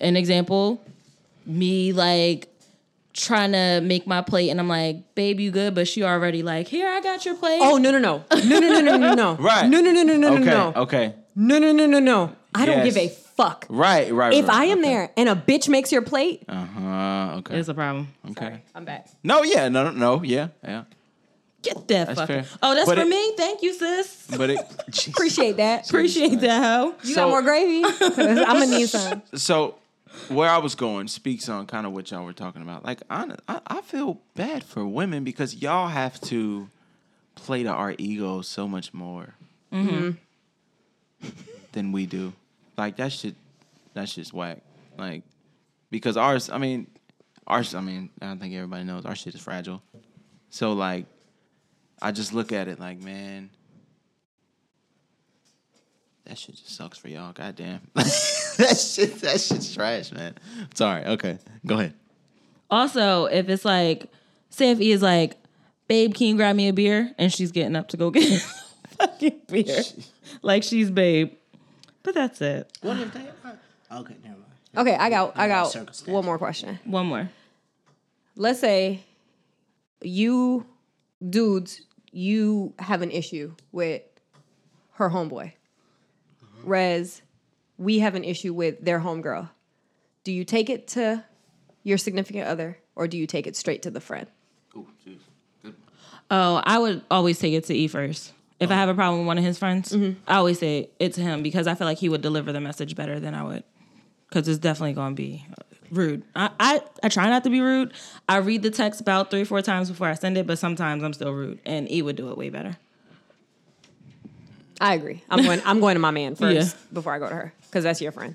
[0.00, 0.82] an example,
[1.46, 2.48] me like
[3.14, 6.68] trying to make my plate, and I'm like, "Babe, you good?" But she already like,
[6.68, 9.34] "Here, I got your plate." Oh no no no no no no no no no
[9.40, 9.68] Right.
[9.68, 10.44] no no no no no Okay.
[10.44, 11.14] no Okay.
[11.34, 12.36] No no no no no.
[12.54, 12.94] I don't Yes.
[12.94, 13.66] give a fuck.
[13.70, 14.12] Right.
[14.12, 14.34] Right.
[14.34, 14.88] If right, I am okay.
[14.88, 17.34] there and a bitch makes your plate, Uh huh.
[17.38, 17.58] Okay.
[17.58, 18.08] it's a problem.
[18.30, 18.62] okay.
[18.74, 19.08] I'm back.
[19.22, 19.42] No.
[19.42, 19.68] Yeah.
[19.68, 19.84] No.
[19.84, 19.90] No.
[19.92, 20.22] No.
[20.22, 20.48] Yeah.
[20.62, 20.84] Yeah.
[21.62, 22.42] Get that That's fucking.
[22.42, 22.58] fair.
[22.62, 23.34] Oh, that's But for it- me.
[23.36, 24.26] Thank you, sis.
[24.36, 24.58] But it.
[24.90, 25.08] Jeez.
[25.10, 25.86] Appreciate that.
[25.88, 26.94] Appreciate that, hoe.
[27.04, 27.82] You So- got more gravy?
[27.98, 29.22] 'Cause I'm gonna need some.
[29.36, 29.76] So,
[30.28, 32.84] where I was going speaks on kind of what y'all were talking about.
[32.84, 36.68] Like, I, I, I feel bad for women because y'all have to
[37.36, 39.34] play to our egos so much more
[41.72, 42.32] than we do.
[42.76, 43.34] Like that shit,
[43.94, 44.58] that shit's whack.
[44.98, 45.22] Like,
[45.90, 46.86] because ours, I mean,
[47.46, 49.82] ours, I mean, I don't think everybody knows our shit is fragile.
[50.50, 51.06] So like,
[52.00, 53.50] I just look at it like, man,
[56.24, 57.32] that shit just sucks for y'all.
[57.32, 57.80] Goddamn.
[57.94, 60.34] that shit, that shit's trash, man.
[60.74, 61.04] Sorry.
[61.04, 61.94] Okay, go ahead.
[62.70, 64.10] Also, if it's like,
[64.50, 65.36] say if he is like,
[65.88, 68.42] "Babe, can you grab me a beer?" and she's getting up to go get
[69.06, 69.82] fucking beer,
[70.42, 71.32] like she's babe.
[72.02, 72.70] But that's it.
[72.80, 73.20] What if they?
[73.20, 74.52] Okay, never mind.
[74.76, 75.74] Okay, I got I got
[76.06, 76.78] one more question.
[76.84, 77.30] One more.
[78.36, 79.04] Let's say
[80.00, 80.66] you
[81.28, 84.02] dudes, you have an issue with
[84.94, 85.52] her homeboy.
[86.64, 87.22] Rez,
[87.76, 89.50] we have an issue with their homegirl.
[90.24, 91.24] Do you take it to
[91.82, 94.28] your significant other or do you take it straight to the friend?
[94.76, 95.18] Ooh, jeez.
[95.62, 95.74] Good.
[96.30, 98.32] Oh, I would always take it to E first.
[98.62, 98.76] If I oh.
[98.76, 100.20] have a problem with one of his friends, mm-hmm.
[100.26, 102.94] I always say it to him because I feel like he would deliver the message
[102.94, 103.64] better than I would.
[104.28, 105.46] Because it's definitely going to be
[105.90, 106.22] rude.
[106.34, 107.92] I, I, I try not to be rude.
[108.28, 111.12] I read the text about three, four times before I send it, but sometimes I'm
[111.12, 111.58] still rude.
[111.66, 112.76] And E would do it way better.
[114.80, 115.22] I agree.
[115.28, 116.82] I'm going I'm going to my man first Yeah.
[116.92, 118.34] before I go to her cuz that's your friend.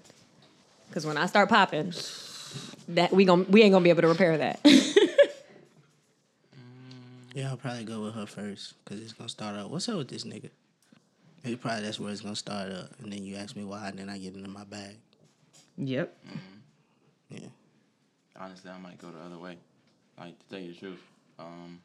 [0.91, 1.93] Cuz when I start popping,
[2.89, 4.59] that we gon' we ain't going to be able to repair that.
[7.37, 9.69] Yeah, I'll probably go with her first because it's gonna start out.
[9.69, 10.49] What's up with this nigga?
[11.43, 13.99] Maybe probably that's where it's gonna start up, and then you ask me why, and
[13.99, 14.95] then I get into my bag.
[15.77, 16.17] Yep.
[17.29, 17.39] Yeah,
[18.35, 19.57] Honestly, I might go the other way.
[20.17, 21.03] Like to tell you the truth,
[21.37, 21.79] um,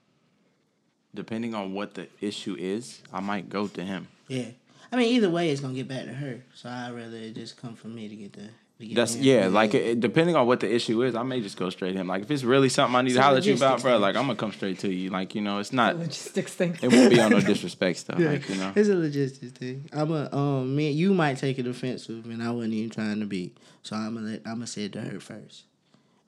[1.15, 4.09] depending on what the issue is, I might go to him.
[4.29, 4.53] yeah.
[4.91, 6.41] I mean, either way, it's gonna get back to her.
[6.55, 8.49] So I'd rather it just come from me to get the.
[8.91, 9.23] To That's him.
[9.23, 9.47] yeah.
[9.49, 12.07] Like it, depending on what the issue is, I may just go straight to him.
[12.09, 14.01] Like if it's really something I need It's to holler at you about, bro, thing.
[14.03, 15.11] like I'm gonna come straight to you.
[15.11, 15.97] Like you know, it's not.
[15.99, 16.77] Logistics thing.
[16.83, 18.19] It won't be on no disrespect stuff.
[18.19, 18.73] Like you know.
[18.75, 19.89] It's a logistics thing.
[19.93, 23.27] I'm a um me you might take it offensive and I wasn't even trying to
[23.27, 23.55] be.
[23.83, 25.65] So I'm gonna let I'm gonna say it to her first.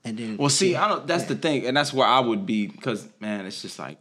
[0.06, 1.06] And then Well, see, I don't.
[1.06, 3.96] That's the thing, and that's where I would be because, man, it's just like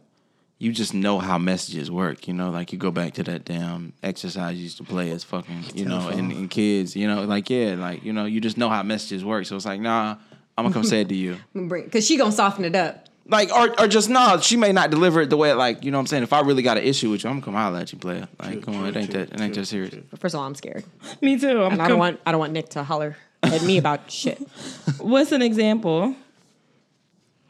[0.58, 2.28] you just know how messages work.
[2.28, 5.24] You know, like you go back to that damn exercise you used to play as
[5.24, 6.94] fucking, you know, and, and kids.
[6.96, 9.46] You know, like yeah, like you know, you just know how messages work.
[9.46, 10.16] So it's like, nah,
[10.56, 11.36] I'm gonna come say it to you.
[11.90, 13.08] Cuz she going to soften it up.
[13.26, 15.96] Like, or, or just nah, she may not deliver it the way, like, you know
[15.96, 16.22] what I'm saying?
[16.24, 18.28] If I really got an issue with you, I'm gonna come holler at you, player.
[18.38, 19.94] Like, come on, it ain't that, it ain't that serious.
[20.18, 20.84] First of all, I'm scared.
[21.22, 21.62] Me too.
[21.62, 24.38] I'm And I don't want I don't want Nick to holler at me about shit.
[24.98, 26.14] What's an example?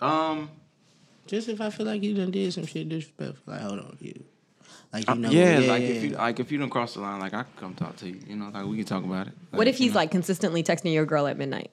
[0.01, 0.49] Um,
[1.27, 4.25] just if I feel like you done did some shit disrespectful, like hold on, you
[4.93, 6.95] like you know Uh, yeah, yeah, like yeah, if you like if you don't cross
[6.95, 8.21] the line, like I can come talk to you.
[8.27, 9.33] You know, like we can talk about it.
[9.51, 10.01] What if you he's know.
[10.01, 11.71] like consistently texting your girl at midnight?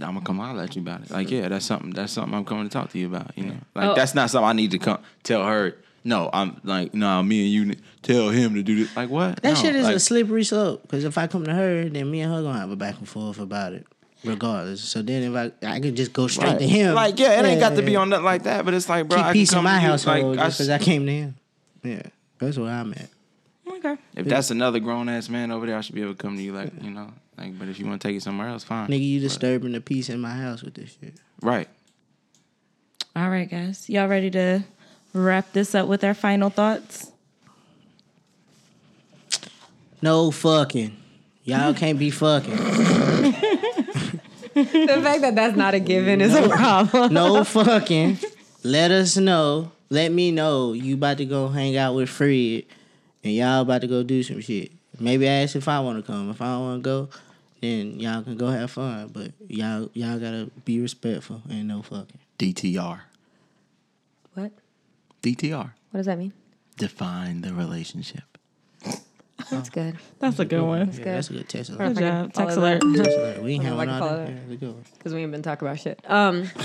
[0.00, 1.10] I'm gonna come holler at you about it.
[1.10, 1.90] Like, yeah, that's something.
[1.90, 3.36] That's something I'm coming to talk to you about.
[3.36, 3.94] You know, like Oh.
[3.94, 5.76] that's not something I need to come tell her.
[6.04, 8.96] No, I'm like, no, me and you tell him to do this.
[8.96, 9.42] Like what?
[9.42, 10.80] That No, shit is like, a slippery slope.
[10.82, 13.06] Because if I come to her, then me and her gonna have a back and
[13.06, 13.86] forth about it,
[14.24, 14.82] regardless.
[14.82, 16.58] So then if I I could just go straight right.
[16.58, 16.94] to him.
[16.94, 18.00] Like, yeah, it ain't got to be yeah.
[18.00, 18.64] on nothing like that.
[18.64, 20.58] But it's like, bro, I keep can peace in my to you, household Like, just
[20.58, 21.34] because I came to him.
[21.82, 22.02] Yeah,
[22.38, 23.08] that's where I'm at.
[23.68, 23.96] Okay.
[24.14, 26.42] If that's another grown ass man over there, I should be able to come to
[26.42, 27.58] you like, you know, like.
[27.58, 28.88] But if you want to take it somewhere else, fine.
[28.88, 31.14] Nigga, you But- disturbing the peace in my house with this shit.
[31.40, 31.68] Right.
[33.16, 33.88] All right, guys.
[33.88, 34.64] Y'all ready to
[35.12, 37.10] wrap this up with our final thoughts?
[40.02, 40.96] No fucking.
[41.44, 43.09] Y'all can't be fucking.
[44.54, 47.12] The fact that that's not a given is a problem.
[47.14, 48.18] No fucking.
[48.64, 49.72] Let us know.
[49.90, 52.64] Let me know you about to go hang out with Fred
[53.24, 54.72] and y'all about to go do some shit.
[54.98, 56.30] Maybe ask if I want to come.
[56.30, 57.08] If I don't want to go,
[57.60, 59.08] then y'all can go have fun.
[59.12, 62.18] But y'all y'all gotta be respectful and no fucking.
[62.38, 63.00] DTR.
[64.34, 64.52] What?
[65.22, 65.70] DTR.
[65.90, 66.32] What does that mean?
[66.76, 68.29] Define the relationship.
[69.50, 69.96] That's good.
[70.18, 70.90] That's a good one.
[70.92, 71.76] Yeah, that's a good test.
[71.76, 72.32] Good If job.
[72.32, 72.80] Text alert.
[72.82, 72.96] that.
[73.04, 73.42] Test alert.
[73.42, 74.08] We ain't I don't know if having I all that.
[74.08, 74.84] follow Yeah, that's a good one.
[74.98, 76.00] Because we ain't been talking about shit.
[76.08, 76.48] Um,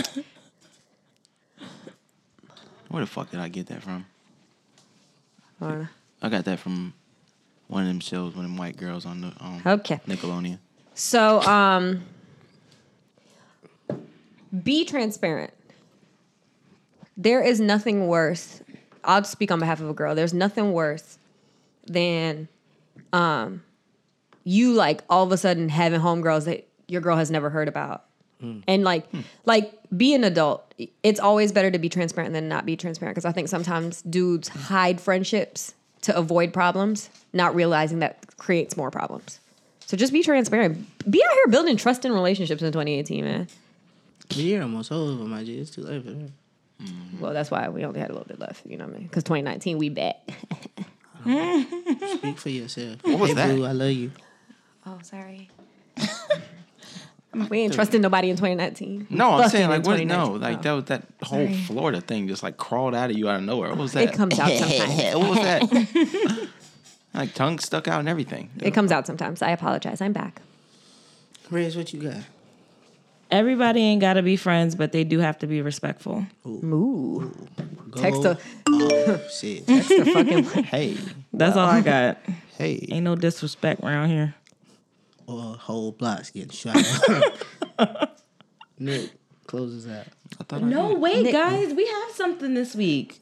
[2.90, 4.06] Where the fuck did I get that from?
[5.62, 5.88] I.
[6.22, 6.94] I got that from
[7.68, 9.99] one of them shows, one of them white girls on the um, Okay.
[10.07, 10.60] Nickelodeon.
[10.94, 12.03] So, um,
[14.64, 15.52] be transparent.
[17.18, 18.62] There is nothing worse.
[19.03, 20.16] I'll speak on behalf of a girl.
[20.16, 21.18] There's nothing worse
[21.86, 22.48] than
[23.14, 23.64] um,
[24.44, 28.06] you like all of a sudden having homegirls that your girl has never heard about.
[28.40, 28.60] Hmm.
[28.68, 29.22] And like, hmm.
[29.45, 30.73] like, be an adult.
[31.03, 34.49] It's always better to be transparent than not be transparent because I think sometimes dudes
[34.49, 34.60] hmm.
[34.60, 39.40] hide friendships to avoid problems, not realizing that creates more problems.
[39.86, 40.77] So just be transparent.
[41.10, 43.48] Be out here building trust in relationships in 2018, man.
[44.30, 45.60] The year almost over, my G.
[45.60, 46.32] It's too late for that.
[47.19, 48.65] Well, that's why we only had a little bit left.
[48.65, 49.07] You know what I mean?
[49.07, 50.18] Because 2019, we back.
[51.26, 52.18] Mm-hmm.
[52.18, 53.03] Speak for yourself.
[53.03, 53.56] What was hey, that?
[53.56, 54.11] Boo, I love you.
[54.85, 55.49] Oh, sorry.
[57.49, 59.07] we ain't trusting nobody in 2019.
[59.10, 59.99] No, I'm Fucking saying like what?
[60.02, 60.41] No, 2019.
[60.41, 60.61] like Oh.
[60.61, 61.53] that was that whole Sorry.
[61.53, 63.69] Florida thing just like crawled out of you out of nowhere.
[63.69, 64.03] What was that?
[64.10, 65.15] It comes out sometimes.
[65.15, 66.47] what was that?
[67.14, 68.49] like tongue stuck out and everything.
[68.61, 69.41] It comes out sometimes.
[69.41, 70.02] I apologize.
[70.02, 70.41] I'm back.
[71.49, 72.18] Riz, what you got?
[73.40, 76.26] Everybody ain't got to be friends, but they do have to be respectful.
[76.48, 77.34] Ooh.
[77.91, 78.38] Go Text a-
[78.68, 79.68] Oh, shit.
[79.68, 80.98] The fucking Hey,
[81.34, 82.18] That's all I got.
[82.57, 82.88] hey.
[82.90, 84.34] Ain't no disrespect around here.
[85.28, 86.78] or whole blocks getting shot.
[88.80, 89.12] Nick,
[89.48, 90.06] close us out.
[90.40, 90.99] I thought I No, did.
[91.02, 91.74] wait, guys.
[91.74, 93.22] We have something this week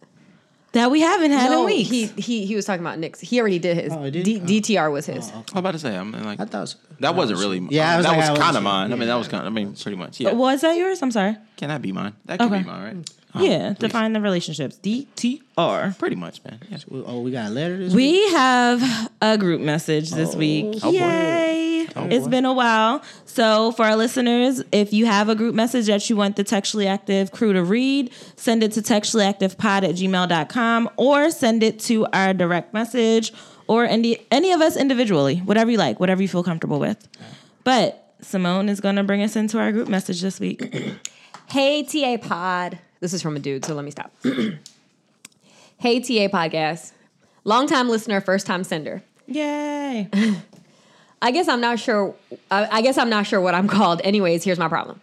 [0.73, 1.89] that we haven't had in weeks.
[1.89, 3.19] he, he he was talking about Nick's.
[3.19, 3.93] He already did his.
[3.93, 4.45] Oh, did D- Oh.
[4.45, 5.31] DTR was his.
[5.31, 5.95] Oh, I was about to say.
[5.95, 6.77] I'm like I thought so.
[6.99, 7.59] that wasn't really.
[7.69, 8.91] Yeah, I was that like, was I kind of mine.
[8.91, 9.47] I mean, that was kind.
[9.47, 10.19] of I mean, pretty much.
[10.19, 10.33] Yeah.
[10.33, 11.01] Was that yours?
[11.01, 11.37] I'm sorry.
[11.57, 12.13] Can that be mine?
[12.25, 12.59] That could Okay.
[12.59, 12.93] be mine, right?
[12.93, 13.01] Hmm.
[13.35, 13.79] Oh, yeah, please.
[13.79, 14.77] define the relationships.
[14.83, 15.97] DTR.
[15.97, 16.59] Pretty much, man.
[16.69, 16.77] Yeah.
[16.91, 18.13] Oh, we got a letter this week?
[18.27, 20.37] We have a group message this oh.
[20.37, 20.77] week.
[20.83, 20.97] Oh, boy.
[21.95, 22.01] Yay!
[22.01, 22.31] Oh, it's boy.
[22.31, 23.03] been a while.
[23.25, 26.87] So, for our listeners, if you have a group message that you want the Textually
[26.87, 32.33] Active crew to read, send it to textuallyactivepod at gmail.com or send it to our
[32.33, 33.33] direct message
[33.67, 37.07] or any, any of us individually, whatever you like, whatever you feel comfortable with.
[37.63, 40.75] But Simone is going to bring us into our group message this week.
[41.49, 42.79] Hey TA Pod.
[42.99, 44.11] This is from a dude, so let me stop.
[45.77, 46.93] hey TA Podcast.
[47.43, 49.03] Longtime listener, first time sender.
[49.27, 50.09] Yay!
[51.23, 52.13] I guess I'm not sure.
[52.51, 54.01] I, I guess I'm not sure what I'm called.
[54.03, 55.01] Anyways, here's my problem.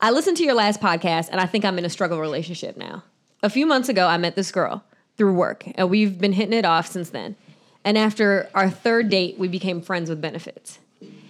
[0.00, 3.02] I listened to your last podcast, and I think I'm in a struggle relationship now.
[3.42, 4.84] A few months ago, I met this girl
[5.16, 7.36] through work, and we've been hitting it off since then.
[7.82, 10.78] And after our third date, we became friends with benefits.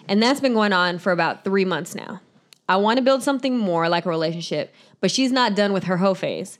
[0.09, 2.20] And that's been going on for about three months now.
[2.69, 5.98] I want to build something more like a relationship, but she's not done with her
[5.98, 6.59] hoe phase.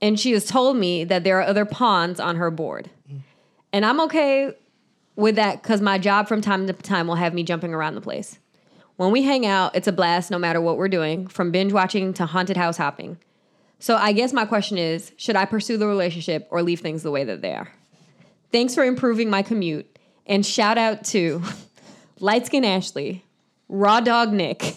[0.00, 2.90] And she has told me that there are other pawns on her board.
[3.72, 4.54] And I'm okay
[5.16, 8.00] with that because my job from time to time will have me jumping around the
[8.00, 8.38] place.
[8.96, 12.12] When we hang out, it's a blast no matter what we're doing, from binge watching
[12.14, 13.18] to haunted house hopping.
[13.78, 17.10] So I guess my question is should I pursue the relationship or leave things the
[17.10, 17.72] way that they are?
[18.52, 19.98] Thanks for improving my commute.
[20.26, 21.42] And shout out to
[22.20, 23.24] Light Skin Ashley,
[23.68, 24.76] Raw Dog Nick,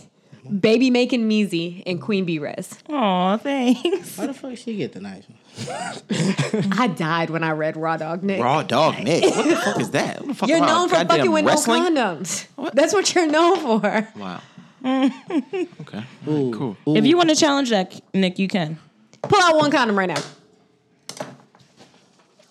[0.59, 2.77] Baby Making Meezy, and Queen Bee Res.
[2.89, 4.17] Aw, thanks.
[4.17, 6.71] Why the fuck she get the nice one?
[6.77, 8.41] I died when I read Raw Dog Nick.
[8.43, 9.23] Raw dog Nick.
[9.35, 10.19] What the fuck is that?
[10.19, 11.93] What the fuck You're known for fucking with wrestling?
[11.93, 12.73] no condoms.
[12.73, 14.07] That's what you're known for.
[14.17, 14.41] Wow.
[14.85, 16.03] okay.
[16.27, 16.77] All right, cool.
[16.87, 18.77] If you want to challenge that, Nick, you can.
[19.23, 20.21] Pull out one condom right now.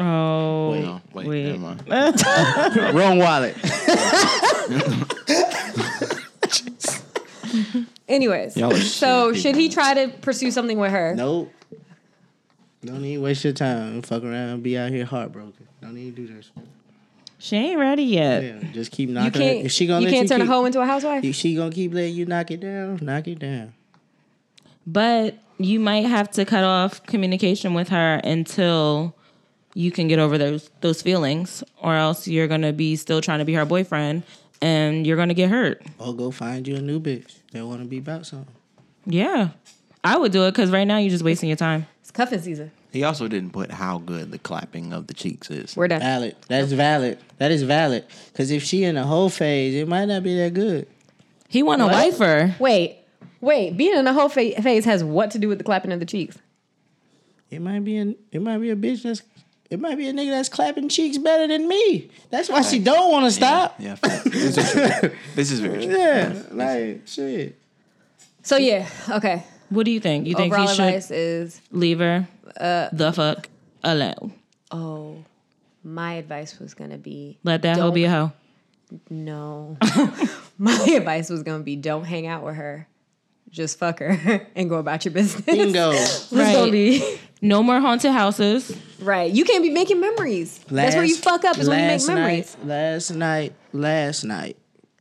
[0.00, 1.44] Oh, Wait, no, wait, wait.
[1.44, 2.94] never mind.
[2.96, 3.54] Wrong wallet.
[8.08, 11.14] Anyways, so shit should he try to pursue something with her?
[11.14, 11.52] Nope.
[12.84, 14.02] Don't even waste your time.
[14.02, 15.66] Fuck around be out here heartbroken.
[15.80, 16.50] Don't even do this.
[17.38, 18.42] She ain't ready yet.
[18.42, 19.32] Yeah, just keep You knocking.
[19.32, 19.58] can't.
[19.60, 19.66] her.
[19.66, 21.24] If she gonna you let can't you turn keep, a hoe into a housewife.
[21.24, 23.74] If she gonna keep letting you knock it down, knock it down.
[24.86, 29.14] But you might have to cut off communication with her until
[29.74, 33.44] you can get over those those feelings, or else you're gonna be still trying to
[33.44, 34.22] be her boyfriend,
[34.62, 35.82] and you're gonna get hurt.
[35.98, 38.54] Or go find you a new bitch that wanna be about something.
[39.06, 39.50] Yeah,
[40.02, 41.86] I would do it because right now you're just wasting your time.
[42.02, 42.70] It's cuffing season.
[42.92, 45.76] He also didn't put how good the clapping of the cheeks is.
[45.76, 46.00] We're done.
[46.00, 46.36] Valid.
[46.48, 47.18] That's valid.
[47.38, 48.04] That is valid.
[48.34, 50.86] Cause if she in a whole phase, it might not be that good.
[51.48, 52.54] He want to wife her.
[52.58, 52.98] Wait,
[53.40, 53.76] wait.
[53.76, 56.06] Being in a whole fa- phase has what to do with the clapping of the
[56.06, 56.38] cheeks?
[57.50, 59.22] It might be an it might be a bitch that's
[59.70, 62.10] it might be a nigga that's clapping cheeks better than me.
[62.30, 63.76] That's why she don't want to stop.
[63.78, 65.10] Yeah, this is true.
[65.34, 65.96] This is very true.
[65.98, 67.58] Yeah, like shit.
[68.42, 69.44] So yeah, okay.
[69.70, 70.26] What do you think?
[70.26, 72.28] You think Overall he should advice is leave her
[72.60, 73.48] uh, the fuck
[73.82, 74.32] alone?
[74.70, 75.24] oh,
[75.82, 78.32] my advice was gonna be Let that hoe be a hoe.
[79.10, 79.76] no.
[80.58, 82.86] my advice was gonna be don't hang out with her.
[83.50, 85.40] Just fuck her and go about your business.
[85.44, 85.90] Bingo.
[85.90, 87.18] Let's Right.
[87.44, 88.76] Go be No more haunted houses.
[89.00, 89.30] right.
[89.32, 90.58] You can't be making memories.
[90.70, 91.58] That's where you fuck up.
[91.58, 92.56] Is when you make last memories.
[92.58, 94.56] Night, last night, last night.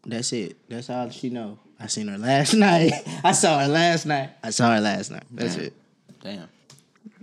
[0.05, 0.57] That's it.
[0.69, 1.57] That's all she know.
[1.79, 2.93] I seen her last night.
[3.23, 4.29] I saw her last night.
[4.43, 5.23] I saw her last night.
[5.31, 5.65] That's Damn.
[5.65, 5.73] it.
[6.21, 6.49] Damn.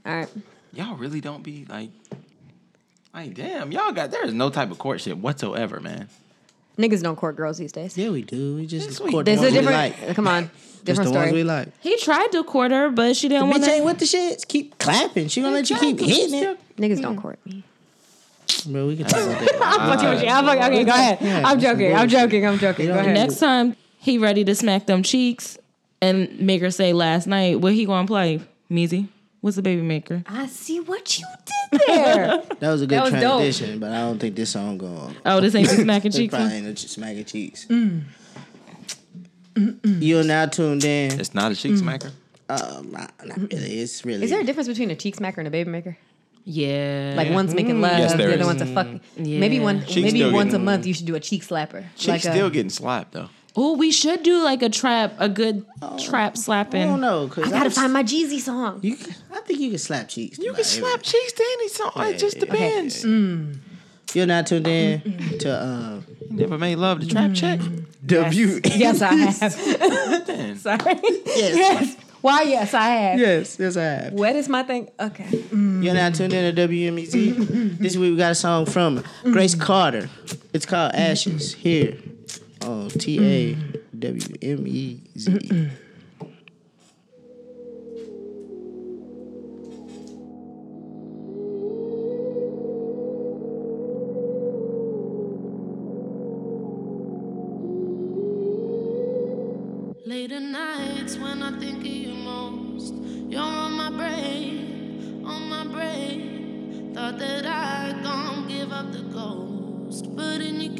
[0.06, 0.28] All right.
[0.72, 1.90] Y'all really don't be like,
[3.12, 6.09] like, damn, y'all got, there is no type of courtship whatsoever, man.
[6.78, 7.98] Niggas don't court girls these days.
[7.98, 8.56] Yeah, we do.
[8.56, 10.01] We just Yes, we court the There's ones a we different.
[10.09, 10.16] like.
[10.16, 11.69] Come on, Just different the ones we like.
[11.81, 13.85] He tried to court her, but she didn't want Bitch ain't to.
[13.85, 14.47] with the shits.
[14.47, 15.28] Keep clapping.
[15.28, 16.77] She gonna let you keep hitting it.
[16.77, 17.20] Niggas don't hmm.
[17.20, 17.65] court me.
[18.66, 19.59] Bro, we can talk about that.
[19.62, 20.28] I'm fucking with you.
[20.28, 21.19] I'm fucking, okay, go ahead.
[21.20, 21.94] Yeah, I'm that's some joking.
[21.94, 22.47] I'm joking.
[22.47, 22.86] I'm joking.
[22.86, 23.15] Go ahead.
[23.15, 25.59] Next time he ready to smack them cheeks
[26.02, 28.40] and make her say last night, what he gonna play?
[28.70, 29.09] Meezy?
[29.40, 30.23] What's the baby maker?
[30.27, 32.43] I see what you did there.
[32.61, 33.20] That was a good was dope.
[33.40, 35.16] transition, but I don't think this song going.
[35.24, 36.35] Oh, this ain't the smacking This cheeks.
[36.35, 36.66] probably one?
[36.66, 37.65] ain't a smacking cheeks.
[37.66, 38.02] Mm.
[39.56, 41.18] You're now tuned in.
[41.20, 41.81] It's not a cheek mm.
[41.82, 42.12] smacker.
[42.48, 43.81] Um, not, not really.
[43.81, 44.24] It's really.
[44.24, 45.97] Is there a difference between a cheek smacker and a baby maker?
[46.44, 47.14] Yeah.
[47.16, 47.82] Like one's making mm.
[47.82, 48.47] love, Yes, the other is.
[48.47, 48.86] one's a fuck.
[48.86, 49.01] Mm.
[49.16, 49.39] Yeah.
[49.39, 49.81] Maybe one.
[49.82, 51.85] Cheeks maybe still once a month you should do a cheek slapper.
[51.97, 53.28] Cheeks like a, still getting slapped though.
[53.56, 56.82] Oh, we should do like a trap, a good oh, trap slapping.
[56.82, 56.89] I slapping.
[56.89, 57.28] don't know.
[57.28, 58.81] Cause I gotta was- find my Jeezy song.
[58.82, 58.97] You,
[59.32, 60.39] I think you can slap cheeks.
[60.39, 61.93] You can slap every- cheeks to any song.
[61.97, 62.52] It just Yeah, yeah.
[62.52, 63.05] depends.
[64.15, 67.61] You're not tuned in to um, You never made love to trap check.
[68.07, 68.61] W.
[68.65, 69.53] Yes, I have.
[70.59, 71.01] Sorry.
[71.27, 71.57] Yes.
[71.57, 71.97] yes.
[72.20, 72.43] Why?
[72.43, 73.19] Yes, I have.
[73.19, 74.12] yes, yes, I have.
[74.12, 74.91] What is my thing?
[75.01, 75.27] Okay.
[75.53, 77.78] You're not tuned in to WMEZ.
[77.78, 80.11] this week we got a song from Grace Carter.
[80.53, 81.97] It's called Ashes here
[82.62, 83.55] on T A
[83.99, 85.70] W M E Z.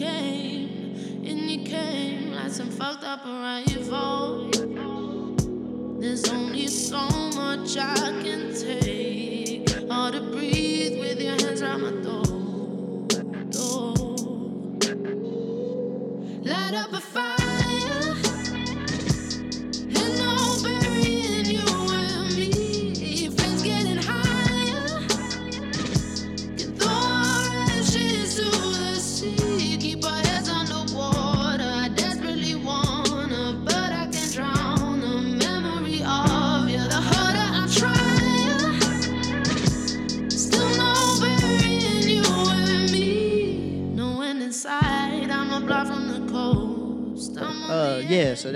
[0.01, 4.51] came, and you came like some fucked up arrival.
[6.01, 7.07] There's only so
[7.37, 7.95] much I
[8.25, 10.60] can take, hard to breathe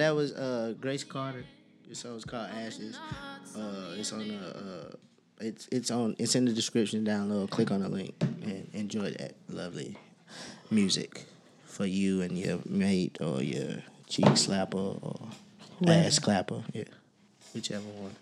[0.05, 1.45] that was uh, Grace Carter.
[1.89, 2.99] This song's called Ashes.
[3.57, 4.37] Uh, it's on the.
[4.37, 4.97] Uh,
[5.41, 6.15] it's it's on.
[6.19, 7.47] It's in the description down low.
[7.47, 9.97] Click on the link and enjoy that lovely
[10.71, 11.25] music
[11.65, 15.29] for you and your mate or your cheek slapper or
[15.89, 16.63] ass clapper.
[16.75, 16.85] Yeah,
[17.55, 18.15] whichever one.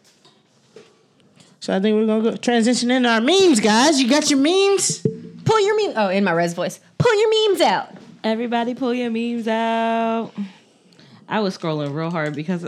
[1.59, 4.01] So I think we're gonna go transition into our memes, guys.
[4.01, 5.05] You got your memes?
[5.45, 5.95] Pull your meme.
[5.97, 6.79] Oh, in my res voice.
[6.99, 7.95] Pull your memes out.
[8.23, 10.31] Everybody pull your memes out.
[11.29, 12.67] I was scrolling real hard because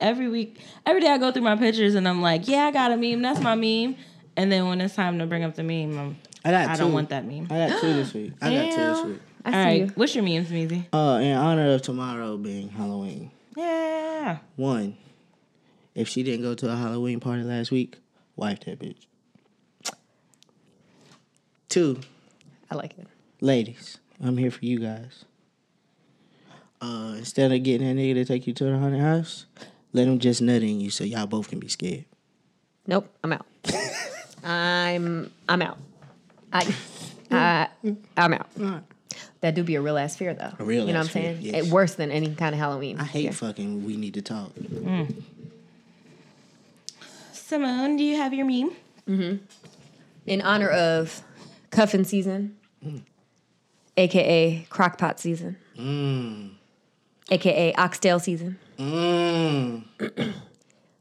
[0.00, 2.92] every week, every day I go through my pictures and I'm like, yeah, I got
[2.92, 3.22] a meme.
[3.22, 3.96] That's my meme.
[4.36, 6.68] And then when it's time to bring up the meme, I'm, I got.
[6.70, 6.82] I two.
[6.84, 7.48] don't want that meme.
[7.50, 8.32] I got two this week.
[8.40, 9.20] I got two this week.
[9.44, 9.92] I All see right, you.
[9.94, 10.86] what's your memes, Meezy?
[10.92, 13.30] Uh, in honor of tomorrow being Halloween.
[13.56, 14.38] Yeah.
[14.56, 14.96] One,
[15.94, 17.96] if she didn't go to a Halloween party last week,
[18.36, 19.06] wife that bitch.
[21.68, 22.00] Two,
[22.70, 23.06] I like it.
[23.40, 25.24] ladies, I'm here for you guys.
[26.80, 29.46] Uh, instead of getting that nigga to take you to the haunted house,
[29.92, 32.04] let him just nut in you so y'all both can be scared.
[32.86, 33.46] Nope, I'm out.
[34.44, 35.78] I'm I'm out.
[36.52, 36.74] I,
[37.30, 37.68] I
[38.16, 38.48] I'm out.
[39.40, 40.52] That do be a real ass fear though.
[40.58, 41.54] A real you know ass what I'm fear, saying?
[41.54, 41.66] yes.
[41.66, 42.98] It, worse than any kind of Halloween.
[43.00, 43.32] I hate fear.
[43.32, 43.84] fucking.
[43.84, 44.52] We need to talk.
[47.32, 48.70] Simone, do you have your meme?
[50.26, 51.22] in honor of
[51.70, 53.00] cuffing season, Mm.
[53.96, 55.56] aka crockpot season,
[57.30, 58.58] aka oxtail season.
[58.78, 59.84] Mm.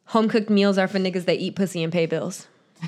[0.05, 2.47] Home cooked meals are for niggas that eat pussy and pay bills.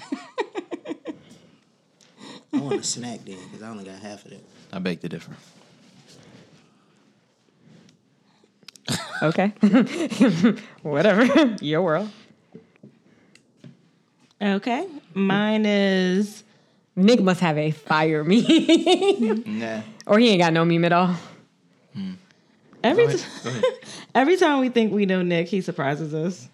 [2.52, 4.44] I want a snack then because I only got half of it.
[4.74, 5.32] I beg to differ.
[9.22, 9.48] Okay,
[10.82, 11.26] whatever.
[11.62, 12.10] Your world.
[14.42, 14.88] Okay.
[15.14, 16.44] Mine is
[16.96, 19.82] Nick must have a fire meme, Nah.
[20.08, 21.16] or he ain't got no meme at all.
[22.84, 23.26] Every Go ahead.
[23.44, 23.64] Go ahead.
[24.16, 26.50] every time we think we know Nick, he surprises us.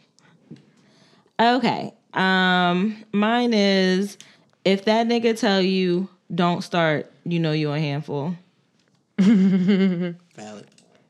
[1.40, 1.94] Okay.
[2.14, 4.18] Um, mine is
[4.64, 8.36] if that nigga tell you don't start, you know you a handful.
[9.20, 10.16] Valid.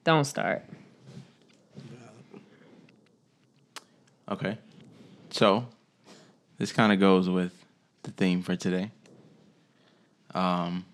[0.03, 0.63] Don't start.
[4.29, 4.57] Okay.
[5.29, 5.67] So,
[6.57, 7.53] this kind of goes with
[8.03, 8.91] the theme for today.
[10.33, 10.85] Um,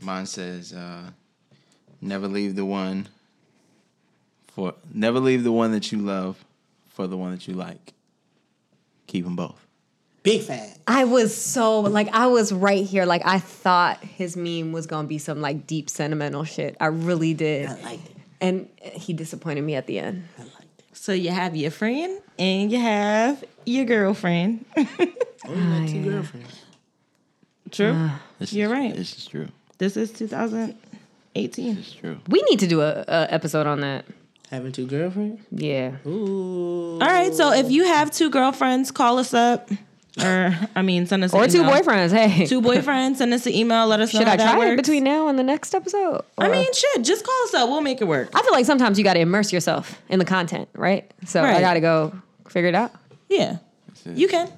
[0.00, 1.10] mine says, uh,
[2.00, 3.08] "Never leave the one
[4.60, 6.44] for never leave the one that you love
[6.90, 7.94] for the one that you like.
[9.06, 9.66] Keep them both."
[10.22, 10.78] Big fat.
[10.86, 13.06] I was so like I was right here.
[13.06, 16.76] Like I thought his meme was gonna be some like deep sentimental shit.
[16.78, 17.70] I really did.
[17.70, 18.16] I liked it.
[18.42, 20.28] And he disappointed me at the end.
[20.38, 20.84] I liked it.
[20.92, 24.66] So you have your friend and you have your girlfriend.
[25.48, 26.64] Oh, you got two girlfriends.
[27.70, 27.92] True.
[27.96, 28.20] Ah.
[28.38, 28.94] This You're is, right.
[28.94, 29.48] This is true.
[29.78, 31.78] This is 2018.
[31.78, 32.18] It's true.
[32.28, 34.04] We need to do a, a episode on that.
[34.50, 35.42] Having two girlfriends?
[35.52, 35.92] Yeah.
[36.06, 36.94] Ooh.
[37.00, 37.32] All right.
[37.32, 39.70] So if you have two girlfriends, call us up.
[40.20, 41.70] Or I mean, send us Or an two email.
[41.72, 42.10] boyfriends.
[42.12, 42.44] Hey.
[42.46, 43.16] Two boyfriends.
[43.16, 43.86] Send us an email.
[43.86, 46.22] Let us know Should how I that try it between now and the next episode?
[46.36, 47.04] I mean, shit.
[47.04, 47.68] Just call us up.
[47.68, 48.30] We'll make it work.
[48.34, 51.08] I feel like sometimes you got to immerse yourself in the content, right?
[51.26, 52.12] So I got to go
[52.48, 52.90] figure it out.
[53.28, 53.58] Yeah,
[54.04, 54.50] you can.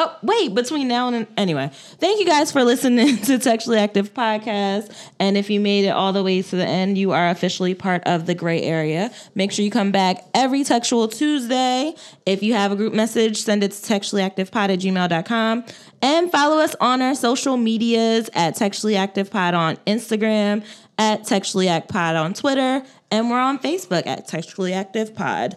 [0.00, 4.94] Oh, wait, between now and anyway, thank you guys for listening to Textually Active Podcast.
[5.18, 8.04] And if you made it all the way to the end, you are officially part
[8.06, 9.10] of the gray area.
[9.34, 11.94] Make sure you come back every Textual Tuesday.
[12.26, 15.64] If you have a group message, send it to textuallyactivepod at gmail.com.
[16.00, 20.64] And follow us on our social medias at Textually Active Pod on Instagram,
[20.96, 25.56] at Textually Act Pod on Twitter, and we're on Facebook at Textually Active Pod.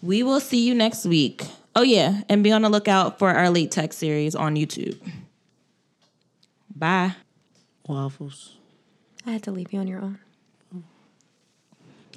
[0.00, 1.42] We will see you next week.
[1.76, 2.22] Oh, yeah.
[2.28, 4.98] And be on the lookout for our late text series on YouTube.
[6.74, 7.14] Bye.
[7.88, 8.56] Waffles.
[9.26, 10.18] I had to leave you on your own.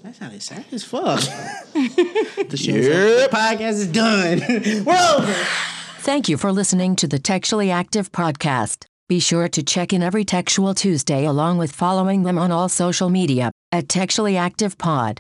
[0.04, 1.20] That's how they sound as fuck.
[1.74, 3.22] the show's over.
[3.22, 4.40] The podcast is done.
[4.86, 5.34] We're over.
[6.00, 8.86] Thank you for listening to the Textually Active podcast.
[9.10, 13.10] Be sure to check in every Textual Tuesday along with following them on all social
[13.10, 15.20] media at Textually Active Pod.